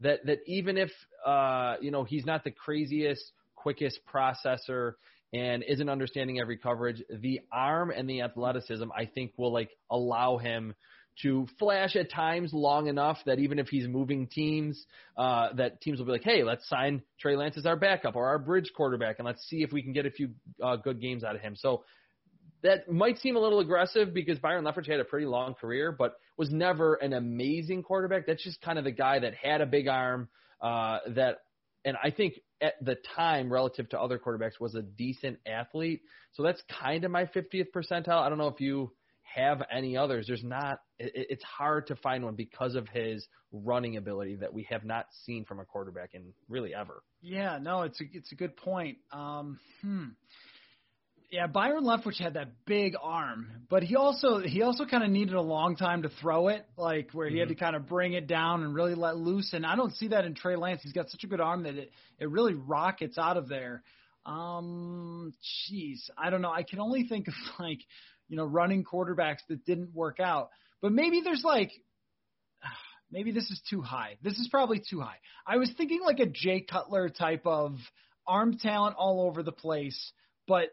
That 0.01 0.27
that 0.27 0.39
even 0.47 0.77
if 0.77 0.91
uh, 1.25 1.77
you 1.81 1.91
know 1.91 2.05
he's 2.05 2.27
not 2.27 2.45
the 2.45 2.51
craziest, 2.51 3.23
quickest 3.55 4.01
processor 4.13 4.95
and 5.33 5.65
isn't 5.65 5.89
understanding 5.89 6.41
every 6.41 6.57
coverage, 6.57 7.03
the 7.11 7.41
arm 7.53 7.91
and 7.91 8.09
the 8.09 8.23
athleticism 8.23 8.85
I 8.97 9.07
think 9.07 9.33
will 9.37 9.53
like 9.53 9.71
allow 9.91 10.39
him 10.39 10.75
to 11.23 11.47
flash 11.59 11.95
at 11.97 12.11
times 12.11 12.53
long 12.53 12.89
enough 12.89 13.19
that 13.25 13.39
even 13.39 13.59
if 13.59 13.69
he's 13.69 13.87
moving 13.87 14.27
teams, 14.27 14.85
uh, 15.17 15.53
that 15.55 15.81
teams 15.81 15.99
will 15.99 16.07
be 16.07 16.13
like, 16.13 16.25
hey, 16.25 16.43
let's 16.43 16.69
sign 16.69 17.03
Trey 17.21 17.37
Lance 17.37 17.57
as 17.57 17.67
our 17.67 17.77
backup 17.77 18.17
or 18.17 18.27
our 18.27 18.39
bridge 18.39 18.73
quarterback, 18.77 19.19
and 19.19 19.27
let's 19.27 19.47
see 19.49 19.63
if 19.63 19.73
we 19.73 19.83
can 19.83 19.93
get 19.93 20.07
a 20.07 20.11
few 20.11 20.31
uh, 20.63 20.77
good 20.77 21.01
games 21.01 21.23
out 21.23 21.37
of 21.37 21.41
him. 21.41 21.55
So 21.57 21.85
that 22.63 22.91
might 22.91 23.19
seem 23.19 23.37
a 23.37 23.39
little 23.39 23.61
aggressive 23.61 24.13
because 24.13 24.39
Byron 24.39 24.65
Leftwich 24.65 24.89
had 24.91 24.99
a 24.99 25.05
pretty 25.05 25.27
long 25.27 25.55
career, 25.55 25.93
but 25.93 26.17
was 26.37 26.51
never 26.51 26.95
an 26.95 27.13
amazing 27.13 27.83
quarterback. 27.83 28.27
That's 28.27 28.43
just 28.43 28.61
kind 28.61 28.79
of 28.79 28.85
the 28.85 28.93
guy 28.93 29.21
that 29.21 29.35
had 29.35 29.61
a 29.61 29.67
big 29.67 29.89
arm 29.89 30.29
uh, 30.61 30.99
that, 31.15 31.39
and 31.85 31.97
I 32.03 32.11
think 32.11 32.35
at 32.61 32.75
the 32.83 32.97
time 33.15 33.53
relative 33.53 33.89
to 33.91 34.01
other 34.01 34.19
quarterbacks 34.19 34.59
was 34.59 34.75
a 34.75 34.83
decent 34.83 35.39
athlete. 35.47 36.01
So 36.33 36.43
that's 36.43 36.63
kind 36.81 37.05
of 37.05 37.11
my 37.11 37.27
50th 37.27 37.69
percentile. 37.75 38.23
I 38.23 38.29
don't 38.29 38.39
know 38.39 38.49
if 38.49 38.61
you 38.61 38.93
have 39.23 39.63
any 39.71 39.97
others. 39.97 40.27
There's 40.27 40.45
not. 40.45 40.81
It, 40.99 41.13
it's 41.31 41.45
hard 41.45 41.89
to 41.89 41.97
find 41.97 42.25
one 42.25 42.35
because 42.35 42.75
of 42.75 42.89
his 42.89 43.27
running 43.53 43.97
ability 43.97 44.37
that 44.37 44.53
we 44.53 44.67
have 44.71 44.85
not 44.85 45.07
seen 45.25 45.45
from 45.45 45.61
a 45.61 45.65
quarterback 45.65 46.11
in 46.15 46.33
really 46.49 46.75
ever. 46.75 47.03
Yeah, 47.21 47.59
no, 47.61 47.83
it's 47.83 48.01
a 48.01 48.05
it's 48.13 48.33
a 48.33 48.35
good 48.35 48.57
point. 48.57 48.99
Um, 49.13 49.59
hmm. 49.83 50.05
Yeah, 51.35 51.49
Byron 51.49 51.83
Leftwich 51.83 52.21
had 52.21 52.35
that 52.35 52.65
big 52.65 52.95
arm, 53.03 53.49
but 53.69 53.83
he 53.83 53.97
also 53.97 54.39
he 54.39 54.63
also 54.63 54.85
kind 54.85 55.03
of 55.03 55.11
needed 55.11 55.35
a 55.35 55.41
long 55.41 55.75
time 55.75 56.03
to 56.03 56.09
throw 56.09 56.47
it, 56.47 56.65
like 56.77 57.11
where 57.11 57.27
he 57.27 57.33
mm-hmm. 57.33 57.41
had 57.41 57.49
to 57.49 57.57
kind 57.57 57.75
of 57.75 57.89
bring 57.89 58.13
it 58.13 58.29
down 58.29 58.63
and 58.63 58.73
really 58.73 58.95
let 58.95 59.17
loose. 59.17 59.53
And 59.53 59.67
I 59.67 59.75
don't 59.75 59.93
see 59.97 60.09
that 60.09 60.25
in 60.25 60.37
Trey 60.37 60.55
Lance. 60.55 60.83
He's 60.85 60.93
got 60.93 61.11
such 61.11 61.25
a 61.25 61.27
good 61.27 61.41
arm 61.41 61.65
that 61.65 61.75
it 61.75 61.91
it 62.21 62.31
really 62.31 62.55
rockets 62.55 63.19
out 63.19 63.37
of 63.37 63.49
there. 63.49 63.83
Um, 64.25 65.35
jeez, 65.69 66.09
I 66.17 66.31
don't 66.31 66.41
know. 66.41 66.53
I 66.53 66.63
can 66.63 66.79
only 66.79 67.09
think 67.09 67.27
of 67.27 67.35
like 67.59 67.81
you 68.29 68.37
know 68.37 68.45
running 68.45 68.85
quarterbacks 68.85 69.41
that 69.49 69.65
didn't 69.65 69.93
work 69.93 70.21
out, 70.21 70.51
but 70.81 70.93
maybe 70.93 71.21
there's 71.25 71.43
like 71.43 71.73
maybe 73.11 73.33
this 73.33 73.51
is 73.51 73.61
too 73.69 73.83
high. 73.83 74.19
This 74.23 74.39
is 74.39 74.47
probably 74.53 74.81
too 74.89 75.01
high. 75.01 75.19
I 75.45 75.57
was 75.57 75.69
thinking 75.77 76.01
like 76.01 76.21
a 76.21 76.27
Jay 76.27 76.61
Cutler 76.61 77.09
type 77.09 77.45
of 77.45 77.75
arm 78.25 78.57
talent 78.57 78.95
all 78.97 79.27
over 79.27 79.43
the 79.43 79.51
place, 79.51 80.13
but 80.47 80.69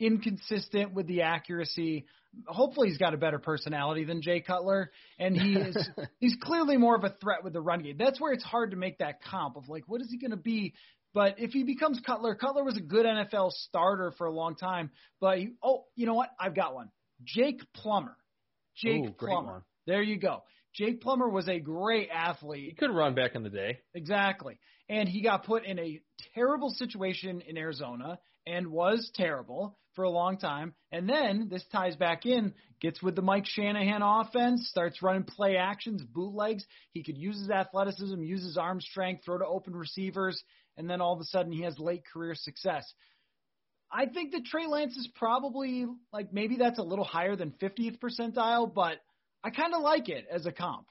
inconsistent 0.00 0.94
with 0.94 1.06
the 1.06 1.22
accuracy. 1.22 2.06
Hopefully, 2.46 2.88
he's 2.88 2.98
got 2.98 3.14
a 3.14 3.16
better 3.16 3.38
personality 3.38 4.04
than 4.04 4.22
Jay 4.22 4.40
Cutler, 4.40 4.90
and 5.18 5.36
he 5.36 5.54
is 5.54 5.88
he's 6.20 6.36
clearly 6.40 6.76
more 6.76 6.96
of 6.96 7.04
a 7.04 7.14
threat 7.20 7.44
with 7.44 7.52
the 7.52 7.60
run 7.60 7.82
game. 7.82 7.96
That's 7.98 8.20
where 8.20 8.32
it's 8.32 8.44
hard 8.44 8.70
to 8.70 8.76
make 8.76 8.98
that 8.98 9.22
comp 9.22 9.56
of 9.56 9.68
like, 9.68 9.84
what 9.86 10.00
is 10.00 10.08
he 10.10 10.18
going 10.18 10.30
to 10.30 10.36
be? 10.36 10.74
But 11.12 11.36
if 11.38 11.50
he 11.50 11.64
becomes 11.64 12.00
Cutler, 12.06 12.34
Cutler 12.34 12.62
was 12.62 12.76
a 12.76 12.80
good 12.80 13.04
NFL 13.04 13.50
starter 13.52 14.12
for 14.16 14.26
a 14.26 14.32
long 14.32 14.54
time. 14.54 14.90
But 15.20 15.38
he, 15.38 15.48
oh, 15.62 15.84
you 15.96 16.06
know 16.06 16.14
what? 16.14 16.30
I've 16.38 16.54
got 16.54 16.74
one. 16.74 16.90
Jake 17.24 17.60
Plummer. 17.74 18.16
Jake 18.76 19.04
Ooh, 19.04 19.10
Plummer. 19.10 19.64
There 19.86 20.02
you 20.02 20.18
go. 20.18 20.44
Jake 20.74 21.00
Plummer 21.00 21.28
was 21.28 21.48
a 21.48 21.58
great 21.58 22.08
athlete. 22.12 22.68
He 22.68 22.74
could 22.74 22.94
run 22.94 23.14
back 23.14 23.34
in 23.34 23.42
the 23.42 23.50
day. 23.50 23.78
Exactly. 23.92 24.58
And 24.88 25.08
he 25.08 25.20
got 25.20 25.44
put 25.44 25.64
in 25.64 25.78
a 25.78 26.00
terrible 26.34 26.70
situation 26.70 27.42
in 27.46 27.56
Arizona 27.56 28.18
and 28.50 28.66
was 28.68 29.10
terrible 29.14 29.78
for 29.94 30.04
a 30.04 30.10
long 30.10 30.36
time. 30.36 30.74
And 30.90 31.08
then 31.08 31.48
this 31.50 31.64
ties 31.70 31.96
back 31.96 32.26
in, 32.26 32.52
gets 32.80 33.02
with 33.02 33.14
the 33.14 33.22
Mike 33.22 33.46
Shanahan 33.46 34.02
offense, 34.02 34.68
starts 34.68 35.02
running 35.02 35.24
play 35.24 35.56
actions, 35.56 36.02
bootlegs. 36.02 36.64
He 36.92 37.02
could 37.02 37.16
use 37.16 37.38
his 37.38 37.50
athleticism, 37.50 38.22
use 38.22 38.42
his 38.42 38.56
arm 38.56 38.80
strength, 38.80 39.24
throw 39.24 39.38
to 39.38 39.46
open 39.46 39.74
receivers, 39.74 40.42
and 40.76 40.90
then 40.90 41.00
all 41.00 41.12
of 41.12 41.20
a 41.20 41.24
sudden 41.24 41.52
he 41.52 41.62
has 41.62 41.78
late 41.78 42.02
career 42.12 42.34
success. 42.34 42.92
I 43.92 44.06
think 44.06 44.32
that 44.32 44.44
Trey 44.44 44.66
Lance 44.66 44.96
is 44.96 45.08
probably 45.14 45.86
like 46.12 46.32
maybe 46.32 46.56
that's 46.56 46.78
a 46.78 46.82
little 46.82 47.04
higher 47.04 47.36
than 47.36 47.52
50th 47.62 47.98
percentile, 47.98 48.72
but 48.72 48.98
I 49.42 49.50
kind 49.50 49.74
of 49.74 49.82
like 49.82 50.08
it 50.08 50.26
as 50.30 50.46
a 50.46 50.52
comp. 50.52 50.86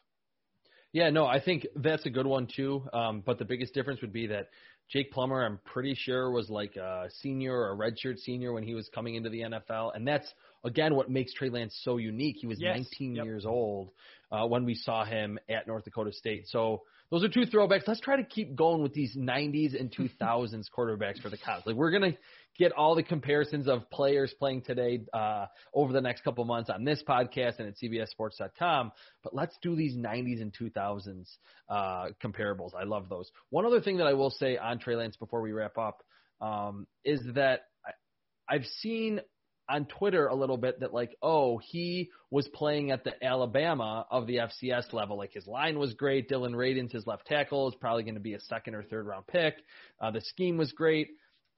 Yeah, 0.92 1.12
no, 1.12 1.26
I 1.26 1.40
think 1.40 1.68
that's 1.76 2.06
a 2.06 2.10
good 2.10 2.26
one 2.26 2.48
too. 2.54 2.84
Um, 2.92 3.22
but 3.26 3.38
the 3.38 3.46
biggest 3.46 3.74
difference 3.74 4.02
would 4.02 4.12
be 4.12 4.28
that 4.28 4.50
Jake 4.92 5.12
Plummer, 5.12 5.46
I'm 5.46 5.60
pretty 5.66 5.94
sure, 5.94 6.32
was 6.32 6.50
like 6.50 6.76
a 6.76 7.10
senior 7.22 7.56
or 7.56 7.72
a 7.74 7.76
redshirt 7.76 8.20
senior 8.20 8.54
when 8.54 8.64
he 8.64 8.74
was 8.74 8.90
coming 8.94 9.16
into 9.16 9.30
the 9.30 9.42
NFL, 9.42 9.96
and 9.96 10.08
that's 10.08 10.28
again 10.64 10.96
what 10.96 11.10
makes 11.10 11.34
Trey 11.34 11.50
Lance 11.50 11.78
so 11.84 11.98
unique. 11.98 12.38
He 12.40 12.48
was 12.48 12.60
yes. 12.60 12.76
19 12.76 13.16
yep. 13.16 13.26
years 13.26 13.46
old 13.46 13.92
uh, 14.32 14.48
when 14.48 14.66
we 14.66 14.74
saw 14.74 15.06
him 15.06 15.38
at 15.48 15.68
North 15.68 15.84
Dakota 15.84 16.12
State. 16.12 16.48
So 16.48 16.82
those 17.12 17.24
are 17.24 17.30
two 17.30 17.46
throwbacks. 17.46 17.88
Let's 17.88 18.00
try 18.00 18.18
to 18.18 18.24
keep 18.24 18.56
going 18.56 18.82
with 18.84 18.94
these 18.94 19.16
90s 19.16 19.80
and 19.80 19.92
2000s 19.92 20.66
quarterbacks 20.78 21.22
for 21.22 21.30
the 21.30 21.38
Cubs. 21.38 21.66
Like 21.66 21.76
we're 21.76 21.92
gonna 21.92 22.18
get 22.58 22.72
all 22.74 22.94
the 22.94 23.04
comparisons 23.04 23.68
of 23.68 23.90
players 23.90 24.34
playing 24.38 24.62
today 24.62 25.00
uh, 25.14 25.46
over 25.74 25.94
the 25.94 26.02
next 26.02 26.24
couple 26.24 26.44
months 26.46 26.70
on 26.70 26.84
this 26.84 27.02
podcast 27.08 27.60
and 27.60 27.68
at 27.68 27.76
CBSSports.com. 27.78 28.92
But 29.24 29.34
let's 29.34 29.58
do 29.62 29.76
these 29.76 29.96
90s 29.96 30.42
and 30.42 30.54
2000s 30.54 31.38
uh, 31.70 32.08
comparables. 32.24 32.72
I 32.80 32.84
love 32.84 33.10
those. 33.10 33.32
One 33.50 33.66
other 33.66 33.82
thing 33.82 33.98
that 33.98 34.08
I 34.08 34.14
will 34.14 34.32
say 34.32 34.58
on 34.58 34.78
Trey 34.80 34.96
Lance 34.96 35.16
before 35.16 35.42
we 35.42 35.52
wrap 35.52 35.78
up 35.78 36.04
um, 36.42 36.86
is 37.04 37.22
that 37.36 37.62
I, 37.86 38.56
I've 38.56 38.66
seen 38.82 39.22
on 39.70 39.86
Twitter 39.86 40.28
a 40.28 40.36
little 40.36 40.58
bit 40.58 40.80
that 40.80 40.94
like, 40.94 41.16
oh, 41.22 41.58
he 41.60 42.10
was 42.32 42.48
playing 42.48 42.92
at 42.92 43.04
the 43.04 43.24
Alabama 43.24 44.06
of 44.10 44.28
the 44.28 44.38
FCS 44.38 44.92
level. 44.92 45.18
Like 45.18 45.34
his 45.34 45.48
line 45.48 45.78
was 45.78 45.94
great. 45.94 46.28
Dillon 46.28 46.54
Radunz, 46.54 46.92
his 46.92 47.06
left 47.06 47.28
tackle, 47.28 47.70
is 47.70 47.76
probably 47.76 48.04
going 48.04 48.16
to 48.16 48.22
be 48.22 48.34
a 48.34 48.40
second 48.42 48.76
or 48.76 48.84
third 48.84 49.06
round 49.06 49.28
pick. 49.28 49.56
Uh, 50.02 50.12
the 50.12 50.22
scheme 50.22 50.58
was 50.58 50.72
great. 50.72 51.10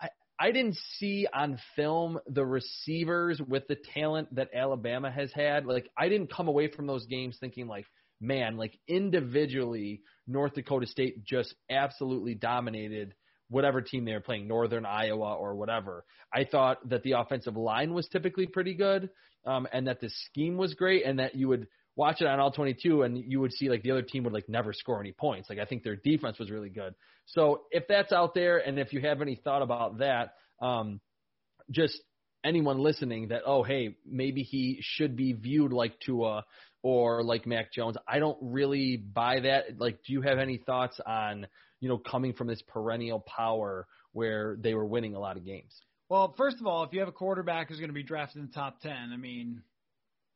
I, 0.01 0.09
I 0.39 0.51
didn't 0.51 0.78
see 0.97 1.28
on 1.34 1.59
film 1.76 2.20
the 2.28 2.45
receivers 2.45 3.41
with 3.41 3.68
the 3.68 3.78
talent 3.93 4.36
that 4.36 4.49
Alabama 4.53 5.09
has 5.09 5.32
had. 5.32 5.66
Like 5.66 5.89
I 5.97 6.09
didn't 6.09 6.34
come 6.34 6.47
away 6.47 6.68
from 6.68 6.88
those 6.88 7.05
games 7.05 7.38
thinking 7.39 7.68
like, 7.68 7.86
man, 8.20 8.57
like 8.57 8.78
individually, 8.88 10.01
North 10.28 10.53
Dakota 10.53 10.86
State 10.86 11.24
just 11.24 11.55
absolutely 11.70 12.36
dominated 12.36 13.16
whatever 13.51 13.81
team 13.81 14.05
they 14.05 14.13
were 14.13 14.19
playing, 14.19 14.47
Northern 14.47 14.85
Iowa 14.85 15.35
or 15.35 15.55
whatever. 15.55 16.05
I 16.33 16.45
thought 16.45 16.89
that 16.89 17.03
the 17.03 17.13
offensive 17.13 17.55
line 17.55 17.93
was 17.93 18.07
typically 18.07 18.47
pretty 18.47 18.73
good, 18.73 19.09
um, 19.45 19.67
and 19.71 19.87
that 19.87 20.01
the 20.01 20.09
scheme 20.09 20.57
was 20.57 20.73
great, 20.73 21.05
and 21.05 21.19
that 21.19 21.35
you 21.35 21.47
would 21.49 21.67
watch 21.95 22.21
it 22.21 22.27
on 22.27 22.39
all 22.39 22.51
22 22.51 23.03
and 23.03 23.17
you 23.17 23.41
would 23.41 23.51
see 23.51 23.69
like 23.69 23.83
the 23.83 23.91
other 23.91 24.01
team 24.01 24.23
would 24.23 24.31
like 24.31 24.47
never 24.47 24.71
score 24.71 25.01
any 25.01 25.11
points. 25.11 25.49
Like 25.49 25.59
I 25.59 25.65
think 25.65 25.83
their 25.83 25.97
defense 25.97 26.39
was 26.39 26.49
really 26.49 26.69
good. 26.69 26.95
So 27.25 27.63
if 27.69 27.83
that's 27.89 28.13
out 28.13 28.33
there, 28.33 28.57
and 28.59 28.79
if 28.79 28.93
you 28.93 29.01
have 29.01 29.21
any 29.21 29.35
thought 29.35 29.61
about 29.61 29.99
that, 29.99 30.35
um, 30.61 31.01
just 31.69 31.99
anyone 32.43 32.79
listening 32.79 33.27
that 33.27 33.41
oh 33.45 33.61
hey 33.61 33.95
maybe 34.03 34.41
he 34.41 34.79
should 34.81 35.15
be 35.15 35.33
viewed 35.33 35.71
like 35.71 35.99
Tua 35.99 36.43
or 36.83 37.23
like 37.23 37.45
Mac 37.45 37.71
Jones. 37.71 37.97
I 38.07 38.19
don't 38.19 38.37
really 38.41 38.97
buy 38.97 39.41
that. 39.41 39.79
Like, 39.79 39.99
do 40.05 40.13
you 40.13 40.21
have 40.21 40.39
any 40.39 40.57
thoughts 40.57 40.99
on 41.05 41.47
you 41.82 41.89
know, 41.89 41.97
coming 41.97 42.32
from 42.34 42.47
this 42.47 42.61
perennial 42.61 43.19
power 43.19 43.86
where 44.13 44.55
they 44.59 44.73
were 44.73 44.86
winning 44.86 45.15
a 45.15 45.19
lot 45.19 45.36
of 45.36 45.43
games? 45.43 45.75
Well, 46.07 46.34
first 46.38 46.59
of 46.59 46.67
all, 46.67 46.84
if 46.84 46.93
you 46.93 46.99
have 46.99 47.09
a 47.09 47.13
quarterback 47.13 47.69
who's 47.69 47.79
going 47.79 47.89
to 47.89 47.93
be 47.93 48.03
drafted 48.03 48.41
in 48.41 48.47
the 48.47 48.53
top 48.53 48.82
10, 48.82 48.91
I 49.13 49.17
mean, 49.17 49.63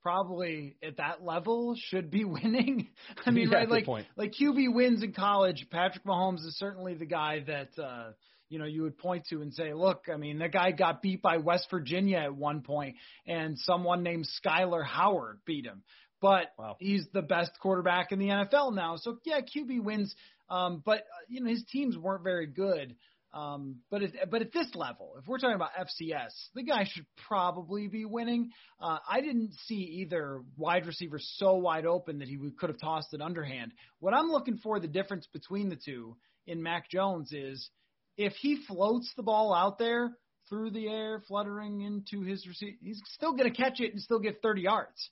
probably 0.01 0.77
at 0.83 0.97
that 0.97 1.23
level 1.23 1.75
should 1.77 2.09
be 2.09 2.23
winning. 2.25 2.87
I 3.25 3.31
mean, 3.31 3.49
yeah, 3.49 3.57
right? 3.57 3.69
Like, 3.69 3.85
point. 3.85 4.07
like 4.15 4.33
QB 4.33 4.73
wins 4.73 5.03
in 5.03 5.13
college. 5.13 5.67
Patrick 5.71 6.05
Mahomes 6.05 6.45
is 6.45 6.57
certainly 6.57 6.95
the 6.95 7.05
guy 7.05 7.43
that, 7.47 7.81
uh, 7.81 8.11
you 8.49 8.59
know, 8.59 8.65
you 8.65 8.83
would 8.83 8.97
point 8.97 9.25
to 9.31 9.41
and 9.41 9.53
say, 9.53 9.73
look, 9.73 10.05
I 10.11 10.17
mean, 10.17 10.39
that 10.39 10.51
guy 10.51 10.71
got 10.71 11.01
beat 11.01 11.21
by 11.21 11.37
West 11.37 11.67
Virginia 11.69 12.19
at 12.19 12.35
one 12.35 12.61
point, 12.61 12.95
and 13.27 13.57
someone 13.57 14.03
named 14.03 14.27
Skyler 14.45 14.85
Howard 14.85 15.39
beat 15.45 15.65
him. 15.65 15.83
But 16.21 16.53
wow. 16.57 16.77
he's 16.79 17.05
the 17.13 17.21
best 17.21 17.51
quarterback 17.61 18.11
in 18.11 18.19
the 18.19 18.27
NFL 18.27 18.73
now. 18.73 18.95
So 18.95 19.17
yeah, 19.25 19.41
QB 19.41 19.83
wins 19.83 20.15
um, 20.49 20.81
but 20.85 20.99
uh, 20.99 21.25
you 21.27 21.41
know 21.41 21.49
his 21.49 21.63
teams 21.71 21.97
weren't 21.97 22.23
very 22.23 22.47
good. 22.47 22.95
Um, 23.33 23.79
but 23.91 24.01
at, 24.01 24.31
but 24.31 24.41
at 24.41 24.53
this 24.53 24.67
level, 24.75 25.15
if 25.19 25.27
we're 25.27 25.39
talking 25.39 25.57
about 25.57 25.71
FCS, 25.77 26.31
the 26.53 26.63
guy 26.63 26.85
should 26.89 27.05
probably 27.27 27.89
be 27.89 28.05
winning. 28.05 28.51
Uh, 28.79 28.99
I 29.09 29.19
didn't 29.19 29.51
see 29.65 29.99
either 30.03 30.41
wide 30.55 30.85
receiver 30.85 31.19
so 31.19 31.55
wide 31.55 31.85
open 31.85 32.19
that 32.19 32.29
he 32.29 32.37
would, 32.37 32.57
could 32.57 32.69
have 32.69 32.79
tossed 32.79 33.13
it 33.13 33.21
underhand. 33.21 33.73
What 33.99 34.13
I'm 34.13 34.29
looking 34.29 34.57
for 34.59 34.79
the 34.79 34.87
difference 34.87 35.27
between 35.33 35.67
the 35.67 35.75
two 35.75 36.15
in 36.47 36.63
Mac 36.63 36.89
Jones 36.89 37.33
is 37.33 37.69
if 38.15 38.31
he 38.33 38.63
floats 38.67 39.11
the 39.17 39.23
ball 39.23 39.53
out 39.53 39.79
there 39.79 40.15
through 40.47 40.71
the 40.71 40.87
air, 40.87 41.21
fluttering 41.27 41.81
into 41.81 42.21
his 42.21 42.47
receiver, 42.47 42.77
he's 42.81 43.01
still 43.15 43.33
going 43.33 43.51
to 43.51 43.55
catch 43.55 43.81
it 43.81 43.91
and 43.91 44.01
still 44.01 44.19
get 44.19 44.41
30 44.41 44.61
yards. 44.61 45.09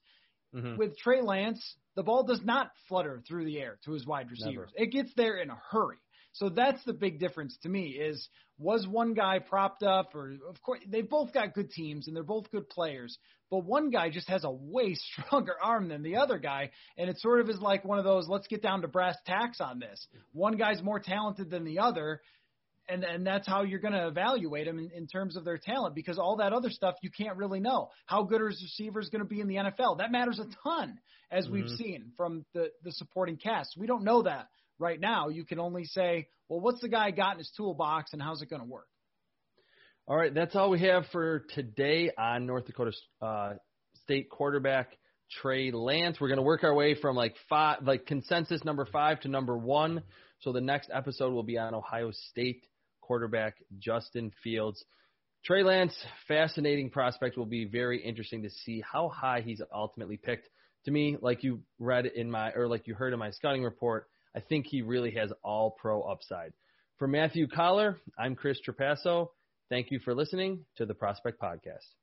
Mm-hmm. 0.56 0.78
With 0.78 0.98
Trey 0.98 1.22
Lance, 1.22 1.76
the 1.96 2.04
ball 2.04 2.24
does 2.24 2.42
not 2.44 2.72
flutter 2.88 3.22
through 3.28 3.46
the 3.46 3.60
air 3.60 3.78
to 3.86 3.92
his 3.92 4.06
wide 4.06 4.32
receivers. 4.32 4.72
Never. 4.76 4.86
It 4.86 4.92
gets 4.92 5.12
there 5.16 5.38
in 5.38 5.50
a 5.50 5.58
hurry. 5.70 5.98
So 6.34 6.50
that's 6.50 6.84
the 6.84 6.94
big 6.94 7.20
difference 7.20 7.58
to 7.62 7.70
me 7.70 7.90
is 7.90 8.28
was 8.58 8.88
one 8.88 9.14
guy 9.14 9.40
propped 9.40 9.84
up 9.84 10.16
or 10.16 10.36
of 10.50 10.62
course 10.62 10.80
they 10.88 11.02
both 11.02 11.32
got 11.32 11.54
good 11.54 11.70
teams 11.70 12.08
and 12.08 12.16
they're 12.16 12.24
both 12.24 12.50
good 12.52 12.70
players, 12.70 13.18
but 13.52 13.66
one 13.66 13.92
guy 13.92 14.10
just 14.10 14.28
has 14.30 14.44
a 14.44 14.52
way 14.52 14.96
stronger 15.22 15.54
arm 15.62 15.90
than 15.90 16.02
the 16.02 16.18
other 16.18 16.40
guy 16.40 16.72
and 16.98 17.10
it 17.10 17.20
sort 17.20 17.40
of 17.40 17.50
is 17.50 17.60
like 17.60 17.86
one 17.86 18.00
of 18.00 18.04
those 18.04 18.28
let's 18.28 18.48
get 18.48 18.64
down 18.64 18.82
to 18.82 18.88
brass 18.88 19.16
tacks 19.28 19.62
on 19.62 19.80
this. 19.80 20.08
One 20.32 20.58
guy's 20.58 20.82
more 20.82 21.00
talented 21.00 21.52
than 21.52 21.66
the 21.66 21.80
other 21.80 22.22
and 22.90 23.04
and 23.04 23.26
that's 23.26 23.48
how 23.48 23.64
you're 23.64 23.80
going 23.80 23.94
to 23.94 24.08
evaluate 24.08 24.66
them 24.66 24.80
in, 24.80 24.92
in 24.96 25.08
terms 25.08 25.36
of 25.36 25.46
their 25.46 25.58
talent 25.58 25.96
because 25.96 26.18
all 26.18 26.38
that 26.38 26.54
other 26.54 26.70
stuff 26.70 26.96
you 27.02 27.10
can't 27.10 27.38
really 27.38 27.60
know. 27.60 27.90
How 28.06 28.24
good 28.24 28.42
his 28.42 28.62
receivers 28.62 29.10
going 29.10 29.24
to 29.24 29.28
be 29.28 29.40
in 29.40 29.48
the 29.48 29.56
NFL? 29.56 30.00
That 30.00 30.12
matters 30.12 30.40
a 30.40 30.48
ton, 30.64 31.00
as 31.32 31.46
mm-hmm. 31.46 31.54
we've 31.54 31.70
seen 31.70 32.12
from 32.18 32.46
the 32.54 32.70
the 32.84 32.92
supporting 32.92 33.38
cast. 33.38 33.76
We 33.78 33.88
don't 33.88 34.04
know 34.04 34.24
that 34.24 34.48
right 34.80 35.00
now. 35.00 35.30
You 35.30 35.46
can 35.46 35.60
only 35.60 35.86
say, 35.86 36.28
well, 36.50 36.60
what's 36.60 36.82
the 36.82 36.90
guy 36.90 37.12
got 37.12 37.34
in 37.34 37.40
his 37.40 37.52
toolbox, 37.56 38.14
and 38.14 38.22
how's 38.22 38.42
it 38.42 38.50
going 38.50 38.62
to 38.62 38.68
work? 38.68 38.88
All 40.08 40.18
right, 40.18 40.34
that's 40.34 40.56
all 40.56 40.70
we 40.70 40.82
have 40.82 41.06
for 41.14 41.46
today 41.56 42.12
on 42.18 42.46
North 42.46 42.66
Dakota 42.66 42.92
uh, 43.22 43.54
State 44.04 44.30
quarterback 44.30 44.90
Trey 45.42 45.72
Lance. 45.72 46.18
We're 46.20 46.28
going 46.28 46.38
to 46.38 46.44
work 46.44 46.64
our 46.64 46.74
way 46.74 46.96
from 46.96 47.16
like 47.16 47.36
five, 47.50 47.84
like 47.84 48.06
consensus 48.06 48.64
number 48.64 48.86
five 48.86 49.22
to 49.22 49.30
number 49.30 49.58
one. 49.58 50.04
So 50.42 50.52
the 50.52 50.62
next 50.62 50.90
episode 50.94 51.32
will 51.32 51.44
be 51.44 51.58
on 51.58 51.74
Ohio 51.74 52.12
State 52.30 52.66
quarterback 53.06 53.58
Justin 53.78 54.32
Fields. 54.44 54.84
Trey 55.44 55.64
Lance, 55.64 55.94
fascinating 56.28 56.90
prospect, 56.90 57.38
will 57.38 57.46
be 57.46 57.66
very 57.66 58.02
interesting 58.02 58.44
to 58.44 58.50
see 58.50 58.82
how 58.82 59.10
high 59.10 59.42
he's 59.42 59.62
ultimately 59.74 60.18
picked. 60.18 60.48
To 60.86 60.92
me, 60.92 61.18
like 61.22 61.44
you 61.44 61.62
read 61.80 62.06
in 62.06 62.32
my, 62.32 62.52
or 62.54 62.68
like 62.68 62.88
you 62.88 62.96
heard 62.96 63.14
in 63.14 63.20
my 63.20 63.32
scouting 63.32 63.64
report, 63.64 64.08
I 64.36 64.40
think 64.40 64.66
he 64.66 64.82
really 64.82 65.12
has 65.12 65.32
all 65.44 65.72
pro 65.72 66.02
upside. 66.02 66.54
For 66.98 67.08
Matthew 67.08 67.48
Collar, 67.48 68.00
I'm 68.18 68.36
Chris 68.36 68.60
Trapasso. 68.66 69.30
Thank 69.70 69.92
you 69.92 70.00
for 70.00 70.16
listening 70.16 70.66
to 70.78 70.86
the 70.86 70.94
Prospect 70.94 71.42
Podcast. 71.42 72.03